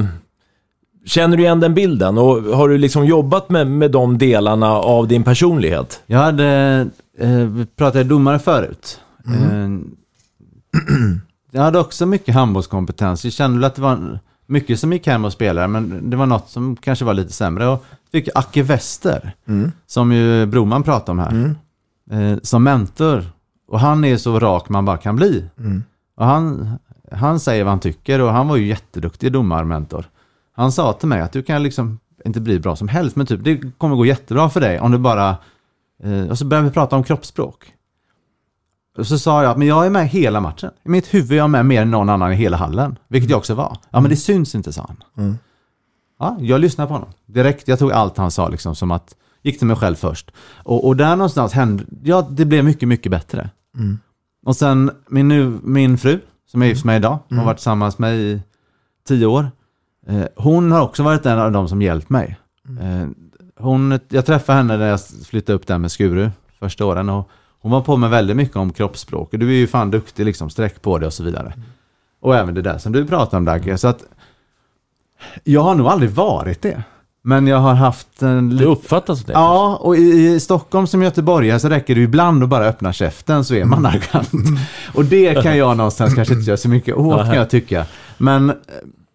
Känner 1.05 1.37
du 1.37 1.43
igen 1.43 1.59
den 1.59 1.73
bilden 1.73 2.17
och 2.17 2.41
har 2.43 2.69
du 2.69 2.77
liksom 2.77 3.05
jobbat 3.05 3.49
med, 3.49 3.67
med 3.67 3.91
de 3.91 4.17
delarna 4.17 4.71
av 4.71 5.07
din 5.07 5.23
personlighet? 5.23 6.03
Jag 6.05 6.19
hade, 6.19 6.45
eh, 7.19 7.29
vi 7.29 7.65
pratade 7.65 8.03
domare 8.03 8.39
förut. 8.39 8.99
Eh, 9.27 9.69
jag 11.51 11.61
hade 11.61 11.79
också 11.79 12.05
mycket 12.05 12.35
handbollskompetens. 12.35 13.23
Jag 13.23 13.33
kände 13.33 13.67
att 13.67 13.75
det 13.75 13.81
var 13.81 14.19
mycket 14.47 14.79
som 14.79 14.93
gick 14.93 15.07
hem 15.07 15.25
och 15.25 15.33
spelare, 15.33 15.67
men 15.67 16.09
det 16.09 16.17
var 16.17 16.25
något 16.25 16.49
som 16.49 16.75
kanske 16.75 17.05
var 17.05 17.13
lite 17.13 17.33
sämre. 17.33 17.67
Och 17.67 17.85
fick 18.11 18.29
Acke 18.35 18.63
Wester, 18.63 19.31
som 19.87 20.11
ju 20.11 20.45
Broman 20.45 20.83
pratade 20.83 21.11
om 21.11 21.19
här, 21.19 21.55
eh, 22.11 22.37
som 22.43 22.63
mentor. 22.63 23.23
Och 23.67 23.79
han 23.79 24.03
är 24.05 24.17
så 24.17 24.39
rak 24.39 24.69
man 24.69 24.85
bara 24.85 24.97
kan 24.97 25.15
bli. 25.15 25.45
Och 26.17 26.25
han, 26.25 26.71
han 27.11 27.39
säger 27.39 27.63
vad 27.63 27.71
han 27.71 27.79
tycker 27.79 28.21
och 28.21 28.31
han 28.31 28.47
var 28.47 28.55
ju 28.55 28.67
jätteduktig 28.67 29.31
domarmentor. 29.31 30.05
Han 30.53 30.71
sa 30.71 30.93
till 30.93 31.07
mig 31.07 31.21
att 31.21 31.31
du 31.31 31.43
kan 31.43 31.63
liksom 31.63 31.99
inte 32.25 32.41
bli 32.41 32.59
bra 32.59 32.75
som 32.75 32.87
helst, 32.87 33.15
men 33.15 33.25
typ 33.25 33.43
det 33.43 33.61
kommer 33.77 33.95
gå 33.95 34.05
jättebra 34.05 34.49
för 34.49 34.61
dig 34.61 34.79
om 34.79 34.91
du 34.91 34.97
bara... 34.97 35.37
Eh, 36.03 36.29
och 36.29 36.37
så 36.37 36.45
började 36.45 36.67
vi 36.67 36.73
prata 36.73 36.95
om 36.95 37.03
kroppsspråk. 37.03 37.73
Och 38.97 39.07
så 39.07 39.19
sa 39.19 39.43
jag 39.43 39.51
att 39.51 39.57
men 39.57 39.67
jag 39.67 39.85
är 39.85 39.89
med 39.89 40.07
hela 40.07 40.39
matchen. 40.39 40.71
I 40.83 40.89
mitt 40.89 41.13
huvud 41.13 41.31
är 41.31 41.35
jag 41.35 41.49
med 41.49 41.65
mer 41.65 41.81
än 41.81 41.91
någon 41.91 42.09
annan 42.09 42.31
i 42.31 42.35
hela 42.35 42.57
hallen. 42.57 42.97
Vilket 43.07 43.29
jag 43.29 43.37
också 43.37 43.53
var. 43.53 43.77
Ja 43.89 44.01
men 44.01 44.09
det 44.09 44.15
syns 44.15 44.55
inte, 44.55 44.73
sa 44.73 44.85
han. 44.87 45.03
Ja, 46.19 46.37
jag 46.39 46.61
lyssnade 46.61 46.87
på 46.87 46.93
honom. 46.93 47.09
Direkt, 47.25 47.67
jag 47.67 47.79
tog 47.79 47.91
allt 47.91 48.17
han 48.17 48.31
sa 48.31 48.49
liksom 48.49 48.75
som 48.75 48.91
att, 48.91 49.15
gick 49.41 49.57
till 49.57 49.67
mig 49.67 49.75
själv 49.75 49.95
först. 49.95 50.31
Och, 50.63 50.87
och 50.87 50.95
där 50.95 51.15
någonstans 51.15 51.53
hände, 51.53 51.83
ja 52.03 52.27
det 52.31 52.45
blev 52.45 52.65
mycket, 52.65 52.89
mycket 52.89 53.11
bättre. 53.11 53.49
Och 54.45 54.55
sen 54.55 54.91
min, 55.09 55.27
nu, 55.27 55.59
min 55.63 55.97
fru, 55.97 56.19
som 56.51 56.61
är 56.61 56.65
gift 56.65 56.85
med 56.85 56.97
idag, 56.97 57.19
har 57.29 57.45
varit 57.45 57.57
tillsammans 57.57 57.99
med 57.99 58.15
i 58.15 58.41
tio 59.07 59.25
år. 59.25 59.51
Eh, 60.07 60.25
hon 60.35 60.71
har 60.71 60.81
också 60.81 61.03
varit 61.03 61.25
en 61.25 61.39
av 61.39 61.51
de 61.51 61.67
som 61.67 61.81
hjälpt 61.81 62.09
mig. 62.09 62.37
Eh, 62.81 63.07
hon, 63.59 63.99
jag 64.09 64.25
träffade 64.25 64.57
henne 64.57 64.77
när 64.77 64.87
jag 64.87 64.99
flyttade 65.25 65.55
upp 65.55 65.67
där 65.67 65.77
med 65.77 65.91
Skuru 65.91 66.29
första 66.59 66.85
åren 66.85 67.09
och 67.09 67.29
hon 67.61 67.71
var 67.71 67.81
på 67.81 67.97
mig 67.97 68.09
väldigt 68.09 68.37
mycket 68.37 68.55
om 68.55 68.73
kroppsspråk. 68.73 69.29
Du 69.31 69.49
är 69.49 69.53
ju 69.53 69.67
fan 69.67 69.91
duktig 69.91 70.25
liksom, 70.25 70.49
sträck 70.49 70.81
på 70.81 70.97
det 70.97 71.05
och 71.05 71.13
så 71.13 71.23
vidare. 71.23 71.53
Och 72.21 72.35
även 72.35 72.53
det 72.53 72.61
där 72.61 72.77
som 72.77 72.91
du 72.91 73.05
pratar 73.05 73.37
om 73.37 73.45
Dagge. 73.45 73.77
Så 73.77 73.87
att 73.87 74.03
jag 75.43 75.61
har 75.61 75.75
nog 75.75 75.87
aldrig 75.87 76.11
varit 76.11 76.61
det. 76.61 76.83
Men 77.25 77.47
jag 77.47 77.57
har 77.57 77.73
haft 77.73 78.21
en... 78.21 78.57
Det 78.57 78.65
uppfattas 78.65 79.23
det. 79.23 79.33
Ja, 79.33 79.75
och 79.81 79.97
i, 79.97 80.39
Stockholm 80.39 80.87
som 80.87 81.03
göteborgare 81.03 81.59
så 81.59 81.69
räcker 81.69 81.95
det 81.95 82.01
ibland 82.01 82.43
att 82.43 82.49
bara 82.49 82.65
öppna 82.65 82.93
käften 82.93 83.45
så 83.45 83.55
är 83.55 83.65
man 83.65 83.85
arrogant. 83.85 84.59
Och 84.93 85.05
det 85.05 85.43
kan 85.43 85.57
jag 85.57 85.77
någonstans 85.77 86.13
kanske 86.13 86.33
inte 86.33 86.49
göra 86.49 86.57
så 86.57 86.69
mycket 86.69 86.95
åt 86.95 87.21
kan 87.25 87.35
jag 87.35 87.49
tycka. 87.49 87.85
Men, 88.17 88.53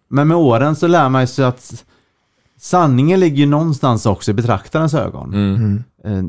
men 0.09 0.27
med 0.27 0.37
åren 0.37 0.75
så 0.75 0.87
lär 0.87 1.09
man 1.09 1.27
sig 1.27 1.45
att 1.45 1.85
sanningen 2.59 3.19
ligger 3.19 3.37
ju 3.37 3.45
någonstans 3.45 4.05
också 4.05 4.31
i 4.31 4.33
betraktarens 4.33 4.93
ögon. 4.93 5.33
Mm. 5.33 5.83
Eh, 6.03 6.23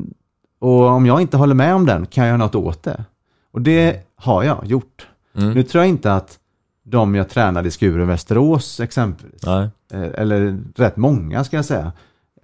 Och 0.59 0.83
om 0.87 1.05
jag 1.05 1.21
inte 1.21 1.37
håller 1.37 1.55
med 1.55 1.75
om 1.75 1.85
den 1.85 2.05
kan 2.05 2.23
jag 2.23 2.29
göra 2.29 2.37
något 2.37 2.55
åt 2.55 2.83
det. 2.83 3.05
Och 3.53 3.61
det 3.61 3.99
har 4.15 4.43
jag 4.43 4.65
gjort. 4.65 5.07
Mm. 5.37 5.51
Nu 5.51 5.63
tror 5.63 5.83
jag 5.83 5.89
inte 5.89 6.13
att 6.13 6.37
de 6.83 7.15
jag 7.15 7.29
tränade 7.29 7.67
i 7.67 7.71
Skuru 7.71 8.05
Västerås 8.05 8.79
exempelvis, 8.79 9.41
Nej. 9.45 9.69
eh, 9.93 10.01
eller 10.21 10.59
rätt 10.75 10.97
många 10.97 11.43
ska 11.43 11.55
jag 11.55 11.65
säga, 11.65 11.91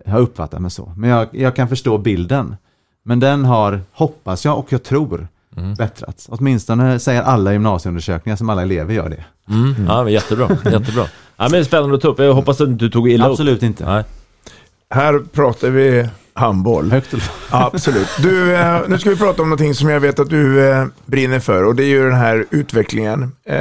har 0.07 0.19
uppfattat 0.19 0.61
mig 0.61 0.71
så. 0.71 0.93
Men 0.97 1.09
jag, 1.09 1.27
jag 1.31 1.55
kan 1.55 1.69
förstå 1.69 1.97
bilden. 1.97 2.55
Men 3.03 3.19
den 3.19 3.45
har, 3.45 3.81
hoppas 3.91 4.45
jag 4.45 4.57
och 4.59 4.71
jag 4.73 4.83
tror, 4.83 5.27
Mm. 5.57 5.73
bättrats. 5.75 6.27
Åtminstone 6.31 6.99
säger 6.99 7.21
alla 7.21 7.51
gymnasieundersökningar 7.53 8.35
som 8.37 8.49
alla 8.49 8.61
elever 8.61 8.93
gör 8.93 9.09
det. 9.09 9.25
Mm. 9.53 9.85
Ja, 9.87 10.03
men 10.03 10.13
jättebra. 10.13 10.49
jättebra. 10.65 11.05
Ja, 11.37 11.43
men 11.43 11.51
det 11.51 11.57
är 11.57 11.63
spännande 11.63 11.95
att 11.95 12.01
ta 12.01 12.07
upp. 12.07 12.19
Jag 12.19 12.33
hoppas 12.33 12.61
att 12.61 12.67
du 12.67 12.73
inte 12.73 12.89
tog 12.89 13.09
illa 13.09 13.25
upp. 13.25 13.31
Absolut 13.31 13.63
inte. 13.63 13.85
Nej. 13.85 14.03
Här 14.89 15.19
pratar 15.33 15.69
vi 15.69 16.07
handboll. 16.33 16.91
Högt 16.91 17.13
och 17.13 17.19
Absolut. 17.49 18.07
Du, 18.19 18.55
eh, 18.55 18.79
nu 18.87 18.97
ska 18.99 19.09
vi 19.09 19.15
prata 19.15 19.41
om 19.41 19.49
någonting 19.49 19.73
som 19.75 19.89
jag 19.89 19.99
vet 19.99 20.19
att 20.19 20.29
du 20.29 20.69
eh, 20.69 20.85
brinner 21.05 21.39
för 21.39 21.63
och 21.63 21.75
det 21.75 21.83
är 21.83 21.87
ju 21.87 22.03
den 22.03 22.17
här 22.19 22.45
utvecklingen. 22.49 23.23
Eh, 23.45 23.57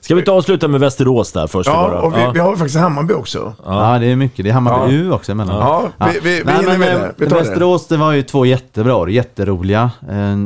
Ska 0.00 0.14
vi 0.14 0.20
inte 0.20 0.30
avsluta 0.32 0.68
med 0.68 0.80
Västerås 0.80 1.32
där 1.32 1.46
först? 1.46 1.68
ja, 1.68 1.88
bara? 1.90 2.00
och 2.00 2.16
vi, 2.16 2.30
vi 2.34 2.40
har 2.40 2.56
faktiskt 2.56 2.78
Hammarby 2.78 3.14
också. 3.14 3.54
Ja. 3.64 3.98
det 3.98 4.06
är 4.06 4.16
mycket. 4.16 4.44
Det 4.44 4.50
är 4.50 4.54
Hammarby 4.54 4.94
Ja. 4.94 5.00
U 5.02 5.10
också 5.12 5.32
emellan. 5.32 5.56
Ja, 5.56 5.90
vi, 6.12 6.20
vi, 6.22 6.36
vi 6.38 6.44
Nej, 6.44 6.54
hinner 6.56 6.68
men, 6.68 6.80
med 6.80 6.94
eh, 6.94 7.00
det. 7.00 7.12
Vi 7.16 7.26
tar 7.28 7.36
det. 7.36 7.42
Västerås, 7.44 7.86
det 7.86 7.96
var 7.96 8.12
ju 8.12 8.22
två 8.22 8.46
jättebra 8.46 8.94
år, 8.96 9.10
jätteroliga. 9.10 9.90
Eh, 10.10 10.36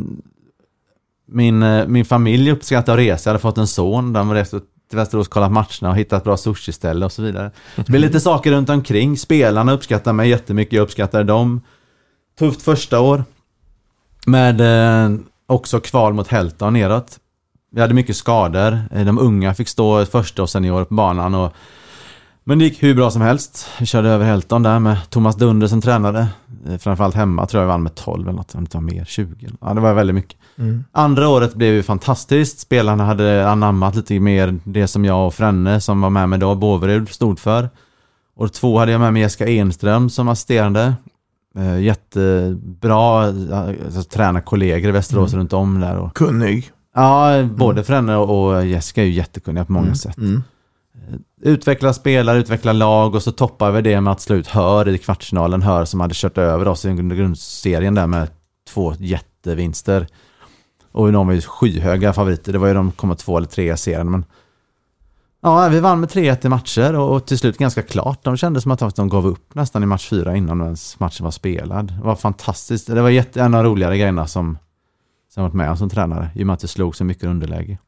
Min, 1.29 1.63
eh, 1.63 1.87
min 1.87 2.05
familj 2.05 2.51
uppskattar 2.51 2.93
att 2.93 2.99
resa, 2.99 3.31
jag 3.31 3.33
hade 3.33 3.43
fått 3.43 3.59
en 3.59 3.67
son, 3.67 4.13
de 4.13 4.35
reste 4.35 4.61
till 4.89 4.99
Västerås, 4.99 5.29
kollat 5.29 5.53
matcherna 5.53 5.91
och 5.91 5.97
hittat 5.97 6.25
bra 6.25 6.37
sushiställe 6.37 7.05
och 7.05 7.13
så 7.13 7.23
vidare. 7.23 7.51
Det 7.77 7.87
blir 7.87 8.01
lite 8.01 8.21
saker 8.21 8.53
runt 8.53 8.71
omkring, 8.71 9.17
spelarna 9.17 9.73
uppskattar 9.73 10.13
mig 10.13 10.29
jättemycket, 10.29 10.73
jag 10.73 10.83
uppskattar 10.83 11.25
dem. 11.25 11.61
Tufft 12.39 12.63
första 12.63 13.01
år. 13.01 13.25
Med 14.27 14.61
eh, 14.61 15.19
också 15.47 15.81
kval 15.81 16.15
mot 16.15 16.29
Hälta 16.29 16.65
och 16.67 16.73
neråt. 16.73 17.19
Vi 17.73 17.81
hade 17.81 17.95
mycket 17.95 18.17
skador, 18.17 18.81
eh, 18.93 19.05
de 19.05 19.19
unga 19.19 19.55
fick 19.55 19.69
stå 19.69 20.05
första 20.05 20.43
och 20.43 20.51
senior 20.51 20.85
på 20.85 20.95
banan 20.95 21.35
och 21.35 21.53
men 22.49 22.59
det 22.59 22.65
gick 22.65 22.83
hur 22.83 22.95
bra 22.95 23.11
som 23.11 23.23
helst. 23.23 23.69
Vi 23.79 23.87
körde 23.87 24.09
över 24.09 24.25
Helton 24.25 24.63
där 24.63 24.79
med 24.79 25.11
Thomas 25.11 25.37
Dunder 25.37 25.67
som 25.67 25.81
tränade. 25.81 26.29
Eh, 26.69 26.79
Framförallt 26.79 27.15
hemma 27.15 27.47
tror 27.47 27.63
jag 27.63 27.67
vi 27.67 27.71
vann 27.73 27.83
med 27.83 27.95
12 27.95 28.29
eller 28.29 28.37
något, 28.37 28.55
om 28.55 28.65
det 28.65 28.75
var 28.75 28.81
mer, 28.81 29.05
20. 29.05 29.49
Ja, 29.61 29.75
det 29.75 29.81
var 29.81 29.95
väldigt 29.95 30.15
mycket. 30.15 30.39
Andra 30.93 31.29
året 31.29 31.55
blev 31.55 31.75
ju 31.75 31.83
fantastiskt. 31.83 32.59
Spelarna 32.61 33.05
hade 33.05 33.49
anammat 33.49 33.95
lite 33.95 34.21
mer 34.21 34.59
det 34.65 34.87
som 34.87 35.05
jag 35.05 35.27
och 35.27 35.35
Frenne 35.35 35.81
som 35.81 36.01
var 36.01 36.11
med 36.11 36.29
mig 36.29 36.39
då, 36.39 36.55
Båverud, 36.55 37.09
stod 37.09 37.39
för. 37.39 37.71
År 38.37 38.49
två 38.49 38.79
hade 38.79 38.93
jag 38.93 39.01
med 39.01 39.13
mig 39.13 39.23
Jessica 39.23 39.47
Enström 39.49 40.11
som 40.11 40.29
assisterande. 40.29 40.95
Eh, 41.57 41.81
jättebra 41.81 43.21
alltså, 43.23 44.03
tränarkollegor 44.03 44.89
i 44.89 44.93
Västerås 44.93 45.35
runt 45.35 45.53
om 45.53 45.81
där. 45.81 45.97
Och, 45.97 46.15
Kunnig. 46.15 46.71
ja, 46.95 47.43
både 47.43 47.85
Frenne 47.85 48.17
och 48.17 48.47
och 48.55 48.67
Jessica 48.67 49.03
är 49.03 49.07
ju 49.07 49.13
jättekunniga 49.13 49.65
på 49.65 49.73
många 49.73 49.95
sätt 49.95 50.19
Mm 50.19 50.43
utveckla 51.43 51.93
spelare, 51.93 52.39
utveckla 52.39 52.73
lag 52.73 53.15
och 53.15 53.23
så 53.23 53.33
toppar 53.33 53.71
vi 53.71 53.83
det 53.83 54.01
med 54.01 54.13
att 54.13 54.21
slå 54.21 54.37
ut 54.37 54.47
Hör 54.47 54.89
i 54.89 54.99
kvartsfinalen. 54.99 55.63
Hör 55.63 55.85
som 55.85 56.01
hade 56.01 56.15
kört 56.15 56.39
över 56.39 56.69
oss 56.69 56.85
i 56.85 56.93
grundserien 56.93 57.95
där 57.95 58.07
med 58.07 58.29
två 58.69 58.95
jättevinster. 58.99 60.07
Och 60.93 61.13
de 61.13 61.27
var 61.27 61.35
ju 61.35 61.41
skyhöga 61.41 62.13
favoriter. 62.13 62.53
Det 62.53 62.59
var 62.59 62.69
ju 62.69 62.75
de 62.75 62.93
kommer 62.93 63.15
två 63.15 63.37
eller 63.37 63.49
tre 63.49 63.73
i 63.73 63.77
serien. 63.77 64.11
Men 64.11 64.25
Ja, 65.47 65.69
vi 65.69 65.81
vann 65.81 66.01
med 66.01 66.09
3-1 66.09 66.47
i 66.47 66.49
matcher 66.49 66.95
och, 66.97 67.27
till 67.27 67.39
slut 67.39 67.59
ganska 67.59 67.83
klart. 67.83 68.25
De 68.25 68.37
kände 68.37 68.61
som 68.61 68.73
att 68.73 68.97
de 68.97 69.09
gav 69.09 69.27
upp 69.27 69.55
nästan 69.55 69.83
i 69.83 69.87
match 69.87 70.09
fyra 70.09 70.37
innan 70.37 70.61
ens 70.61 71.01
matchen 71.01 71.25
var 71.25 71.31
spelad. 71.31 71.87
Det 71.87 72.05
var 72.05 72.17
fantastiskt. 72.17 72.87
Det 72.87 73.03
var 73.03 73.11
jätte, 73.11 73.43
en 73.43 73.55
av 73.55 73.65
de 73.65 73.71
roligare 73.71 73.99
grejerna 73.99 74.27
som, 74.27 74.59
som 75.35 75.43
varit 75.43 75.55
med 75.55 75.71
om 75.71 75.77
som 75.77 75.91
tränare, 75.91 76.31
i 76.35 76.43
och 76.43 76.47
med 76.47 76.55
att 76.55 76.61
det 76.61 76.69
slog 76.69 76.97
så 76.97 77.05
mycket 77.05 77.25
underläge. 77.25 77.79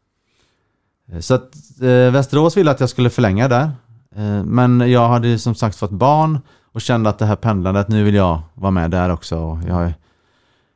Eh, 1.13 1.21
så 1.21 1.35
att 1.35 1.55
eh, 1.81 2.11
Västerås 2.13 2.57
ville 2.57 2.71
att 2.71 2.81
jag 2.81 2.89
skulle 2.89 3.11
förlänga 3.11 3.49
där. 3.49 3.71
Eh, 4.17 4.45
men 4.45 4.91
jag 4.91 5.09
hade 5.09 5.29
ju 5.29 5.39
som 5.39 5.55
sagt 5.55 5.77
fått 5.77 5.91
barn 5.91 6.39
och 6.73 6.81
kände 6.81 7.11
att 7.11 7.19
det 7.19 7.27
här 7.27 7.37
pendlandet, 7.37 7.89
nu 7.89 8.05
vill 8.05 8.15
jag 8.15 8.41
vara 8.55 8.71
med 8.71 8.91
där 8.91 9.11
också. 9.11 9.39
Och 9.39 9.59
jag 9.69 9.75
har 9.75 9.95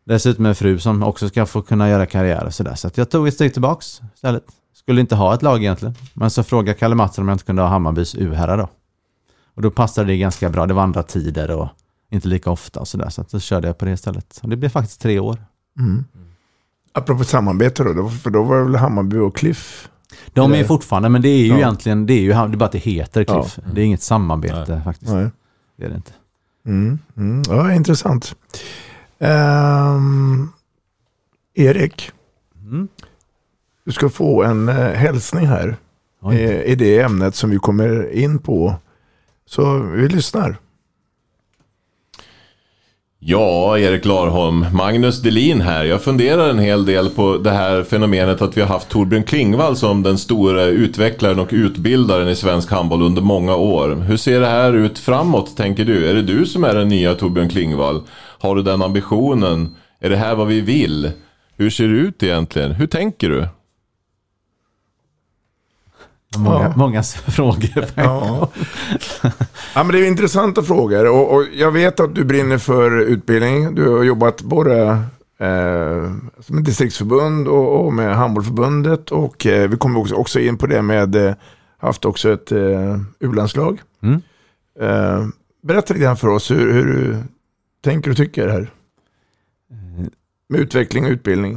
dessutom 0.05 0.47
en 0.47 0.55
fru 0.55 0.79
som 0.79 1.03
också 1.03 1.29
ska 1.29 1.47
få 1.47 1.63
kunna 1.63 1.89
göra 1.89 2.07
karriär 2.07 2.45
och 2.45 2.55
sådär. 2.55 2.75
Så 2.75 2.87
att 2.87 2.99
jag 2.99 3.11
tog 3.11 3.29
ett 3.29 3.35
steg 3.35 3.53
tillbaks 3.53 4.01
istället. 4.15 4.45
Skulle 4.75 5.01
inte 5.01 5.15
ha 5.15 5.35
ett 5.35 5.43
lag 5.43 5.59
egentligen. 5.59 5.95
Men 6.15 6.31
så 6.31 6.43
frågade 6.43 6.79
Kalle 6.79 6.95
Mattsson 6.95 7.23
om 7.23 7.29
jag 7.29 7.35
inte 7.35 7.45
kunde 7.45 7.63
ha 7.63 7.69
Hammarbys 7.69 8.15
U-herrar 8.15 8.59
då. 8.59 8.69
Och 9.55 9.63
då 9.63 9.71
passade 9.71 10.07
det 10.07 10.17
ganska 10.17 10.51
bra. 10.51 10.67
Det 10.67 10.75
var 10.75 10.83
andra 10.83 11.03
tider 11.03 11.51
och 11.51 11.69
inte 12.11 12.29
lika 12.29 12.51
ofta 12.51 12.81
och 12.81 12.89
sådär. 12.89 13.09
Så 13.09 13.21
att 13.21 13.31
då 13.31 13.41
körde 13.41 13.67
jag 13.67 13.79
på 13.79 13.85
det 13.85 13.93
istället. 13.93 14.41
Och 14.43 14.49
det 14.49 14.57
blev 14.57 14.69
faktiskt 14.69 15.01
tre 15.01 15.19
år. 15.19 15.45
Mm. 15.79 16.05
Apropå 16.93 17.25
samarbete 17.25 17.85
då, 17.85 18.09
för 18.09 18.31
då 18.31 18.43
var 18.43 18.57
det 18.57 18.65
väl 18.65 18.77
Hammarby 18.77 19.19
och 19.19 19.37
Cliff? 19.37 19.89
De 20.33 20.53
är 20.53 20.65
fortfarande, 20.65 21.09
men 21.09 21.23
det 21.23 21.29
är 21.29 21.39
ju 21.43 21.47
Ja. 21.49 21.57
egentligen, 21.57 22.07
det 22.07 22.13
är 22.15 22.21
ju 22.21 22.29
det 22.29 22.35
är 22.35 22.47
bara 22.49 22.65
att 22.65 22.73
det 22.73 22.79
heter 22.79 23.25
Cliff. 23.25 23.59
Det 23.75 23.81
är 23.81 23.85
inget 23.85 24.03
samarbete 24.03 24.83
faktiskt. 24.85 25.13
Nej. 25.13 25.31
Det 25.77 25.85
är 25.85 25.89
det 25.89 25.95
inte. 25.97 26.13
Mm. 26.67 26.99
Mm. 27.17 27.43
Ja, 27.49 27.73
intressant. 27.73 28.35
Ehm, 29.19 30.49
Erik, 31.55 32.11
Mm. 32.63 32.89
du 33.85 33.93
ska 33.93 34.09
få 34.09 34.43
en 34.43 34.69
uh, 34.69 34.75
hälsning 34.75 35.47
här 35.47 35.77
eh, 36.33 36.63
i 36.63 36.75
det 36.75 37.01
ämnet 37.01 37.35
som 37.35 37.51
vi 37.51 37.59
kommer 37.59 38.11
in 38.13 38.39
på. 38.39 38.75
Så 39.47 39.79
vi 39.79 40.09
lyssnar. 40.09 40.57
Ja, 43.25 43.79
Erik 43.79 44.05
Larholm. 44.05 44.67
Magnus 44.73 45.23
Delin 45.23 45.61
här. 45.61 45.85
Jag 45.85 46.03
funderar 46.03 46.49
en 46.49 46.59
hel 46.59 46.87
del 46.87 47.11
på 47.11 47.39
det 47.39 47.51
här 47.51 47.83
fenomenet 47.83 48.43
att 48.43 48.57
vi 48.57 48.61
har 48.61 48.69
haft 48.69 48.89
Torbjörn 48.89 49.23
Klingvall 49.23 49.77
som 49.77 50.03
den 50.03 50.19
stora 50.19 50.65
utvecklaren 50.65 51.39
och 51.39 51.49
utbildaren 51.51 52.29
i 52.29 52.37
svensk 52.37 52.71
handboll 52.71 53.03
under 53.03 53.23
många 53.23 53.57
år. 53.57 53.95
Hur 53.95 54.17
ser 54.17 54.41
det 54.41 54.47
här 54.47 54.73
ut 54.73 54.99
framåt, 54.99 55.57
tänker 55.57 55.85
du? 55.85 56.11
Är 56.11 56.15
det 56.15 56.23
du 56.23 56.47
som 56.47 56.65
är 56.65 56.75
den 56.75 56.89
nya 56.89 57.15
Torbjörn 57.15 57.49
Klingvall? 57.49 58.03
Har 58.39 58.57
du 58.57 58.63
den 58.63 58.83
ambitionen? 58.83 59.77
Är 60.01 60.11
det 60.11 60.17
här 60.17 60.35
vad 60.35 60.47
vi 60.47 60.61
vill? 60.61 61.11
Hur 61.57 61.71
ser 61.71 61.89
det 61.89 61.95
ut 61.95 62.23
egentligen? 62.23 62.73
Hur 62.73 62.87
tänker 62.87 63.29
du? 63.29 63.47
Många, 66.39 66.63
Ja. 66.63 66.73
många 66.77 67.03
frågor. 67.27 67.85
Ja. 67.95 68.49
ja, 69.75 69.83
men 69.85 69.89
det 69.89 69.99
är 69.99 70.09
intressanta 70.09 70.63
frågor 70.63 71.09
och, 71.11 71.35
och 71.35 71.45
jag 71.55 71.71
vet 71.73 72.01
att 72.01 72.15
du 72.15 72.25
brinner 72.25 72.59
för 72.59 73.01
utbildning. 73.01 73.75
Du 73.75 73.89
har 73.89 74.03
jobbat 74.03 74.43
både 74.43 74.83
eh, 75.39 76.05
ett 76.39 76.65
distriktsförbund 76.65 77.49
och, 77.49 77.85
och 77.87 77.93
med 77.93 78.17
handbollförbundet 78.17 79.11
och 79.11 79.47
eh, 79.47 79.69
vi 79.71 79.77
kommer 79.77 80.01
också, 80.01 80.15
också 80.15 80.41
in 80.41 80.59
på 80.59 80.67
det 80.67 80.83
med 80.83 81.15
eh, 81.17 81.35
haft 81.79 82.05
också 82.05 82.33
ett 82.33 82.53
eh, 82.53 82.97
u-landslag. 83.21 83.81
Mm. 84.03 84.23
Eh, 84.81 85.27
berätta 85.63 85.95
lite 85.95 86.05
grann 86.05 86.17
för 86.17 86.29
oss 86.29 86.51
hur, 86.51 86.73
hur 86.73 86.85
du 86.85 87.17
tänker 87.85 88.11
och 88.11 88.17
tycker 88.17 88.49
här. 88.49 88.71
Med 90.49 90.61
utveckling 90.61 91.05
och 91.05 91.11
utbildning. 91.11 91.55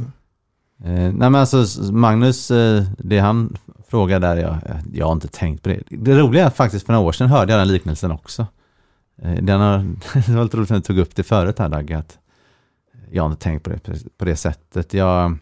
Eh, 0.84 0.90
nej 0.92 1.12
men 1.14 1.34
alltså 1.34 1.92
Magnus, 1.92 2.50
eh, 2.50 2.82
det 2.98 3.18
han 3.18 3.56
fråga 3.88 4.18
där, 4.18 4.36
jag, 4.36 4.58
jag 4.92 5.06
har 5.06 5.12
inte 5.12 5.28
tänkt 5.28 5.62
på 5.62 5.68
det. 5.68 5.82
Det 5.88 6.18
roliga 6.18 6.42
är 6.42 6.46
att 6.46 6.56
faktiskt 6.56 6.86
för 6.86 6.92
några 6.92 7.06
år 7.06 7.12
sedan 7.12 7.28
hörde 7.28 7.52
jag 7.52 7.60
den 7.60 7.68
liknelsen 7.68 8.10
också. 8.10 8.46
Eh, 9.22 9.42
den 9.42 9.60
har, 9.60 9.78
det 10.26 10.32
var 10.32 10.44
lite 10.44 10.56
roligt 10.56 10.70
att 10.70 10.76
du 10.76 10.86
tog 10.86 10.98
upp 10.98 11.16
det 11.16 11.22
förut 11.22 11.58
här 11.58 11.68
Dagge, 11.68 11.98
att 11.98 12.18
jag 13.10 13.22
har 13.22 13.30
inte 13.30 13.42
tänkt 13.42 13.62
på 13.62 13.70
det 13.70 13.80
på 14.18 14.24
det 14.24 14.36
sättet. 14.36 14.94
Jag, 14.94 15.38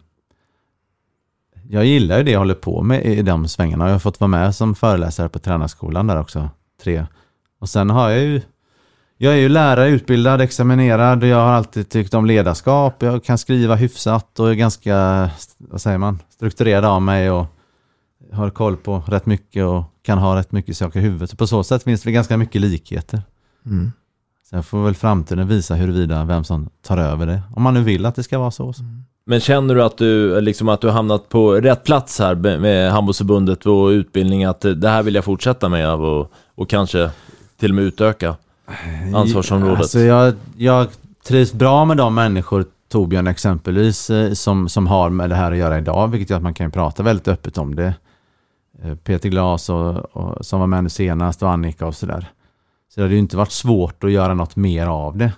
jag 1.69 1.85
gillar 1.85 2.17
ju 2.17 2.23
det 2.23 2.31
jag 2.31 2.39
håller 2.39 2.53
på 2.53 2.83
med 2.83 3.05
i 3.05 3.21
de 3.21 3.47
svängarna. 3.47 3.85
Jag 3.85 3.91
har 3.91 3.99
fått 3.99 4.19
vara 4.19 4.27
med 4.27 4.55
som 4.55 4.75
föreläsare 4.75 5.29
på 5.29 5.39
tränarskolan 5.39 6.07
där 6.07 6.19
också, 6.19 6.49
tre. 6.83 7.05
Och 7.59 7.69
sen 7.69 7.89
har 7.89 8.09
jag 8.09 8.19
ju 8.19 8.41
jag 9.17 9.33
är 9.33 9.37
ju 9.37 9.49
lärare, 9.49 9.89
utbildad, 9.89 10.41
examinerad 10.41 11.23
och 11.23 11.29
jag 11.29 11.37
har 11.37 11.53
alltid 11.53 11.89
tyckt 11.89 12.13
om 12.13 12.25
ledarskap. 12.25 13.01
Jag 13.01 13.23
kan 13.23 13.37
skriva 13.37 13.75
hyfsat 13.75 14.39
och 14.39 14.49
är 14.49 14.53
ganska, 14.53 15.29
vad 15.57 15.81
säger 15.81 15.97
man, 15.97 16.19
strukturerad 16.29 16.85
av 16.85 17.01
mig 17.01 17.31
och 17.31 17.45
har 18.35 18.49
koll 18.49 18.77
på 18.77 19.03
rätt 19.07 19.25
mycket 19.25 19.65
och 19.65 19.83
kan 20.03 20.17
ha 20.17 20.35
rätt 20.35 20.51
mycket 20.51 20.77
saker 20.77 20.99
i 20.99 21.03
huvudet. 21.03 21.29
Så 21.29 21.35
på 21.37 21.47
så 21.47 21.63
sätt 21.63 21.83
finns 21.83 22.01
det 22.01 22.11
ganska 22.11 22.37
mycket 22.37 22.61
likheter. 22.61 23.21
Mm. 23.65 23.91
Sen 24.49 24.63
får 24.63 24.83
väl 24.83 24.95
framtiden 24.95 25.47
visa 25.47 25.75
huruvida 25.75 26.25
vem 26.25 26.43
som 26.43 26.69
tar 26.87 26.97
över 26.97 27.25
det. 27.25 27.41
Om 27.55 27.63
man 27.63 27.73
nu 27.73 27.81
vill 27.83 28.05
att 28.05 28.15
det 28.15 28.23
ska 28.23 28.39
vara 28.39 28.51
så. 28.51 28.73
Men 29.25 29.39
känner 29.39 29.75
du 29.75 29.83
att 29.83 29.97
du, 29.97 30.41
liksom 30.41 30.69
att 30.69 30.81
du 30.81 30.87
har 30.87 30.93
hamnat 30.93 31.29
på 31.29 31.51
rätt 31.53 31.83
plats 31.83 32.19
här 32.19 32.35
med- 32.35 32.61
med 32.61 32.91
handbollsförbundet 32.91 33.65
och 33.65 33.87
utbildning, 33.87 34.43
att 34.45 34.61
det 34.75 34.89
här 34.89 35.03
vill 35.03 35.15
jag 35.15 35.23
fortsätta 35.25 35.69
med 35.69 35.89
och, 35.93 36.31
och 36.55 36.69
kanske 36.69 37.09
till 37.59 37.71
och 37.71 37.75
med 37.75 37.83
utöka 37.83 38.35
ansvarsområdet? 39.15 39.79
Alltså 39.79 39.99
jag, 39.99 40.33
jag 40.57 40.87
trivs 41.27 41.53
bra 41.53 41.85
med 41.85 41.97
de 41.97 42.15
människor, 42.15 42.65
Torbjörn 42.91 43.27
exempelvis, 43.27 44.09
eh, 44.09 44.33
som, 44.33 44.69
som 44.69 44.87
har 44.87 45.09
med 45.09 45.29
det 45.29 45.35
här 45.35 45.51
att 45.51 45.57
göra 45.57 45.77
idag, 45.77 46.07
vilket 46.07 46.29
gör 46.29 46.37
att 46.37 46.43
man 46.43 46.53
kan 46.53 46.71
prata 46.71 47.03
väldigt 47.03 47.27
öppet 47.27 47.57
om 47.57 47.75
det. 47.75 47.93
Eh, 48.85 48.95
Peter 48.95 49.29
Glas 49.29 49.69
och, 49.69 49.95
och, 49.95 50.45
som 50.45 50.59
var 50.59 50.67
med 50.67 50.83
nu 50.83 50.89
senast 50.89 51.43
och 51.43 51.51
Annika 51.51 51.87
och 51.87 51.95
sådär. 51.95 52.31
Så 52.89 52.99
det 52.99 53.05
hade 53.05 53.13
ju 53.13 53.19
inte 53.19 53.37
varit 53.37 53.51
svårt 53.51 54.03
att 54.03 54.11
göra 54.11 54.33
något 54.33 54.55
mer 54.55 54.87
av 54.87 55.17
det. 55.17 55.33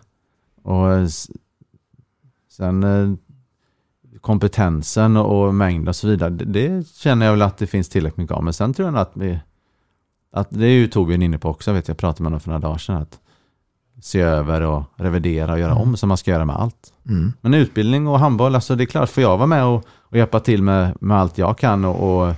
Och 0.64 0.94
eh, 0.94 1.08
sen 2.52 2.84
eh, 2.84 3.14
kompetensen 4.22 5.18
och 5.18 5.54
mängd 5.54 5.90
och 5.90 5.96
så 5.96 6.08
vidare, 6.08 6.30
det, 6.30 6.46
det 6.46 6.88
känner 6.88 7.26
jag 7.26 7.34
väl 7.34 7.42
att 7.42 7.58
det 7.58 7.68
finns 7.68 7.90
tillräckligt 7.90 8.18
mycket 8.18 8.36
av. 8.36 8.44
Men 8.44 8.54
sen 8.54 8.74
tror 8.74 8.88
jag 8.88 8.98
att 8.98 9.12
vi, 9.14 9.40
att 10.32 10.48
det 10.50 10.66
är 10.66 10.72
ju 10.72 10.88
Torbjörn 10.88 11.22
inne 11.22 11.38
på 11.38 11.50
också, 11.50 11.72
vet 11.72 11.88
jag, 11.88 11.94
jag 11.94 11.98
pratade 11.98 12.24
med 12.24 12.28
honom 12.28 12.40
för 12.40 12.50
några 12.50 12.60
dagar 12.60 12.78
sedan. 12.78 12.96
Att 12.96 13.20
se 14.02 14.22
över 14.22 14.62
och 14.62 14.84
revidera 14.96 15.54
och 15.54 15.60
göra 15.60 15.76
om 15.76 15.98
som 15.98 16.10
man 16.10 16.18
ska 16.18 16.32
göra 16.32 16.46
med 16.46 16.56
allt. 16.56 16.94
Mm. 17.10 17.34
Men 17.42 17.54
utbildning 17.54 18.08
och 18.08 18.20
handboll, 18.20 18.56
alltså 18.56 18.76
det 18.76 18.84
är 18.84 18.86
klart, 18.86 19.10
får 19.10 19.24
jag 19.24 19.38
vara 19.38 19.48
med 19.48 19.66
och, 19.66 19.86
och 19.90 20.18
hjälpa 20.18 20.40
till 20.40 20.64
med, 20.64 20.98
med 21.02 21.18
allt 21.18 21.38
jag 21.38 21.58
kan 21.58 21.86
och, 21.86 22.28
och 22.28 22.34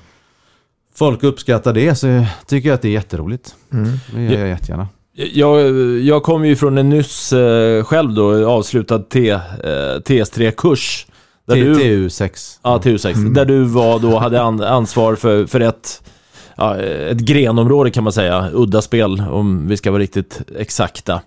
folk 1.00 1.24
uppskattar 1.24 1.74
det 1.74 1.96
så 1.96 2.26
tycker 2.48 2.70
jag 2.70 2.76
att 2.76 2.82
det 2.82 2.88
är 2.88 2.92
jätteroligt. 2.92 3.56
Mm. 3.74 3.90
Det 4.16 4.22
gör 4.22 4.40
jag 4.40 4.50
jättegärna. 4.50 4.88
Jag, 5.34 5.72
jag 6.00 6.24
kom 6.24 6.46
ju 6.46 6.56
från 6.56 6.78
en 6.78 6.90
nyss 6.90 7.34
eh, 7.34 7.84
själv 7.84 8.14
då 8.14 8.50
avslutad 8.50 9.00
T, 9.00 9.30
eh, 9.30 9.40
TS3-kurs. 10.06 11.06
Där 11.48 11.56
T- 11.56 11.62
du- 11.64 11.74
TU6. 12.08 12.60
Ja, 12.64 12.78
TU6. 12.84 13.34
Där 13.34 13.46
du 13.46 13.64
var 13.64 14.00
då, 14.00 14.18
hade 14.20 14.42
an, 14.42 14.62
ansvar 14.64 15.16
för, 15.16 15.46
för 15.46 15.60
ett, 15.60 16.02
ja, 16.56 16.78
ett 16.78 17.18
grenområde 17.18 17.92
kan 17.92 18.04
man 18.04 18.14
säga. 18.14 18.50
Udda 18.54 18.82
spel, 18.82 19.24
om 19.32 19.68
vi 19.68 19.78
ska 19.78 19.92
vara 19.92 20.02
riktigt 20.02 20.42
exakta. 20.58 21.22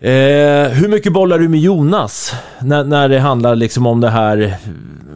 Eh, 0.00 0.68
hur 0.70 0.88
mycket 0.88 1.12
bollar 1.12 1.38
du 1.38 1.48
med 1.48 1.60
Jonas? 1.60 2.32
När, 2.62 2.84
när 2.84 3.08
det 3.08 3.18
handlar 3.20 3.56
liksom 3.56 3.86
om 3.86 4.00
det 4.00 4.10
här, 4.10 4.54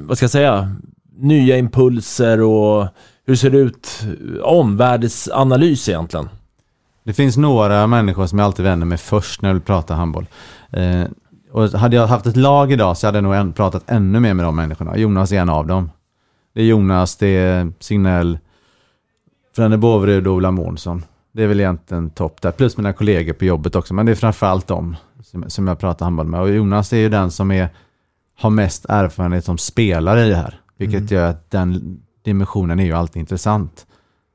vad 0.01 0.17
ska 0.17 0.25
jag 0.25 0.31
säga, 0.31 0.77
nya 1.19 1.57
impulser 1.57 2.41
och 2.41 2.87
hur 3.33 3.37
ser 3.37 3.51
det 3.51 3.59
ut? 3.59 4.07
Omvärldsanalys 4.43 5.89
egentligen. 5.89 6.29
Det 7.05 7.13
finns 7.13 7.37
några 7.37 7.87
människor 7.87 8.27
som 8.27 8.39
jag 8.39 8.47
alltid 8.47 8.65
vänder 8.65 8.87
mig 8.87 8.99
först 8.99 9.43
när 9.43 9.49
jag 9.49 9.55
vill 9.55 9.63
prata 9.63 9.95
handboll. 9.95 10.27
Eh, 10.71 11.05
och 11.53 11.69
hade 11.69 11.97
jag 11.97 12.07
haft 12.07 12.27
ett 12.27 12.37
lag 12.37 12.73
idag 12.73 12.97
så 12.97 13.07
hade 13.07 13.17
jag 13.17 13.25
nog 13.25 13.35
än, 13.35 13.53
pratat 13.53 13.85
ännu 13.87 14.21
mer 14.21 14.35
med 14.35 14.45
de 14.45 14.57
människorna. 14.57 14.97
Jonas 14.97 15.33
är 15.33 15.41
en 15.41 15.49
av 15.49 15.67
dem. 15.67 15.91
Det 16.55 16.61
är 16.61 16.65
Jonas, 16.65 17.17
det 17.17 17.27
är 17.27 17.73
Signell, 17.81 18.39
Frände 19.57 19.77
Båvrud 19.79 20.27
och 20.27 20.35
Ola 20.35 20.51
Månsson. 20.51 21.05
Det 21.33 21.43
är 21.43 21.47
väl 21.47 21.61
egentligen 21.61 22.11
topp 22.11 22.41
där. 22.43 22.51
Plus 22.51 22.77
mina 22.77 22.93
kollegor 22.93 23.33
på 23.33 23.45
jobbet 23.45 23.77
också. 23.77 23.95
Men 23.95 24.07
det 24.07 24.13
är 24.13 24.17
framförallt 24.17 24.67
dem 24.67 24.97
som, 25.23 25.45
som 25.51 25.69
jag 25.69 25.79
pratar 25.79 26.07
handboll 26.07 26.27
med. 26.27 26.41
Och 26.41 26.51
Jonas 26.51 26.93
är 26.93 26.97
ju 26.97 27.09
den 27.09 27.31
som 27.31 27.51
är, 27.51 27.69
har 28.39 28.51
mest 28.51 28.87
erfarenhet 28.89 29.45
som 29.45 29.59
spelare 29.59 30.27
i 30.27 30.29
det 30.29 30.37
här. 30.37 30.61
Vilket 30.77 31.01
Mm. 31.01 31.15
gör 31.15 31.31
att 31.31 31.51
den 31.51 32.01
dimensionen 32.23 32.81
är 32.81 32.85
ju 32.85 32.93
alltid 32.93 33.21
intressant. 33.21 33.87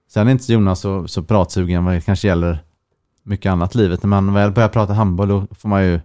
Sen 0.10 0.28
är 0.28 0.32
inte 0.32 0.54
Jonas 0.54 0.80
så, 0.80 1.08
så 1.08 1.24
pratsugen 1.24 1.86
vad 1.86 1.94
det 1.94 2.02
kanske 2.02 2.28
gäller 2.28 2.60
mycket 3.24 3.52
annat 3.52 3.76
livet. 3.76 4.04
När 4.04 4.08
man 4.08 4.34
väl 4.34 4.52
börjar 4.52 4.70
prata 4.70 4.94
handboll 4.94 5.28
då 5.28 5.48
får 5.60 5.70
man 5.70 5.84
ju 5.84 6.00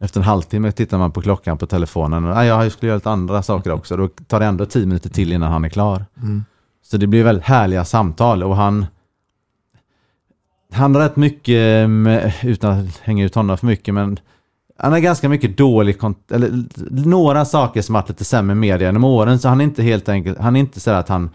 efter 0.00 0.20
en 0.20 0.26
halvtimme 0.26 0.72
tittar 0.72 0.98
man 0.98 1.12
på 1.12 1.22
klockan 1.22 1.58
på 1.58 1.66
telefonen 1.66 2.24
och 2.24 2.36
"Ah, 2.36 2.44
jag 2.44 2.72
skulle 2.72 2.88
göra 2.88 2.96
lite 2.96 3.10
andra 3.10 3.42
saker 3.42 3.70
också. 3.72 3.96
Då 3.96 4.08
tar 4.08 4.40
det 4.40 4.46
ändå 4.46 4.66
tio 4.66 4.86
minuter 4.86 5.10
till 5.10 5.32
innan 5.32 5.52
han 5.52 5.64
är 5.64 5.68
klar. 5.68 6.04
Mm. 6.16 6.44
Så 6.82 6.96
det 6.96 7.06
blir 7.06 7.24
väldigt 7.24 7.44
härliga 7.44 7.84
samtal 7.84 8.42
och 8.42 8.56
han 8.56 8.86
han 10.72 10.94
har 10.94 11.02
rätt 11.02 11.16
mycket, 11.16 11.90
med, 11.90 12.32
utan 12.42 12.78
att 12.80 12.96
hänga 12.96 13.24
ut 13.24 13.34
honom 13.34 13.58
för 13.58 13.66
mycket, 13.66 13.94
men 13.94 14.18
han 14.78 14.92
har 14.92 14.98
ganska 14.98 15.28
mycket 15.28 15.56
dålig 15.56 15.98
kont- 16.00 16.32
eller 16.32 16.64
några 17.06 17.44
saker 17.44 17.82
som 17.82 17.92
varit 17.92 18.08
lite 18.08 18.24
sämre 18.24 18.46
med 18.46 18.56
media 18.56 18.88
genom 18.88 19.04
åren, 19.04 19.38
så 19.38 19.48
han 19.48 19.60
är 19.60 19.64
inte 19.64 19.82
helt 19.82 20.08
enkelt, 20.08 20.38
han 20.38 20.56
är 20.56 20.60
inte 20.60 20.80
så 20.80 20.90
att 20.90 21.08
han 21.08 21.30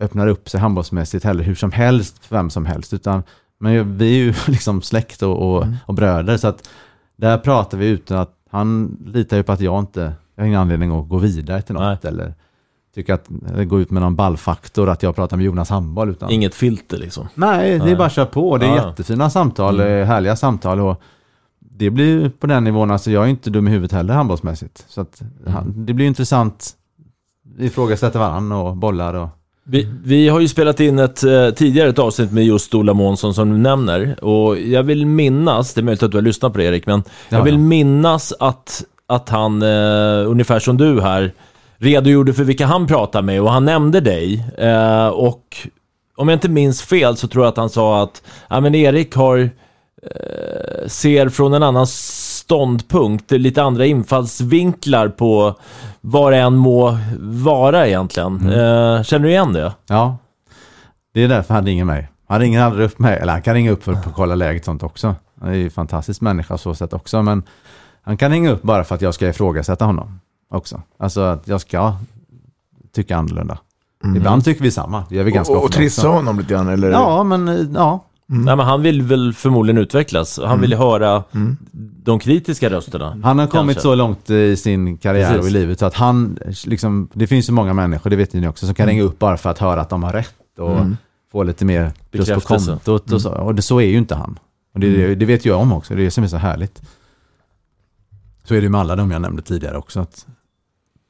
öppnar 0.00 0.26
upp 0.26 0.48
sig 0.48 0.60
handbollsmässigt 0.60 1.24
heller 1.24 1.44
hur 1.44 1.54
som 1.54 1.72
helst 1.72 2.24
för 2.26 2.36
vem 2.36 2.50
som 2.50 2.66
helst. 2.66 2.92
Utan, 2.92 3.22
men 3.60 3.98
vi 3.98 4.06
är 4.20 4.24
ju 4.24 4.34
liksom 4.46 4.82
släkt 4.82 5.22
och, 5.22 5.54
och, 5.56 5.62
Mm. 5.62 5.76
och 5.86 5.94
bröder 5.94 6.36
så 6.36 6.48
att 6.48 6.68
där 7.16 7.38
pratar 7.38 7.78
vi 7.78 7.86
utan 7.88 8.18
att 8.18 8.30
han 8.50 8.96
litar 9.06 9.36
ju 9.36 9.42
på 9.42 9.52
att 9.52 9.60
jag 9.60 9.78
inte, 9.80 10.12
jag 10.34 10.42
har 10.42 10.46
ingen 10.48 10.60
anledning 10.60 10.90
att 11.00 11.08
gå 11.08 11.16
vidare 11.18 11.62
till 11.62 11.74
något 11.74 12.04
eller 12.04 12.34
tycka 12.94 13.14
att, 13.14 13.28
gå 13.66 13.80
ut 13.80 13.90
med 13.90 14.02
någon 14.02 14.16
ballfaktor 14.16 14.88
att 14.88 15.02
jag 15.02 15.16
pratar 15.16 15.36
med 15.36 15.46
Jonas 15.46 15.70
Handboll. 15.70 16.10
Utan, 16.10 16.30
Inget 16.30 16.54
filter 16.54 16.98
liksom. 16.98 17.28
Nej, 17.34 17.68
det 17.70 17.74
är 17.74 17.78
Nej. 17.86 17.96
bara 17.96 18.06
att 18.06 18.12
köra 18.12 18.26
på. 18.26 18.58
Det 18.58 18.66
är 18.66 18.76
Ja. 18.76 18.86
jättefina 18.88 19.30
samtal, 19.30 19.80
Mm. 19.80 20.00
eh, 20.00 20.06
härliga 20.06 20.36
samtal. 20.36 20.80
Och 20.80 21.02
det 21.76 21.90
blir 21.90 22.06
ju 22.06 22.30
på 22.30 22.46
den 22.46 22.64
nivån, 22.64 22.90
alltså 22.90 23.10
jag 23.10 23.24
är 23.24 23.28
inte 23.28 23.50
dum 23.50 23.68
i 23.68 23.70
huvudet 23.70 23.92
heller 23.92 24.14
handbollsmässigt. 24.14 24.84
Så 24.88 25.00
att, 25.00 25.22
han, 25.46 25.72
det 25.86 25.92
blir 25.92 26.06
intressant. 26.06 26.70
Vi 27.56 27.66
ifrågasätter 27.66 28.18
varandra 28.18 28.56
och 28.56 28.76
bollar 28.76 29.14
och... 29.14 29.28
Vi, 29.66 29.88
vi 30.04 30.28
har 30.28 30.40
ju 30.40 30.48
spelat 30.48 30.80
in 30.80 30.98
ett 30.98 31.24
eh, 31.24 31.50
tidigare 31.50 31.88
ett 31.88 31.98
avsnitt 31.98 32.32
med 32.32 32.44
just 32.44 32.74
Ola 32.74 32.94
Månsson 32.94 33.34
som 33.34 33.50
du 33.50 33.58
nämner. 33.58 34.24
Och 34.24 34.58
jag 34.58 34.82
vill 34.82 35.06
minnas, 35.06 35.74
det 35.74 35.80
är 35.80 35.82
möjligt 35.82 36.02
att 36.02 36.10
du 36.10 36.16
har 36.16 36.22
lyssnat 36.22 36.52
på 36.52 36.58
det 36.58 36.64
Erik, 36.64 36.86
men 36.86 37.02
Ja, 37.28 37.36
jag 37.36 37.44
vill 37.44 37.58
minnas 37.58 38.32
att, 38.40 38.84
att 39.06 39.28
han, 39.28 39.62
eh, 39.62 40.30
ungefär 40.30 40.58
som 40.58 40.76
du 40.76 41.00
här, 41.00 41.32
redogjorde 41.76 42.34
för 42.34 42.44
vilka 42.44 42.66
han 42.66 42.86
pratar 42.86 43.22
med 43.22 43.42
och 43.42 43.50
han 43.50 43.64
nämnde 43.64 44.00
dig. 44.00 44.44
Eh, 44.58 45.08
och 45.08 45.56
om 46.16 46.28
jag 46.28 46.36
inte 46.36 46.48
minns 46.48 46.82
fel 46.82 47.16
så 47.16 47.28
tror 47.28 47.44
jag 47.44 47.50
att 47.50 47.56
han 47.56 47.70
sa 47.70 48.02
att 48.02 48.22
ja, 48.48 48.60
men 48.60 48.74
Erik 48.74 49.14
har, 49.14 49.50
ser 50.86 51.28
från 51.28 51.54
en 51.54 51.62
annan 51.62 51.86
ståndpunkt, 51.86 53.30
lite 53.30 53.62
andra 53.62 53.86
infallsvinklar 53.86 55.08
på 55.08 55.54
vad 56.00 56.32
det 56.32 56.38
än 56.38 56.56
må 56.56 56.98
vara 57.20 57.86
egentligen. 57.88 58.34
Eh, 58.50 59.02
känner 59.02 59.18
du 59.18 59.28
igen 59.30 59.52
det? 59.52 59.72
Ja, 59.86 60.16
det 61.14 61.22
är 61.24 61.28
därför 61.28 61.54
han 61.54 61.66
ringer 61.66 61.84
mig. 61.84 62.08
Han 62.28 62.40
ringer 62.40 62.62
aldrig 62.62 62.86
upp 62.86 62.98
mig, 62.98 63.18
eller 63.18 63.32
han 63.32 63.42
kan 63.42 63.54
ringa 63.54 63.70
upp 63.70 63.84
för 63.84 63.92
att 63.92 64.06
kolla 64.14 64.34
läget 64.34 64.62
och 64.62 64.64
sånt 64.64 64.82
också. 64.82 65.14
Han 65.40 65.50
är 65.50 65.54
ju 65.54 65.64
en 65.64 65.70
fantastisk 65.70 66.20
människa 66.20 66.58
så 66.58 66.74
sätt 66.74 66.92
också, 66.92 67.22
men 67.22 67.42
han 68.02 68.16
kan 68.16 68.30
ringa 68.30 68.50
upp 68.50 68.62
bara 68.62 68.84
för 68.84 68.94
att 68.94 69.02
jag 69.02 69.14
ska 69.14 69.28
ifrågasätta 69.28 69.84
honom 69.84 70.20
också. 70.50 70.82
Alltså 70.98 71.20
att 71.20 71.48
jag 71.48 71.60
ska 71.60 71.96
tycka 72.94 73.16
annorlunda. 73.16 73.58
Mhm. 74.04 74.16
Ibland 74.16 74.44
tycker 74.44 74.62
vi 74.62 74.70
samma, 74.70 75.04
det 75.08 75.14
gör 75.16 75.24
vi 75.24 75.30
ganska 75.30 75.52
Och, 75.52 75.58
och 75.58 75.64
ofta 75.64 75.76
trissa 75.76 76.00
också. 76.00 76.10
honom 76.16 76.38
lite 76.38 76.54
grann 76.54 76.68
eller? 76.68 76.90
Ja, 76.90 77.22
men 77.24 77.48
eh, 77.48 77.54
ja. 78.26 78.34
Nej, 78.34 78.56
men 78.56 78.66
han 78.66 78.82
vill 78.82 79.02
väl 79.02 79.32
förmodligen 79.34 79.78
utvecklas. 79.82 80.40
Han 80.44 80.60
vill 80.60 80.74
höra 80.74 81.24
de 82.04 82.18
kritiska 82.18 82.70
rösterna. 82.70 83.18
Han 83.24 83.38
har 83.38 83.46
kommit 83.46 83.74
kanske. 83.76 83.80
så 83.80 83.94
långt 83.94 84.30
i 84.30 84.56
sin 84.56 84.98
karriär 84.98 85.28
Precis. 85.28 85.42
och 85.42 85.48
i 85.48 85.52
livet 85.52 85.78
så 85.78 85.86
att 85.86 85.94
han, 85.94 86.38
liksom, 86.66 87.08
det 87.12 87.26
finns 87.26 87.48
ju 87.48 87.52
många 87.52 87.72
människor, 87.74 88.10
det 88.10 88.16
vet 88.16 88.32
ni 88.32 88.48
också, 88.48 88.66
som 88.66 88.74
kan 88.74 88.86
ringa 88.86 89.02
upp 89.02 89.18
bara 89.18 89.36
för 89.36 89.50
att 89.50 89.58
höra 89.58 89.80
att 89.80 89.90
de 89.90 90.02
har 90.02 90.12
rätt 90.12 90.34
och 90.58 90.70
Mm. 90.80 90.96
få 91.32 91.42
lite 91.42 91.64
mer 91.64 91.92
plus 92.10 92.28
på 92.30 92.40
kontot 92.40 93.12
och 93.12 93.22
så. 93.22 93.30
Och 93.32 93.54
det, 93.54 93.62
så 93.62 93.80
är 93.80 93.86
ju 93.86 93.98
inte 93.98 94.14
han. 94.14 94.38
Och 94.74 94.80
det, 94.80 95.14
det 95.14 95.26
vet 95.26 95.44
jag 95.44 95.60
om 95.60 95.72
också, 95.72 95.94
det 95.94 96.00
är 96.02 96.04
det 96.04 96.10
som 96.10 96.24
är 96.24 96.28
så 96.28 96.36
härligt. 96.36 96.82
Så 98.44 98.54
är 98.54 98.60
det 98.60 98.68
med 98.68 98.80
alla 98.80 98.96
de 98.96 99.10
jag 99.10 99.22
nämnde 99.22 99.42
tidigare 99.42 99.78
också. 99.78 100.00
Att, 100.00 100.26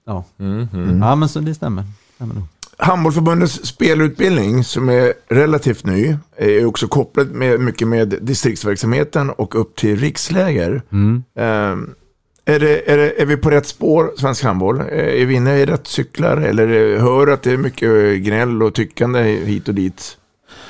ja. 0.06 0.24
Mm, 0.38 0.98
ja, 1.02 1.14
men 1.14 1.28
så 1.28 1.40
det 1.40 1.54
stämmer. 1.54 1.84
stämmer 2.14 2.34
nog. 2.34 2.44
Handbollsförbundets 2.78 3.66
spelutbildning 3.66 4.64
som 4.64 4.88
är 4.88 5.12
relativt 5.28 5.86
ny 5.86 6.16
är 6.36 6.66
också 6.66 6.88
kopplad 6.88 7.30
med, 7.30 7.60
mycket 7.60 7.88
med 7.88 8.18
distriktsverksamheten 8.22 9.30
och 9.30 9.60
upp 9.60 9.76
till 9.76 9.96
riksläger. 9.96 10.82
Mm. 10.92 11.22
Ehm, 11.38 11.94
är, 12.44 12.60
det, 12.60 12.92
är, 12.92 12.96
det, 12.96 13.22
är 13.22 13.26
vi 13.26 13.36
på 13.36 13.50
rätt 13.50 13.66
spår, 13.66 14.10
svensk 14.16 14.44
handboll? 14.44 14.80
Eh, 14.80 14.86
Är 15.22 15.26
vi 15.26 15.34
inne 15.34 15.56
i 15.56 15.66
rätt 15.66 15.86
cyklar? 15.86 16.36
Eller 16.36 16.98
hör 16.98 17.26
att 17.26 17.42
det 17.42 17.52
är 17.52 17.56
mycket 17.56 18.18
gnäll 18.22 18.62
och 18.62 18.74
tyckande 18.74 19.22
hit 19.22 19.68
och 19.68 19.74
dit? 19.74 20.16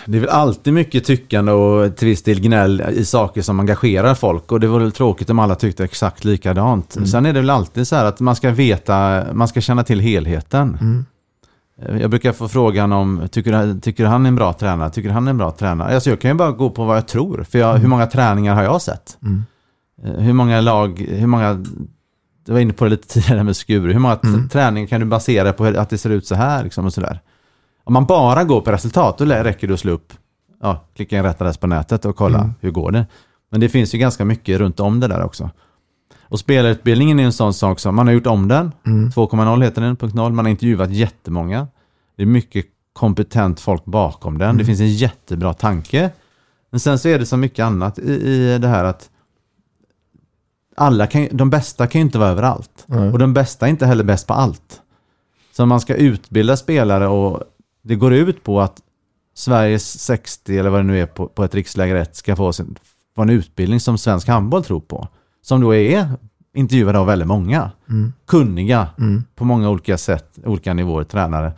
Det 0.06 0.16
är 0.16 0.20
väl 0.20 0.30
alltid 0.30 0.72
mycket 0.72 1.04
tyckande 1.04 1.52
och 1.52 1.96
till 1.96 2.08
viss 2.08 2.22
del 2.22 2.40
gnäll 2.40 2.82
i 2.90 3.04
saker 3.04 3.42
som 3.42 3.60
engagerar 3.60 4.14
folk. 4.14 4.52
Och 4.52 4.60
det 4.60 4.66
vore 4.66 4.82
väl 4.82 4.92
tråkigt 4.92 5.30
om 5.30 5.38
alla 5.38 5.54
tyckte 5.54 5.84
exakt 5.84 6.24
likadant. 6.24 6.96
Mm. 6.96 7.06
Sen 7.06 7.26
är 7.26 7.32
det 7.32 7.40
väl 7.40 7.50
alltid 7.50 7.88
så 7.88 7.96
här 7.96 8.04
att 8.04 8.20
man 8.20 8.36
ska 8.36 8.50
veta, 8.50 9.24
man 9.32 9.48
ska 9.48 9.60
känna 9.60 9.84
till 9.84 10.00
helheten. 10.00 10.78
Mm. 10.80 11.04
Jag 12.00 12.10
brukar 12.10 12.32
få 12.32 12.48
frågan 12.48 12.92
om, 12.92 13.28
tycker, 13.32 13.80
tycker 13.80 14.04
han 14.06 14.24
är 14.24 14.28
en 14.28 14.34
bra 14.36 14.52
tränare? 14.52 14.90
Tycker 14.90 15.10
han 15.10 15.26
är 15.26 15.30
en 15.30 15.38
bra 15.38 15.50
tränare? 15.50 15.94
Alltså 15.94 16.10
jag 16.10 16.20
kan 16.20 16.30
ju 16.30 16.34
bara 16.34 16.50
gå 16.50 16.70
på 16.70 16.84
vad 16.84 16.96
jag 16.96 17.08
tror. 17.08 17.42
För 17.50 17.58
jag, 17.58 17.74
hur 17.74 17.88
många 17.88 18.06
träningar 18.06 18.54
har 18.54 18.62
jag 18.62 18.82
sett? 18.82 19.18
Mm. 19.22 19.44
Eh, 20.04 20.20
Hur 20.24 20.32
många 20.32 20.60
lag, 20.60 20.98
hur 21.08 21.26
många, 21.26 21.54
du 22.46 22.52
var 22.52 22.58
inne 22.60 22.72
på 22.72 22.84
det 22.84 22.90
lite 22.90 23.08
tidigare 23.14 23.42
med 23.42 23.56
Skuru. 23.56 23.92
Hur 23.92 23.98
många 24.00 24.18
Mm. 24.24 24.48
träningar 24.48 24.88
kan 24.88 25.00
du 25.00 25.06
basera 25.06 25.52
på 25.52 25.64
att 25.64 25.90
det 25.90 25.98
ser 25.98 26.10
ut 26.10 26.26
så 26.26 26.34
här 26.34 26.64
liksom 26.64 26.84
och 26.86 26.92
sådär? 26.92 27.20
Om 27.84 27.92
man 27.92 28.06
bara 28.06 28.44
går 28.44 28.60
på 28.60 28.72
resultat, 28.72 29.18
då 29.18 29.24
räcker 29.24 29.66
det 29.68 29.74
att 29.74 29.80
slå 29.80 29.92
upp, 29.92 30.12
ja, 30.62 30.84
klicka 30.96 31.16
in 31.16 31.22
rätt 31.22 31.40
adress 31.40 31.56
på 31.58 31.66
nätet 31.66 32.04
och 32.04 32.16
kolla 32.16 32.38
Mm. 32.38 32.54
hur 32.60 32.70
går 32.70 32.90
det. 32.92 33.06
Men 33.50 33.60
det 33.60 33.68
finns 33.68 33.94
ju 33.94 33.98
ganska 33.98 34.24
mycket 34.24 34.58
runt 34.58 34.80
om 34.80 35.00
det 35.00 35.08
där 35.08 35.22
också. 35.24 35.50
Och 36.34 36.40
spelarutbildningen 36.40 37.20
är 37.20 37.24
en 37.24 37.32
sån 37.32 37.54
sak 37.54 37.80
som, 37.80 37.94
man 37.94 38.06
har 38.06 38.14
gjort 38.14 38.26
om 38.26 38.48
den, 38.48 38.72
Mm. 38.86 39.10
2.0 39.10 39.62
heter 39.62 39.82
den, 39.82 39.96
punkt 39.96 40.14
0. 40.14 40.32
man 40.32 40.44
har 40.44 40.50
intervjuat 40.50 40.90
jättemånga. 40.90 41.66
Det 42.16 42.22
är 42.22 42.26
mycket 42.26 42.66
kompetent 42.92 43.60
folk 43.60 43.84
bakom 43.84 44.38
den, 44.38 44.56
det 44.56 44.64
finns 44.64 44.80
en 44.80 44.92
jättebra 44.94 45.54
tanke. 45.54 46.10
Men 46.70 46.80
sen 46.80 46.98
så 46.98 47.08
är 47.08 47.18
det 47.18 47.26
så 47.26 47.36
mycket 47.36 47.64
annat 47.64 47.98
i, 47.98 48.12
i 48.12 48.58
det 48.58 48.68
här 48.68 48.84
att 48.84 49.10
alla 50.76 51.06
kan, 51.06 51.28
de 51.32 51.50
bästa 51.50 51.86
kan 51.86 51.98
ju 51.98 52.04
inte 52.04 52.18
vara 52.18 52.28
överallt. 52.28 52.84
Nej. 52.86 53.12
Och 53.12 53.18
de 53.18 53.34
bästa 53.34 53.66
är 53.66 53.70
inte 53.70 53.86
heller 53.86 54.04
bäst 54.04 54.26
på 54.26 54.34
allt. 54.34 54.80
Så 55.56 55.66
man 55.66 55.80
ska 55.80 55.94
utbilda 55.94 56.56
spelare 56.56 57.06
och 57.08 57.42
det 57.82 57.94
går 57.94 58.12
ut 58.14 58.44
på 58.44 58.60
att 58.60 58.80
Sveriges 59.34 60.00
60 60.00 60.58
eller 60.58 60.70
vad 60.70 60.80
det 60.80 60.84
nu 60.84 61.00
är 61.00 61.06
på, 61.06 61.26
på 61.28 61.44
ett 61.44 61.54
riksläger 61.54 61.94
1 61.94 62.16
ska 62.16 62.36
få, 62.36 62.52
sin, 62.52 62.78
få 63.16 63.22
en 63.22 63.30
utbildning 63.30 63.80
som 63.80 63.98
svensk 63.98 64.28
handboll 64.28 64.64
tror 64.64 64.80
på. 64.80 65.08
Som 65.44 65.60
då 65.60 65.74
är 65.74 66.08
intervjuade 66.54 66.98
av 66.98 67.06
väldigt 67.06 67.28
många. 67.28 67.70
Mm. 67.88 68.12
Kunniga 68.26 68.88
Mm. 68.98 69.24
på 69.34 69.44
många 69.44 69.70
olika 69.70 69.98
sätt, 69.98 70.38
olika 70.44 70.74
nivåer, 70.74 71.04
tränare. 71.04 71.52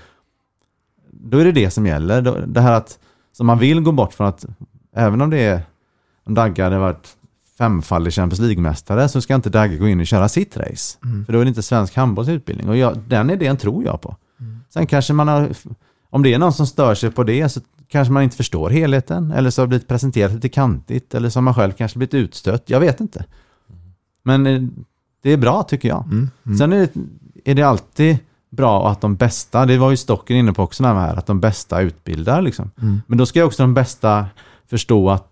Då 1.10 1.38
är 1.38 1.44
det 1.44 1.52
det 1.52 1.70
som 1.70 1.86
gäller. 1.86 2.46
Det 2.46 2.60
här 2.60 2.72
att 2.72 2.98
så 3.32 3.44
man 3.44 3.58
vill 3.58 3.80
gå 3.80 3.92
bort 3.92 4.12
från 4.12 4.26
att, 4.26 4.44
även 4.96 5.20
om 5.20 5.30
det 5.30 5.38
är, 5.38 5.60
om 6.24 6.34
Dagge 6.34 6.62
hade 6.62 6.78
varit 6.78 7.16
femfaldig 7.58 8.12
Champions 8.12 8.40
League-mästare 8.40 9.08
så 9.08 9.20
ska 9.20 9.34
inte 9.34 9.50
Dagge 9.50 9.76
gå 9.76 9.88
in 9.88 10.00
och 10.00 10.06
köra 10.06 10.28
sitt 10.28 10.56
race. 10.56 10.98
Mm. 11.04 11.24
För 11.24 11.32
då 11.32 11.38
är 11.38 11.44
det 11.44 11.48
inte 11.48 11.62
svensk 11.62 11.96
handbollsutbildning. 11.96 12.68
Och 12.68 12.76
jag, 12.76 12.98
den 12.98 13.30
idén 13.30 13.56
tror 13.56 13.84
jag 13.84 14.00
på. 14.00 14.16
Sen 14.68 14.86
kanske 14.86 15.12
man 15.12 15.28
har, 15.28 15.48
om 16.10 16.22
det 16.22 16.34
är 16.34 16.38
någon 16.38 16.52
som 16.52 16.66
stör 16.66 16.94
sig 16.94 17.10
på 17.10 17.22
det 17.24 17.48
så 17.48 17.60
kanske 17.88 18.12
man 18.12 18.22
inte 18.22 18.36
förstår 18.36 18.70
helheten. 18.70 19.30
Eller 19.30 19.50
så 19.50 19.62
har 19.62 19.66
det 19.66 19.68
blivit 19.68 19.88
presenterat 19.88 20.32
lite 20.32 20.48
kantigt. 20.48 21.14
Eller 21.14 21.28
så 21.30 21.36
har 21.38 21.42
man 21.42 21.54
själv 21.54 21.72
kanske 21.72 21.98
blivit 21.98 22.14
utstött. 22.14 22.62
Jag 22.66 22.80
vet 22.80 23.00
inte. 23.00 23.24
Men 24.26 24.46
eh, 24.46 24.62
det 25.22 25.30
är 25.30 25.36
bra 25.36 25.62
tycker 25.62 25.88
jag. 25.88 26.04
Mm. 26.04 26.30
Mm. 26.46 26.58
Sen 26.58 26.72
är 26.72 26.78
det, 26.78 26.90
är 27.50 27.54
det 27.54 27.62
alltid 27.62 28.18
bra 28.50 28.90
att 28.90 29.00
de 29.00 29.16
bästa, 29.16 29.66
det 29.66 29.78
var 29.78 29.90
ju 29.90 29.96
Stocken 29.96 30.36
inne 30.36 30.52
på 30.52 30.62
också 30.62 30.82
när 30.82 30.94
här, 30.94 31.16
att 31.16 31.26
de 31.26 31.40
bästa 31.40 31.80
utbildar 31.80 32.42
liksom. 32.42 32.70
Mm. 32.82 33.02
Men 33.06 33.18
då 33.18 33.26
ska 33.26 33.44
också 33.44 33.62
de 33.62 33.74
bästa 33.74 34.26
förstå 34.70 35.10
att 35.10 35.28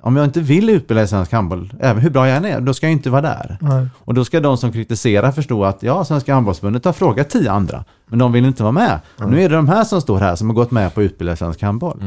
om 0.00 0.16
jag 0.16 0.24
inte 0.24 0.40
vill 0.40 0.70
utbilda 0.70 1.02
i 1.02 1.08
svensk 1.08 1.32
handboll, 1.32 1.72
även 1.80 2.02
hur 2.02 2.10
bra 2.10 2.28
jag 2.28 2.36
än 2.36 2.44
är, 2.44 2.60
då 2.60 2.74
ska 2.74 2.86
jag 2.86 2.92
inte 2.92 3.10
vara 3.10 3.22
där. 3.22 3.58
Nej. 3.60 3.88
Och 3.98 4.14
då 4.14 4.24
ska 4.24 4.40
de 4.40 4.56
som 4.56 4.72
kritiserar 4.72 5.32
förstå 5.32 5.64
att 5.64 5.82
ja, 5.82 6.04
Svenska 6.04 6.34
handbollsförbundet 6.34 6.84
har 6.84 6.92
frågat 6.92 7.30
tio 7.30 7.52
andra, 7.52 7.84
men 8.06 8.18
de 8.18 8.32
vill 8.32 8.44
inte 8.44 8.62
vara 8.62 8.72
med. 8.72 9.00
Och 9.16 9.30
nu 9.30 9.42
är 9.42 9.48
det 9.48 9.56
de 9.56 9.68
här 9.68 9.84
som 9.84 10.00
står 10.00 10.18
här 10.18 10.36
som 10.36 10.48
har 10.48 10.54
gått 10.54 10.70
med 10.70 10.94
på 10.94 11.00
att 11.00 11.04
utbilda 11.04 11.32
i 11.32 11.36
svensk 11.36 11.62
handboll. 11.62 12.04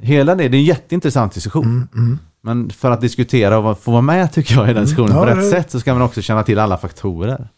Hela 0.00 0.34
det, 0.34 0.48
det 0.48 0.56
är 0.56 0.58
en 0.58 0.64
jätteintressant 0.64 1.32
diskussion. 1.32 1.88
Mm. 1.94 2.18
Men 2.40 2.70
för 2.70 2.90
att 2.90 3.00
diskutera 3.00 3.58
och 3.58 3.78
få 3.80 3.90
vara 3.90 4.02
med 4.02 4.32
tycker 4.32 4.54
jag 4.54 4.70
i 4.70 4.72
den 4.72 4.82
diskussionen 4.84 5.16
Ja, 5.16 5.22
på 5.22 5.26
rätt 5.30 5.36
det- 5.36 5.50
sätt 5.50 5.70
så 5.70 5.80
ska 5.80 5.92
man 5.94 6.02
också 6.02 6.22
känna 6.22 6.42
till 6.42 6.58
alla 6.58 6.78
faktorer. 6.78 7.48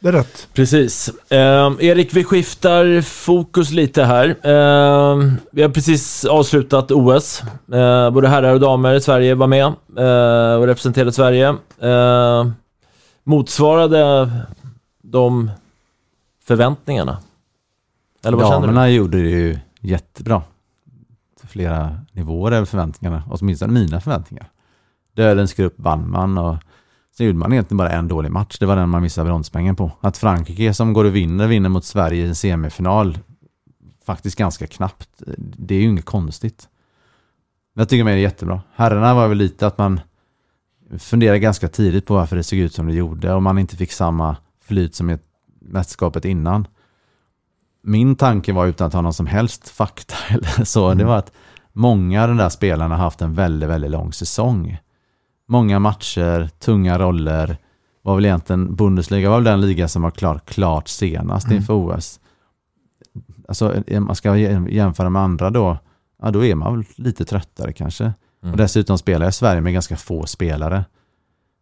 Det 0.00 0.08
är 0.08 0.12
rätt. 0.12 0.48
Precis. 0.54 1.08
Eh, 1.30 1.72
Erik, 1.80 2.14
vi 2.14 2.24
skiftar 2.24 3.00
fokus 3.02 3.70
lite 3.70 4.04
här. 4.04 4.28
Eh, 4.28 5.32
vi 5.52 5.62
har 5.62 5.68
precis 5.68 6.24
avslutat 6.24 6.90
OS. 6.90 7.42
Eh, 7.72 8.10
både 8.10 8.28
herrar 8.28 8.54
och 8.54 8.60
damer 8.60 8.94
i 8.94 9.00
Sverige 9.00 9.34
var 9.34 9.46
med 9.46 9.64
eh, 9.98 10.60
och 10.60 10.66
representerade 10.66 11.12
Sverige. 11.12 11.48
Eh, 11.80 12.46
motsvarade 13.24 14.30
de 15.02 15.50
förväntningarna? 16.44 17.18
Eller 18.24 18.36
vad 18.36 18.46
känner 18.46 18.60
du? 18.60 18.66
Damerna 18.66 18.90
gjorde 18.90 19.22
det 19.22 19.28
ju 19.30 19.58
jättebra. 19.80 20.42
Flera 21.56 22.00
nivåer 22.12 22.52
över 22.52 22.66
förväntningarna, 22.66 23.22
åtminstone 23.30 23.72
mina 23.72 24.00
förväntningar. 24.00 24.50
Dödens 25.14 25.54
grupp 25.54 25.74
vann 25.76 26.10
man 26.10 26.38
och 26.38 26.56
sen 27.16 27.26
gjorde 27.26 27.38
man 27.38 27.52
egentligen 27.52 27.76
bara 27.76 27.90
en 27.90 28.08
dålig 28.08 28.30
match. 28.30 28.58
Det 28.58 28.66
var 28.66 28.76
den 28.76 28.88
man 28.88 29.02
missade 29.02 29.24
bronspengen 29.24 29.76
på. 29.76 29.90
Att 30.00 30.16
Frankrike 30.16 30.74
som 30.74 30.92
går 30.92 31.04
och 31.04 31.16
vinner, 31.16 31.46
vinner 31.46 31.68
mot 31.68 31.84
Sverige 31.84 32.24
i 32.24 32.28
en 32.28 32.34
semifinal 32.34 33.18
faktiskt 34.06 34.38
ganska 34.38 34.66
knappt. 34.66 35.22
Det 35.38 35.74
är 35.74 35.78
ju 35.78 35.88
inget 35.88 36.04
konstigt. 36.04 36.68
Jag 37.74 37.88
tycker 37.88 38.04
det 38.04 38.10
är 38.10 38.16
jättebra. 38.16 38.60
Herrarna 38.74 39.14
var 39.14 39.28
väl 39.28 39.38
lite 39.38 39.66
att 39.66 39.78
man 39.78 40.00
funderade 40.98 41.38
ganska 41.38 41.68
tidigt 41.68 42.06
på 42.06 42.14
varför 42.14 42.36
det 42.36 42.42
såg 42.42 42.58
ut 42.58 42.74
som 42.74 42.86
det 42.86 42.94
gjorde 42.94 43.34
och 43.34 43.42
man 43.42 43.58
inte 43.58 43.76
fick 43.76 43.92
samma 43.92 44.36
flyt 44.64 44.94
som 44.94 45.10
i 45.10 45.18
mästerskapet 45.60 46.24
innan 46.24 46.66
min 47.86 48.16
tanke 48.16 48.52
var 48.52 48.66
utan 48.66 48.86
att 48.86 48.92
ha 48.92 49.00
någon 49.00 49.12
som 49.14 49.26
helst 49.26 49.68
fakta 49.68 50.14
eller 50.34 50.64
så, 50.64 50.94
det 50.94 51.04
var 51.04 51.16
att 51.16 51.32
många 51.72 52.22
av 52.22 52.28
de 52.28 52.36
där 52.36 52.48
spelarna 52.48 52.96
har 52.96 53.04
haft 53.04 53.22
en 53.22 53.34
väldigt, 53.34 53.68
väldigt 53.68 53.90
lång 53.90 54.12
säsong. 54.12 54.78
Många 55.48 55.78
matcher, 55.78 56.50
tunga 56.58 56.98
roller, 56.98 57.56
var 58.02 58.14
väl 58.14 58.24
egentligen, 58.24 58.74
Bundesliga 58.76 59.30
var 59.30 59.36
väl 59.36 59.44
den 59.44 59.60
liga 59.60 59.88
som 59.88 60.02
var 60.02 60.10
klar, 60.10 60.40
klart 60.44 60.88
senast 60.88 61.46
Mm. 61.46 61.56
inför 61.56 61.74
OS. 61.74 62.20
Alltså 63.48 63.82
om 63.96 64.04
man 64.04 64.16
ska 64.16 64.30
jä- 64.34 64.68
jämföra 64.70 65.10
med 65.10 65.22
andra 65.22 65.50
då, 65.50 65.78
ja 66.22 66.30
då 66.30 66.44
är 66.44 66.54
man 66.54 66.74
väl 66.76 66.84
lite 66.96 67.24
tröttare 67.24 67.72
kanske. 67.72 68.04
Mm. 68.42 68.52
Och 68.52 68.56
dessutom 68.58 68.98
spelar 68.98 69.26
jag 69.26 69.34
Sverige 69.34 69.60
med 69.60 69.72
ganska 69.72 69.96
få 69.96 70.26
spelare. 70.26 70.84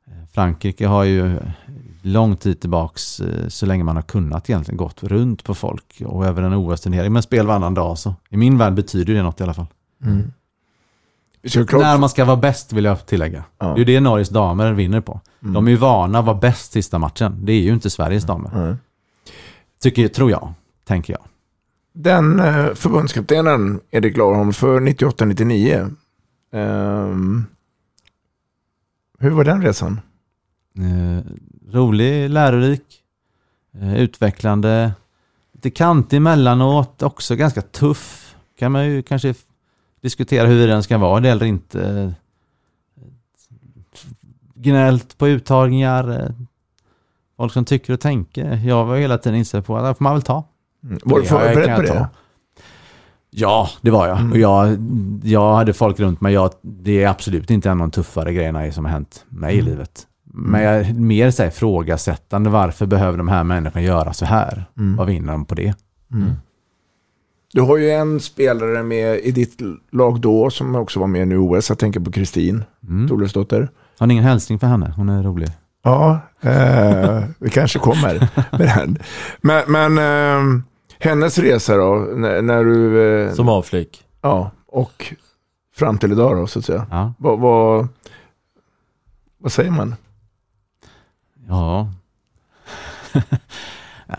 Eh, 0.07 0.13
Frankrike 0.33 0.87
har 0.87 1.05
ju 1.05 1.37
lång 2.05 2.37
tid 2.37 2.61
tillbaks, 2.61 3.21
eh, 3.21 3.49
så 3.49 3.67
länge 3.67 3.85
man 3.85 3.97
har 3.97 4.03
kunnat 4.03 4.51
egentligen, 4.51 4.77
gått 4.77 5.03
runt 5.03 5.45
på 5.45 5.55
folk 5.55 6.03
och 6.07 6.27
över 6.27 6.43
en 6.43 6.55
OS-turnering. 6.55 7.13
Men 7.13 7.23
spel 7.23 7.47
varannan 7.47 7.75
dag 7.75 7.99
så. 7.99 8.15
I 8.31 8.37
min 8.37 8.59
värld 8.59 8.75
betyder 8.75 9.15
det 9.15 9.23
något 9.23 9.41
i 9.41 9.43
alla 9.43 9.55
fall. 9.55 9.67
Mm. 10.03 10.33
När 11.73 11.99
man 11.99 12.09
ska 12.09 12.25
vara 12.25 12.37
bäst 12.37 12.73
vill 12.73 12.85
jag 12.85 13.07
tillägga. 13.07 13.45
Ja. 13.59 13.67
Det 13.67 13.73
är 13.73 13.79
ju 13.79 13.85
det 13.85 14.01
Norges 14.01 14.29
damer 14.29 14.73
vinner 14.73 15.01
på. 15.01 15.21
Mm. 15.43 15.55
De 15.55 15.67
är 15.67 15.71
ju 15.71 15.77
vana 15.77 16.19
att 16.19 16.25
vara 16.25 16.37
bäst 16.37 16.73
sista 16.73 16.99
matchen. 16.99 17.39
Det 17.43 17.53
är 17.53 17.61
ju 17.61 17.73
inte 17.73 17.91
Sveriges 17.91 18.25
damer. 18.25 18.51
Nej. 18.55 18.77
Tycker, 19.83 20.09
tror 20.09 20.31
jag, 20.31 20.53
tänker 20.85 21.13
jag. 21.13 21.23
Den 21.93 22.41
eh, 22.41 22.75
förbundskaptenen 22.75 23.81
Erik 23.91 24.17
Larholm 24.17 24.53
för 24.53 24.81
98-99. 24.81 25.91
ehm, 26.53 27.47
hur 29.19 29.31
var 29.31 29.45
den 29.45 29.63
resan? 29.63 30.01
Eh, 30.79 31.21
rolig, 31.73 32.31
lärorik, 32.31 33.03
eh, 33.81 33.95
utvecklande, 33.97 34.93
lite 35.53 35.71
kantig 35.71 36.17
emellanåt, 36.17 37.03
också 37.03 37.37
ganska 37.37 37.63
tuff. 37.63 38.35
Kan 38.59 38.73
man 38.73 38.87
ju 38.87 39.03
kanske 39.03 39.35
diskutera 40.01 40.47
hur 40.47 40.69
den 40.69 40.83
ska 40.83 40.99
vara 40.99 41.21
det 41.21 41.31
eller 41.31 41.47
inte. 41.47 41.89
Eh, 41.89 42.11
Gnällt 44.55 45.19
på 45.19 45.29
uttagningar, 45.29 46.35
folk 47.37 47.53
som 47.53 47.65
tycker 47.65 47.93
och 47.93 48.01
tänker. 48.01 48.55
Jag 48.67 48.85
var 48.85 48.97
hela 48.97 49.19
tiden 49.19 49.39
inställd 49.39 49.65
på 49.67 49.77
att 49.77 49.85
det 49.85 49.95
får 49.95 50.03
man 50.05 50.13
väl 50.13 50.23
ta. 50.23 50.45
Mm. 50.85 50.99
Var 51.05 51.21
du 51.21 51.27
förberedd 51.27 51.77
på 51.81 51.87
ta. 51.87 51.95
det? 51.95 52.09
Ja, 53.31 53.69
det 53.81 53.91
var 53.91 54.09
jag. 54.09 54.19
Mm. 54.19 54.33
Och 54.33 54.39
jag, 54.39 54.77
jag 55.25 55.55
hade 55.55 55.73
folk 55.73 56.01
runt 56.01 56.21
mig. 56.21 56.35
Jag, 56.35 56.51
det 56.63 57.03
är 57.03 57.09
absolut 57.09 57.51
inte 57.51 57.71
en 57.71 57.81
av 57.81 57.89
de 57.89 57.91
tuffare 57.91 58.33
grejerna 58.35 58.73
som 58.73 58.85
har 58.85 58.93
hänt 58.93 59.25
mig 59.29 59.55
i 59.55 59.59
Mm. 59.61 59.71
livet. 59.73 60.07
Men 60.37 60.63
jag 60.63 60.75
är 60.75 60.93
mer 60.95 61.31
så 61.31 61.43
här, 61.43 61.51
frågasättande. 61.51 62.51
Varför 62.51 62.87
behöver 62.87 63.19
de 63.19 63.29
här 63.29 63.45
människorna 63.45 63.83
göra 63.83 64.13
så 64.13 64.25
här? 64.25 64.65
Mm. 64.79 64.97
Vad 64.97 65.07
vinner 65.07 65.33
de 65.33 65.45
på 65.45 65.55
det? 65.55 65.75
Mm. 66.13 66.31
Du 67.53 67.61
har 67.61 67.77
ju 67.77 67.91
en 67.91 68.21
spelare 68.21 68.83
med 68.83 69.19
i 69.19 69.31
ditt 69.31 69.61
lag 69.93 70.21
då 70.21 70.51
som 70.51 70.75
också 70.75 71.01
var 71.01 71.07
med 71.07 71.29
nu 71.29 71.35
i 71.35 71.39
OS. 71.39 71.69
Jag 71.69 71.79
tänker 71.79 72.01
på 72.01 72.13
Kristin 72.13 72.65
Mm. 72.89 73.09
Thorleifsdotter. 73.09 73.69
Har 73.99 74.07
ni 74.07 74.15
ingen 74.15 74.25
hälsning 74.25 74.59
för 74.59 74.67
henne? 74.67 74.93
Hon 74.97 75.09
är 75.09 75.23
rolig. 75.23 75.49
Ja, 75.83 76.21
eh, 76.41 77.23
vi 77.39 77.51
kanske 77.51 77.79
kommer 77.79 78.29
med 78.59 78.69
den. 78.77 78.99
Men, 79.41 79.63
men 79.69 79.99
eh, 79.99 80.63
hennes 80.99 81.39
resa 81.39 81.77
då, 81.77 81.95
när, 82.17 82.43
när 82.43 82.65
du... 82.65 83.03
Eh, 83.25 83.33
Som 83.33 83.49
avflick. 83.49 84.03
Ja, 84.23 84.51
och 84.67 85.15
fram 85.77 85.99
till 85.99 86.13
idag 86.13 86.37
då 86.37 86.47
så 86.47 86.59
att 86.59 86.65
säga. 86.65 86.87
Ja. 86.91 87.13
Vad, 87.19 87.39
vad, 87.41 87.89
vad 89.39 89.53
säger 89.53 89.71
man? 89.71 89.95
Ja. 91.49 91.91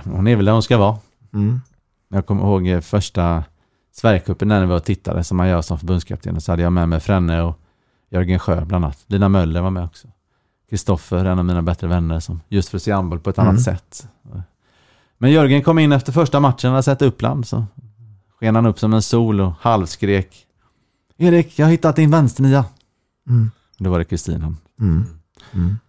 hon 0.03 0.27
är 0.27 0.35
väl 0.35 0.45
där 0.45 0.53
hon 0.53 0.63
ska 0.63 0.77
vara. 0.77 0.97
Mm. 1.33 1.61
Jag 2.09 2.25
kommer 2.25 2.43
ihåg 2.43 2.67
eh, 2.67 2.81
första 2.81 3.43
Sverigecupen 3.91 4.47
när 4.47 4.59
vi 4.61 4.65
var 4.65 4.75
och 4.75 4.83
tittade 4.83 5.23
som 5.23 5.37
man 5.37 5.47
gör 5.47 5.61
som 5.61 5.79
förbundskapten. 5.79 6.41
Så 6.41 6.51
hade 6.51 6.63
jag 6.63 6.73
med 6.73 6.89
mig 6.89 6.99
Frenne 6.99 7.41
och 7.41 7.59
Jörgen 8.09 8.39
Sjö 8.39 8.65
bland 8.65 8.85
annat. 8.85 9.03
Lina 9.07 9.29
Möller 9.29 9.61
var 9.61 9.69
med 9.69 9.83
också. 9.85 10.07
Kristoffer, 10.69 11.25
en 11.25 11.39
av 11.39 11.45
mina 11.45 11.61
bättre 11.61 11.87
vänner, 11.87 12.19
som 12.19 12.41
just 12.49 12.69
för 12.69 12.77
att 12.77 12.83
se 12.83 12.91
handboll 12.91 13.19
på 13.19 13.29
ett 13.29 13.37
Mm. 13.37 13.49
annat 13.49 13.61
sätt. 13.63 14.07
Men 15.17 15.31
Jörgen 15.31 15.63
kom 15.63 15.79
in 15.79 15.91
efter 15.91 16.11
första 16.11 16.39
matchen 16.39 16.69
och 16.69 16.73
hade 16.73 16.83
sett 16.83 17.01
Uppland 17.01 17.47
så 17.47 17.65
sken 18.39 18.55
han 18.55 18.65
upp 18.65 18.79
som 18.79 18.93
en 18.93 19.01
sol 19.01 19.41
och 19.41 19.53
halvskrek 19.59 20.41
Erik, 21.17 21.59
jag 21.59 21.65
har 21.65 21.71
hittat 21.71 21.95
din 21.95 22.11
vänsternia. 22.11 22.65
Mm. 23.27 23.51
Då 23.77 23.89
var 23.89 23.99
det 23.99 24.05
Kristin. 24.05 24.57
Mm. 24.79 25.05
Mm. 25.53 25.79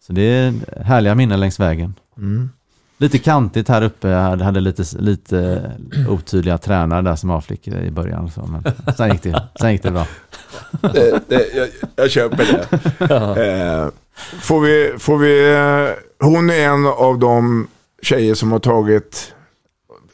Så 0.00 0.12
det 0.12 0.22
är 0.22 0.54
härliga 0.82 1.14
minnen 1.14 1.40
längs 1.40 1.60
vägen. 1.60 1.94
Mm. 2.16 2.50
Lite 2.98 3.18
kantigt 3.18 3.68
här 3.68 3.82
uppe. 3.82 4.08
Jag 4.08 4.38
hade, 4.38 4.60
lite, 4.60 4.84
lite 4.98 5.70
otydliga 6.08 6.58
tränare 6.58 7.02
där 7.02 7.16
som 7.16 7.30
avflick 7.30 7.68
i 7.68 7.90
början. 7.90 8.30
Så, 8.30 8.46
men 8.46 8.94
sen 8.96 9.12
gick 9.12 9.22
det, 9.22 9.42
sen 9.60 9.72
gick 9.72 9.82
det 9.82 9.90
bra. 9.90 10.06
Det, 10.80 11.28
det, 11.28 11.54
jag, 11.54 11.68
jag 11.96 12.10
köper 12.10 12.36
det. 12.36 12.62
eh, 13.46 13.88
får 14.40 14.60
vi, 14.60 14.94
får 14.98 15.18
vi, 15.18 15.54
eh, 15.54 16.26
hon 16.26 16.50
är 16.50 16.68
en 16.68 16.86
av 16.86 17.18
de 17.18 17.66
tjejer 18.02 18.34
som 18.34 18.52
har 18.52 18.58
tagit 18.58 19.34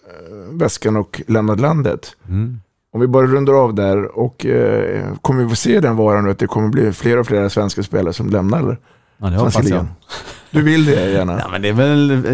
eh, 0.07 0.57
väskan 0.59 0.97
och 0.97 1.23
lämnat 1.27 1.61
landet. 1.61 2.17
Mm. 2.29 2.61
Om 2.93 3.01
vi 3.01 3.07
bara 3.07 3.27
rundar 3.27 3.53
av 3.53 3.75
där 3.75 4.19
och 4.19 4.47
eh, 4.47 5.15
kommer 5.23 5.43
vi 5.43 5.49
få 5.49 5.57
se 5.57 5.81
den 5.81 5.97
varan 5.97 6.25
nu 6.25 6.31
att 6.31 6.39
det 6.39 6.47
kommer 6.47 6.69
bli 6.69 6.93
fler 6.93 7.19
och 7.19 7.27
fler 7.27 7.49
svenska 7.49 7.83
spelare 7.83 8.13
som 8.13 8.31
lämnar 8.31 8.79
Ja, 9.19 9.27
det 9.27 9.37
hoppas 9.37 9.69
jag. 9.69 9.87
Du 10.51 10.63
vill 10.63 10.85
det 10.85 11.11
gärna? 11.11 11.39
Ja, 11.39 11.49
men 11.49 11.63
det 11.63 11.69
är 11.69 11.73
väl 11.73 12.25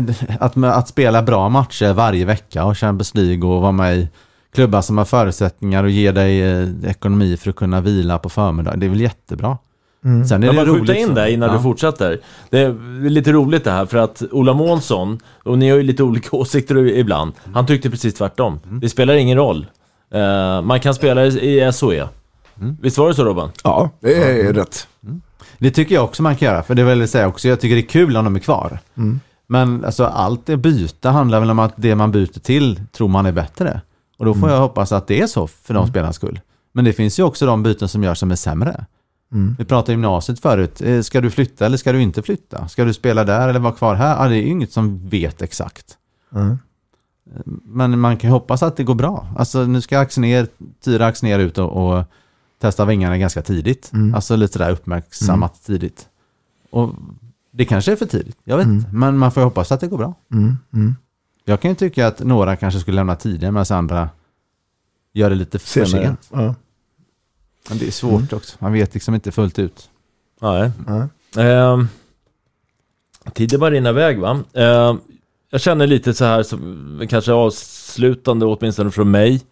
att, 0.41 0.57
att 0.65 0.89
spela 0.89 1.23
bra 1.23 1.49
matcher 1.49 1.93
varje 1.93 2.25
vecka 2.25 2.65
och 2.65 2.79
Champions 2.79 3.15
League 3.15 3.51
och 3.51 3.63
vara 3.63 3.73
med 3.73 3.97
i 3.97 4.09
klubbar 4.55 4.81
som 4.83 4.99
har 4.99 5.05
förutsättningar 5.05 5.85
och 5.85 5.91
ge 5.91 6.13
dig 6.13 6.43
eh, 6.43 6.69
ekonomi 6.87 7.37
för 7.37 7.51
att 7.51 7.57
kunna 7.57 7.81
vila 7.81 8.19
på 8.19 8.29
förmiddagen. 8.29 8.81
Det 8.81 8.87
är 8.87 8.91
väl 8.91 9.01
jättebra. 9.01 9.59
Mm. 10.05 10.25
Sen 10.25 10.43
är 10.43 10.47
Jag 10.47 10.55
det 10.55 10.57
bara 10.57 10.67
roligt. 10.67 10.81
skjuta 10.89 11.01
in 11.01 11.15
där 11.15 11.27
innan 11.27 11.49
ja. 11.49 11.57
du 11.57 11.63
fortsätter. 11.63 12.21
Det 12.51 12.59
är 12.59 13.09
lite 13.11 13.33
roligt 13.33 13.65
det 13.65 13.71
här 13.71 13.87
för 13.87 13.99
att 13.99 14.23
Ola 14.31 14.55
Månsson, 14.55 15.21
och 15.43 15.59
ni 15.59 15.71
har 15.71 15.77
ju 15.77 15.83
lite 15.83 16.03
olika 16.03 16.37
åsikter 16.37 16.77
ibland, 16.89 17.33
han 17.55 17.67
tyckte 17.67 17.91
precis 17.91 18.15
tvärtom. 18.15 18.61
Mm. 18.67 18.81
Det 18.81 18.89
spelar 18.89 19.15
ingen 19.15 19.39
roll. 19.39 19.67
Eh, 20.15 20.63
man 20.63 20.81
kan 20.81 20.95
spela 20.95 21.25
i 21.27 21.71
SOE. 21.73 22.09
Mm. 22.61 22.77
Visst 22.83 22.99
var 22.99 23.09
det 23.09 23.15
så 23.15 23.25
Robban? 23.25 23.51
Ja, 23.65 23.91
det 24.01 24.15
är 24.41 24.53
rätt. 24.53 24.89
Det 25.63 25.71
tycker 25.71 25.95
jag 25.95 26.05
också 26.05 26.23
man 26.23 26.37
kan 26.37 26.47
göra, 26.47 26.63
för 26.63 26.75
det 26.75 26.85
vill 26.85 27.01
jag 27.01 27.09
säga 27.09 27.29
också, 27.29 27.49
jag 27.49 27.61
tycker 27.61 27.75
det 27.75 27.81
är 27.81 27.89
kul 27.89 28.17
om 28.17 28.25
de 28.25 28.37
är 28.37 28.41
kvar. 28.41 28.79
Mm. 28.97 29.21
Men 29.47 29.85
alltså 29.85 30.05
allt 30.05 30.47
det 30.47 30.57
byta 30.57 31.11
handlar 31.11 31.41
väl 31.41 31.51
om 31.51 31.59
att 31.59 31.75
det 31.77 31.95
man 31.95 32.13
byter 32.13 32.41
till 32.41 32.81
tror 32.93 33.09
man 33.09 33.27
är 33.27 33.33
bättre. 33.33 33.81
Och 34.19 34.25
då 34.25 34.35
får 34.35 34.51
jag 34.51 34.61
hoppas 34.61 34.93
att 34.93 35.07
det 35.07 35.21
är 35.21 35.27
så 35.27 35.47
för 35.47 35.75
de 35.75 35.89
spelarnas 35.89 36.17
skull. 36.17 36.41
Men 36.73 36.85
det 36.85 36.93
finns 36.93 37.19
ju 37.19 37.23
också 37.23 37.47
de 37.47 37.63
byten 37.63 37.89
som 37.89 38.03
görs 38.03 38.19
som 38.19 38.31
är 38.31 38.37
sämre. 38.37 38.85
Mm. 39.33 39.57
Vi 39.59 39.65
pratade 39.65 39.93
gymnasiet 39.93 40.41
förut. 40.41 40.83
Eh, 40.83 41.01
Ska 41.01 41.21
du 41.21 41.31
flytta 41.31 41.67
eller 41.67 41.77
ska 41.77 41.93
du 41.93 42.03
inte 42.03 42.23
flytta? 42.23 42.69
Ska 42.69 42.85
du 42.85 42.95
spela 42.95 43.25
där 43.25 43.49
eller 43.49 43.61
vara 43.61 43.73
kvar 43.73 43.95
här? 43.95 44.23
Ja, 44.23 44.29
det 44.29 44.37
är 44.37 44.43
ju 44.43 44.49
inget 44.49 44.73
som 44.73 45.09
vet 45.09 45.43
exakt. 45.43 45.87
Mm. 46.35 46.59
Men 47.65 47.99
man 47.99 48.17
kan 48.17 48.31
ju 48.31 48.35
hoppas 48.35 48.63
att 48.63 48.77
det 48.77 48.85
går 48.85 48.95
bra. 48.95 49.27
Alltså 49.37 49.63
nu 49.67 49.81
ska 49.81 49.99
Axnér, 49.99 50.47
Tyra 50.85 51.07
Axnér 51.07 51.39
ut 51.39 51.59
och, 51.59 51.71
och 51.71 52.05
testa 52.63 52.85
vingarna 52.85 53.19
ganska 53.19 53.43
tidigt. 53.43 53.93
Mm. 53.93 54.15
Alltså 54.15 54.37
lite 54.37 54.59
där 54.59 54.71
uppmärksammat 54.71 55.65
tidigt. 55.65 56.09
Och 56.71 56.95
det 57.51 57.65
kanske 57.65 57.93
är 57.93 57.97
för 57.97 58.07
tidigt, 58.07 58.37
jag 58.45 58.57
vet 58.57 58.67
inte. 58.67 58.91
Men 58.93 59.19
man 59.19 59.33
får 59.33 59.41
ju 59.41 59.45
hoppas 59.45 59.73
att 59.73 59.81
det 59.81 59.87
går 59.87 59.99
bra. 59.99 60.15
Mm. 60.33 60.57
Mm. 60.73 60.97
Jag 61.45 61.61
kan 61.61 61.71
ju 61.71 61.75
tycka 61.75 62.07
att 62.07 62.21
några 62.21 62.57
kanske 62.57 62.81
skulle 62.81 62.95
lämna 62.95 63.17
tidigare 63.17 63.53
medan 63.53 63.79
andra 63.79 64.09
gör 65.13 65.31
det 65.31 65.37
lite 65.37 65.59
för 65.59 65.69
Senare. 65.69 66.07
sent. 66.07 66.29
Ja. 66.33 66.55
Men 67.69 67.79
det 67.79 67.87
är 67.87 67.91
svårt 67.91 68.33
också. 68.33 68.57
Man 68.59 68.73
vet 68.73 68.95
liksom 68.95 69.15
inte 69.15 69.33
fullt 69.33 69.59
ut. 69.59 69.91
Nej. 70.41 70.71
Ja. 70.87 71.09
Eh, 71.43 71.85
tiden 73.33 73.61
bara 73.61 73.71
rinner 73.71 73.91
iväg 73.91 74.19
va? 74.21 74.41
Eh, 74.53 74.95
jag 75.51 75.61
känner 75.61 75.87
lite 75.87 76.15
så 76.15 76.25
här, 76.25 76.43
som, 76.43 77.07
kanske 77.11 77.33
avslutande 77.33 78.47
åtminstone 78.47 78.91
från 78.91 79.11
mig. 79.11 79.43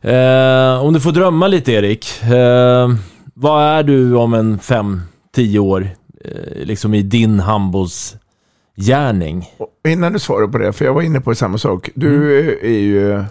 Eh, 0.00 0.84
om 0.84 0.92
du 0.92 1.00
får 1.00 1.12
drömma 1.12 1.48
lite 1.48 1.72
Erik. 1.72 2.22
Eh, 2.22 2.88
vad 3.34 3.62
är 3.62 3.82
du 3.82 4.14
om 4.14 4.34
en 4.34 4.58
fem, 4.58 5.00
tio 5.34 5.58
år? 5.58 5.88
Eh, 6.24 6.64
liksom 6.64 6.94
i 6.94 7.02
din 7.02 7.40
handbollsgärning. 7.40 9.44
Innan 9.88 10.12
du 10.12 10.18
svarar 10.18 10.46
på 10.46 10.58
det, 10.58 10.72
för 10.72 10.84
jag 10.84 10.94
var 10.94 11.02
inne 11.02 11.20
på 11.20 11.34
samma 11.34 11.58
sak. 11.58 11.90
Du 11.94 12.38
är 12.62 12.78
ju 12.78 13.24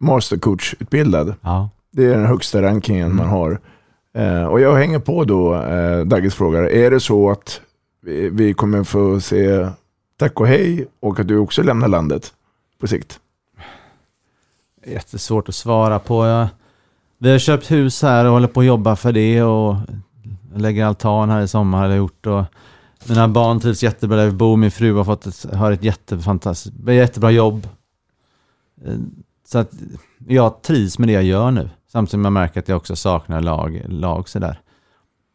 mastercoach-utbildad. 0.00 1.34
Ja. 1.42 1.70
Det 1.92 2.04
är 2.04 2.10
den 2.10 2.26
högsta 2.26 2.62
rankingen 2.62 3.16
man 3.16 3.28
har. 3.28 3.60
Eh, 4.16 4.44
och 4.44 4.60
jag 4.60 4.76
hänger 4.76 4.98
på 4.98 5.24
då 5.24 5.54
eh, 5.54 6.00
Dagges 6.00 6.34
frågar. 6.34 6.62
Är 6.62 6.90
det 6.90 7.00
så 7.00 7.30
att 7.30 7.60
vi, 8.02 8.28
vi 8.28 8.54
kommer 8.54 8.84
få 8.84 9.20
se 9.20 9.68
tack 10.18 10.40
och 10.40 10.46
hej 10.46 10.86
och 11.00 11.20
att 11.20 11.28
du 11.28 11.38
också 11.38 11.62
lämnar 11.62 11.88
landet 11.88 12.32
på 12.80 12.86
sikt? 12.86 13.20
Jättesvårt 14.92 15.48
att 15.48 15.54
svara 15.54 15.98
på. 15.98 16.26
Jag, 16.26 16.48
vi 17.18 17.30
har 17.30 17.38
köpt 17.38 17.70
hus 17.70 18.02
här 18.02 18.24
och 18.24 18.32
håller 18.32 18.48
på 18.48 18.60
att 18.60 18.66
jobba 18.66 18.96
för 18.96 19.12
det 19.12 19.42
och 19.42 19.76
lägger 20.54 20.84
altan 20.84 21.30
här 21.30 21.42
i 21.42 21.48
sommar 21.48 21.78
har 21.78 21.88
jag 21.88 21.96
gjort. 21.96 22.26
Och 22.26 22.44
mina 23.08 23.28
barn 23.28 23.60
trivs 23.60 23.82
jättebra 23.82 24.16
där 24.16 24.26
vi 24.26 24.32
bor. 24.32 24.56
Min 24.56 24.70
fru 24.70 24.94
har 24.94 25.04
fått 25.04 25.26
ett, 25.26 25.54
har 25.54 25.72
ett 25.72 25.84
jättefantastiskt, 25.84 26.88
jättebra 26.88 27.30
jobb. 27.30 27.68
Eh, 28.84 28.94
så 29.46 29.58
att 29.58 29.70
jag 30.28 30.62
trivs 30.62 30.98
med 30.98 31.08
det 31.08 31.12
jag 31.12 31.24
gör 31.24 31.50
nu. 31.50 31.70
Samtidigt 31.92 32.10
som 32.10 32.24
jag 32.24 32.32
märker 32.32 32.60
att 32.60 32.68
jag 32.68 32.76
också 32.76 32.96
saknar 32.96 33.40
lag, 33.40 33.82
lag 33.88 34.28
sådär. 34.28 34.60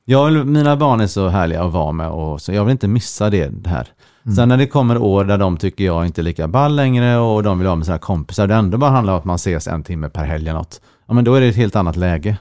Jag 0.06 0.48
mina 0.48 0.76
barn 0.76 1.02
är 1.02 1.08
så 1.08 1.28
härliga 1.28 1.64
att 1.64 1.74
vara 1.74 1.92
med 1.92 2.10
och 2.10 2.42
så 2.42 2.54
jag 2.54 2.66
vill 2.66 2.72
inte 2.72 2.88
missa 2.88 3.30
det, 3.30 3.68
här. 3.68 3.88
Sen 4.36 4.50
när 4.50 4.58
det 4.58 4.68
kommer 4.68 4.98
år 4.98 5.24
där 5.24 5.38
de 5.38 5.58
tycker 5.58 5.84
jag 5.84 6.06
inte 6.06 6.22
är 6.22 6.24
lika 6.24 6.48
ball 6.48 6.76
längre 6.76 7.18
och 7.18 7.44
de 7.44 7.60
vill 7.60 7.68
ha 7.68 7.76
med 7.76 7.86
sina 7.86 7.98
kompisar, 7.98 8.48
det 8.48 8.56
ändå 8.56 8.78
bara 8.78 8.92
handlar 8.92 9.14
om 9.14 9.20
att 9.20 9.26
man 9.26 9.36
ses 9.36 9.68
en 9.68 9.84
timme 9.84 10.10
per 10.10 10.26
helg 10.26 10.50
eller 10.50 10.60
något. 10.60 10.82
Ja 11.08 11.14
men 11.14 11.24
då 11.24 11.36
är 11.36 11.42
det 11.42 11.48
ett 11.48 11.56
helt 11.56 11.76
annat 11.76 11.96
läge. 11.96 12.38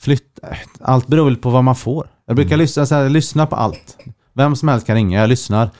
Flytt, 0.00 0.38
allt 0.80 1.06
beror 1.06 1.24
väl 1.24 1.36
på 1.36 1.50
vad 1.50 1.64
man 1.64 1.76
får. 1.76 2.06
Jag 2.26 2.36
brukar 2.36 2.56
lyssna, 2.56 2.86
så 2.86 2.94
här, 2.94 3.08
lyssna 3.08 3.46
på 3.46 3.56
allt. 3.56 3.98
Vem 4.32 4.56
som 4.56 4.68
helst 4.68 4.86
kan 4.86 4.96
ringa, 4.96 5.20
jag 5.20 5.28
lyssnar. 5.28 5.70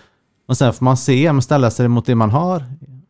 Och 0.49 0.57
sen 0.57 0.73
får 0.73 0.85
man 0.85 0.97
se, 0.97 1.33
man 1.33 1.43
ställa 1.43 1.71
sig 1.71 1.89
mot 1.89 2.07
det 2.07 2.15
man 2.15 2.31
har 2.31 2.63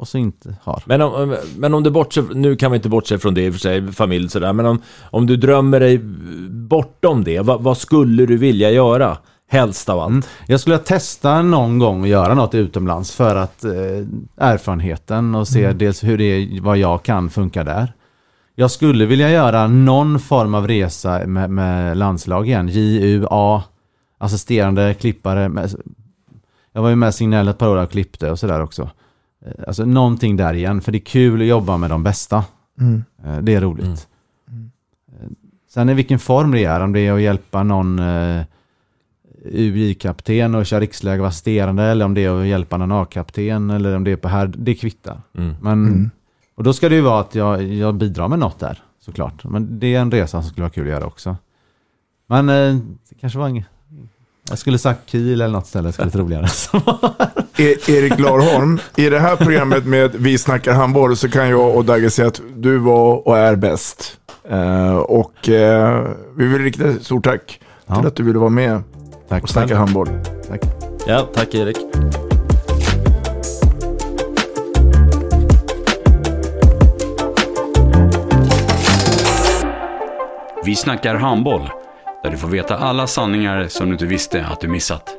och 0.02 0.08
så 0.08 0.18
inte 0.18 0.56
har. 0.62 0.82
Men 0.86 1.02
om, 1.02 1.36
men 1.56 1.74
om 1.74 1.82
du 1.82 1.90
bortser, 1.90 2.24
nu 2.34 2.56
kan 2.56 2.70
vi 2.70 2.76
inte 2.76 2.88
bortse 2.88 3.18
från 3.18 3.34
det 3.34 3.46
i 3.46 3.48
och 3.50 3.52
för 3.52 3.60
sig, 3.60 3.92
familj 3.92 4.28
sådär, 4.28 4.52
men 4.52 4.66
om, 4.66 4.82
om 5.02 5.26
du 5.26 5.36
drömmer 5.36 5.80
dig 5.80 5.98
bortom 6.50 7.24
det, 7.24 7.40
vad, 7.40 7.62
vad 7.62 7.78
skulle 7.78 8.26
du 8.26 8.36
vilja 8.36 8.70
göra? 8.70 9.16
Helst 9.48 9.88
av 9.88 9.98
allt. 9.98 10.10
Mm. 10.10 10.22
Jag 10.46 10.60
skulle 10.60 10.78
testa 10.78 11.42
någon 11.42 11.78
gång 11.78 12.02
att 12.02 12.08
göra 12.08 12.34
något 12.34 12.54
utomlands 12.54 13.14
för 13.14 13.36
att 13.36 13.64
eh, 13.64 13.70
erfarenheten 14.36 15.34
och 15.34 15.48
se 15.48 15.72
dels 15.72 16.04
hur 16.04 16.18
det 16.18 16.24
är, 16.24 16.60
vad 16.60 16.78
jag 16.78 17.02
kan 17.02 17.30
funka 17.30 17.64
där. 17.64 17.92
Jag 18.54 18.70
skulle 18.70 19.06
vilja 19.06 19.30
göra 19.30 19.66
någon 19.66 20.18
form 20.18 20.54
av 20.54 20.68
resa 20.68 21.26
med, 21.26 21.50
med 21.50 21.96
landslag 21.96 22.48
igen. 22.48 22.68
JUA, 22.68 23.62
assisterande 24.18 24.94
klippare. 24.94 25.48
Med, 25.48 25.70
jag 26.72 26.82
var 26.82 26.88
ju 26.88 26.96
med 26.96 27.14
Signell 27.14 27.48
ett 27.48 27.58
par 27.58 27.68
år 27.68 27.76
och 27.76 27.90
klippte 27.90 28.30
och 28.30 28.38
sådär 28.38 28.62
också. 28.62 28.90
Eh, 29.46 29.52
Alltså 29.66 29.84
någonting 29.84 30.36
där 30.36 30.54
igen, 30.54 30.80
för 30.80 30.92
det 30.92 30.98
är 30.98 31.04
kul 31.04 31.40
att 31.40 31.46
jobba 31.46 31.76
med 31.76 31.90
de 31.90 32.02
bästa. 32.02 32.44
Mm. 32.80 33.04
Eh, 33.24 33.38
Det 33.38 33.54
är 33.54 33.60
roligt. 33.60 34.08
Eh, 34.48 35.28
Sen 35.68 35.88
i 35.88 35.94
vilken 35.94 36.18
form 36.18 36.50
det 36.50 36.64
är, 36.64 36.80
om 36.80 36.92
det 36.92 37.00
är 37.00 37.12
att 37.12 37.20
hjälpa 37.22 37.62
någon 37.62 37.98
eh, 37.98 38.42
UJ-kapten 39.44 40.54
och 40.54 40.66
köra 40.66 40.80
riksläge 40.80 41.14
och 41.14 41.18
vara 41.18 41.28
assisterande 41.28 41.82
eller 41.82 42.04
om 42.04 42.14
det 42.14 42.24
är 42.24 42.40
att 42.40 42.46
hjälpa 42.46 42.76
någon 42.76 42.92
A-kapten 42.92 43.70
eller 43.70 43.96
om 43.96 44.04
det 44.04 44.10
är 44.10 44.16
på 44.16 44.28
här, 44.28 44.46
det 44.56 44.74
kvittar. 44.74 45.20
Mm. 45.36 45.54
Men, 45.60 45.86
Mm. 45.86 46.10
Och 46.54 46.64
då 46.64 46.72
ska 46.72 46.88
det 46.88 46.94
ju 46.94 47.00
vara 47.00 47.20
att 47.20 47.34
jag, 47.34 47.62
jag 47.62 47.94
bidrar 47.94 48.28
med 48.28 48.38
något 48.38 48.58
där, 48.58 48.78
såklart. 49.00 49.44
Men 49.44 49.78
det 49.78 49.94
är 49.94 50.00
en 50.00 50.10
resa 50.10 50.42
som 50.42 50.50
skulle 50.50 50.62
vara 50.62 50.70
kul 50.72 50.84
att 50.86 50.90
göra 50.92 51.06
också. 51.06 51.36
Men 52.26 52.48
eh, 52.48 52.74
det 53.08 53.14
kanske 53.20 53.38
var 53.38 53.48
inget... 53.48 53.66
Jag 54.48 54.58
skulle 54.58 54.78
sagt 54.78 55.00
Kiel 55.10 55.40
eller 55.40 55.48
något 55.52 55.66
ställe, 55.66 55.92
skulle 55.92 56.10
vara 56.10 56.22
roligare. 56.22 56.46
E- 57.56 57.76
Erik 57.92 58.18
Larholm, 58.18 58.78
i 58.96 59.08
det 59.08 59.18
här 59.20 59.36
programmet 59.36 59.86
med 59.86 60.10
Vi 60.14 60.38
snackar 60.38 60.72
handboll 60.72 61.16
så 61.16 61.28
kan 61.28 61.48
jag 61.48 61.76
och 61.76 61.84
Dagge 61.84 62.10
säga 62.10 62.28
att 62.28 62.40
du 62.56 62.78
var 62.78 63.28
och 63.28 63.38
är 63.38 63.56
bäst. 63.56 64.18
Eh, 64.50 64.96
och 64.96 65.48
eh, 65.48 66.08
vi 66.36 66.46
vill 66.46 66.62
rikta 66.62 66.84
ett 66.84 67.04
stort 67.04 67.24
tack 67.24 67.60
till 67.98 68.06
att 68.06 68.16
du 68.16 68.22
ville 68.22 68.38
vara 68.38 68.50
med 68.50 68.82
Tack 69.28 69.42
och 69.42 69.48
snacka 69.48 69.76
handboll. 69.76 70.08
Tack. 70.48 70.60
Ja, 71.06 71.28
tack 71.34 71.54
Erik. 71.54 71.76
Vi 80.64 80.76
snackar 80.76 81.14
handboll, 81.14 81.70
där 82.22 82.30
du 82.30 82.38
får 82.38 82.48
veta 82.48 82.76
alla 82.76 83.06
sanningar 83.06 83.68
som 83.68 83.86
du 83.86 83.92
inte 83.92 84.06
visste 84.06 84.46
att 84.46 84.60
du 84.60 84.68
missat. 84.68 85.16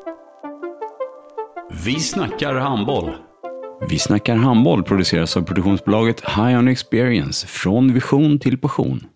Vi 1.86 1.99
snackar 1.99 2.56
handboll. 2.56 3.16
Vi 3.89 3.99
snackar 3.99 4.36
handboll 4.36 4.84
produceras 4.84 5.38
av 5.38 5.41
produktionsbolaget 5.41 6.22
High 6.22 6.58
On 6.58 6.68
Experience, 6.68 7.47
från 7.47 7.93
vision 7.93 8.39
till 8.39 8.58
passion. 8.58 9.08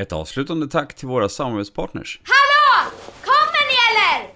Ett 0.00 0.12
avslutande 0.12 0.68
tack 0.68 0.94
till 0.94 1.08
våra 1.08 1.28
samarbetspartners. 1.28 2.20
Hallå! 2.24 2.90
Kommer 3.24 3.62
ni 3.68 3.74
eller? 3.88 4.35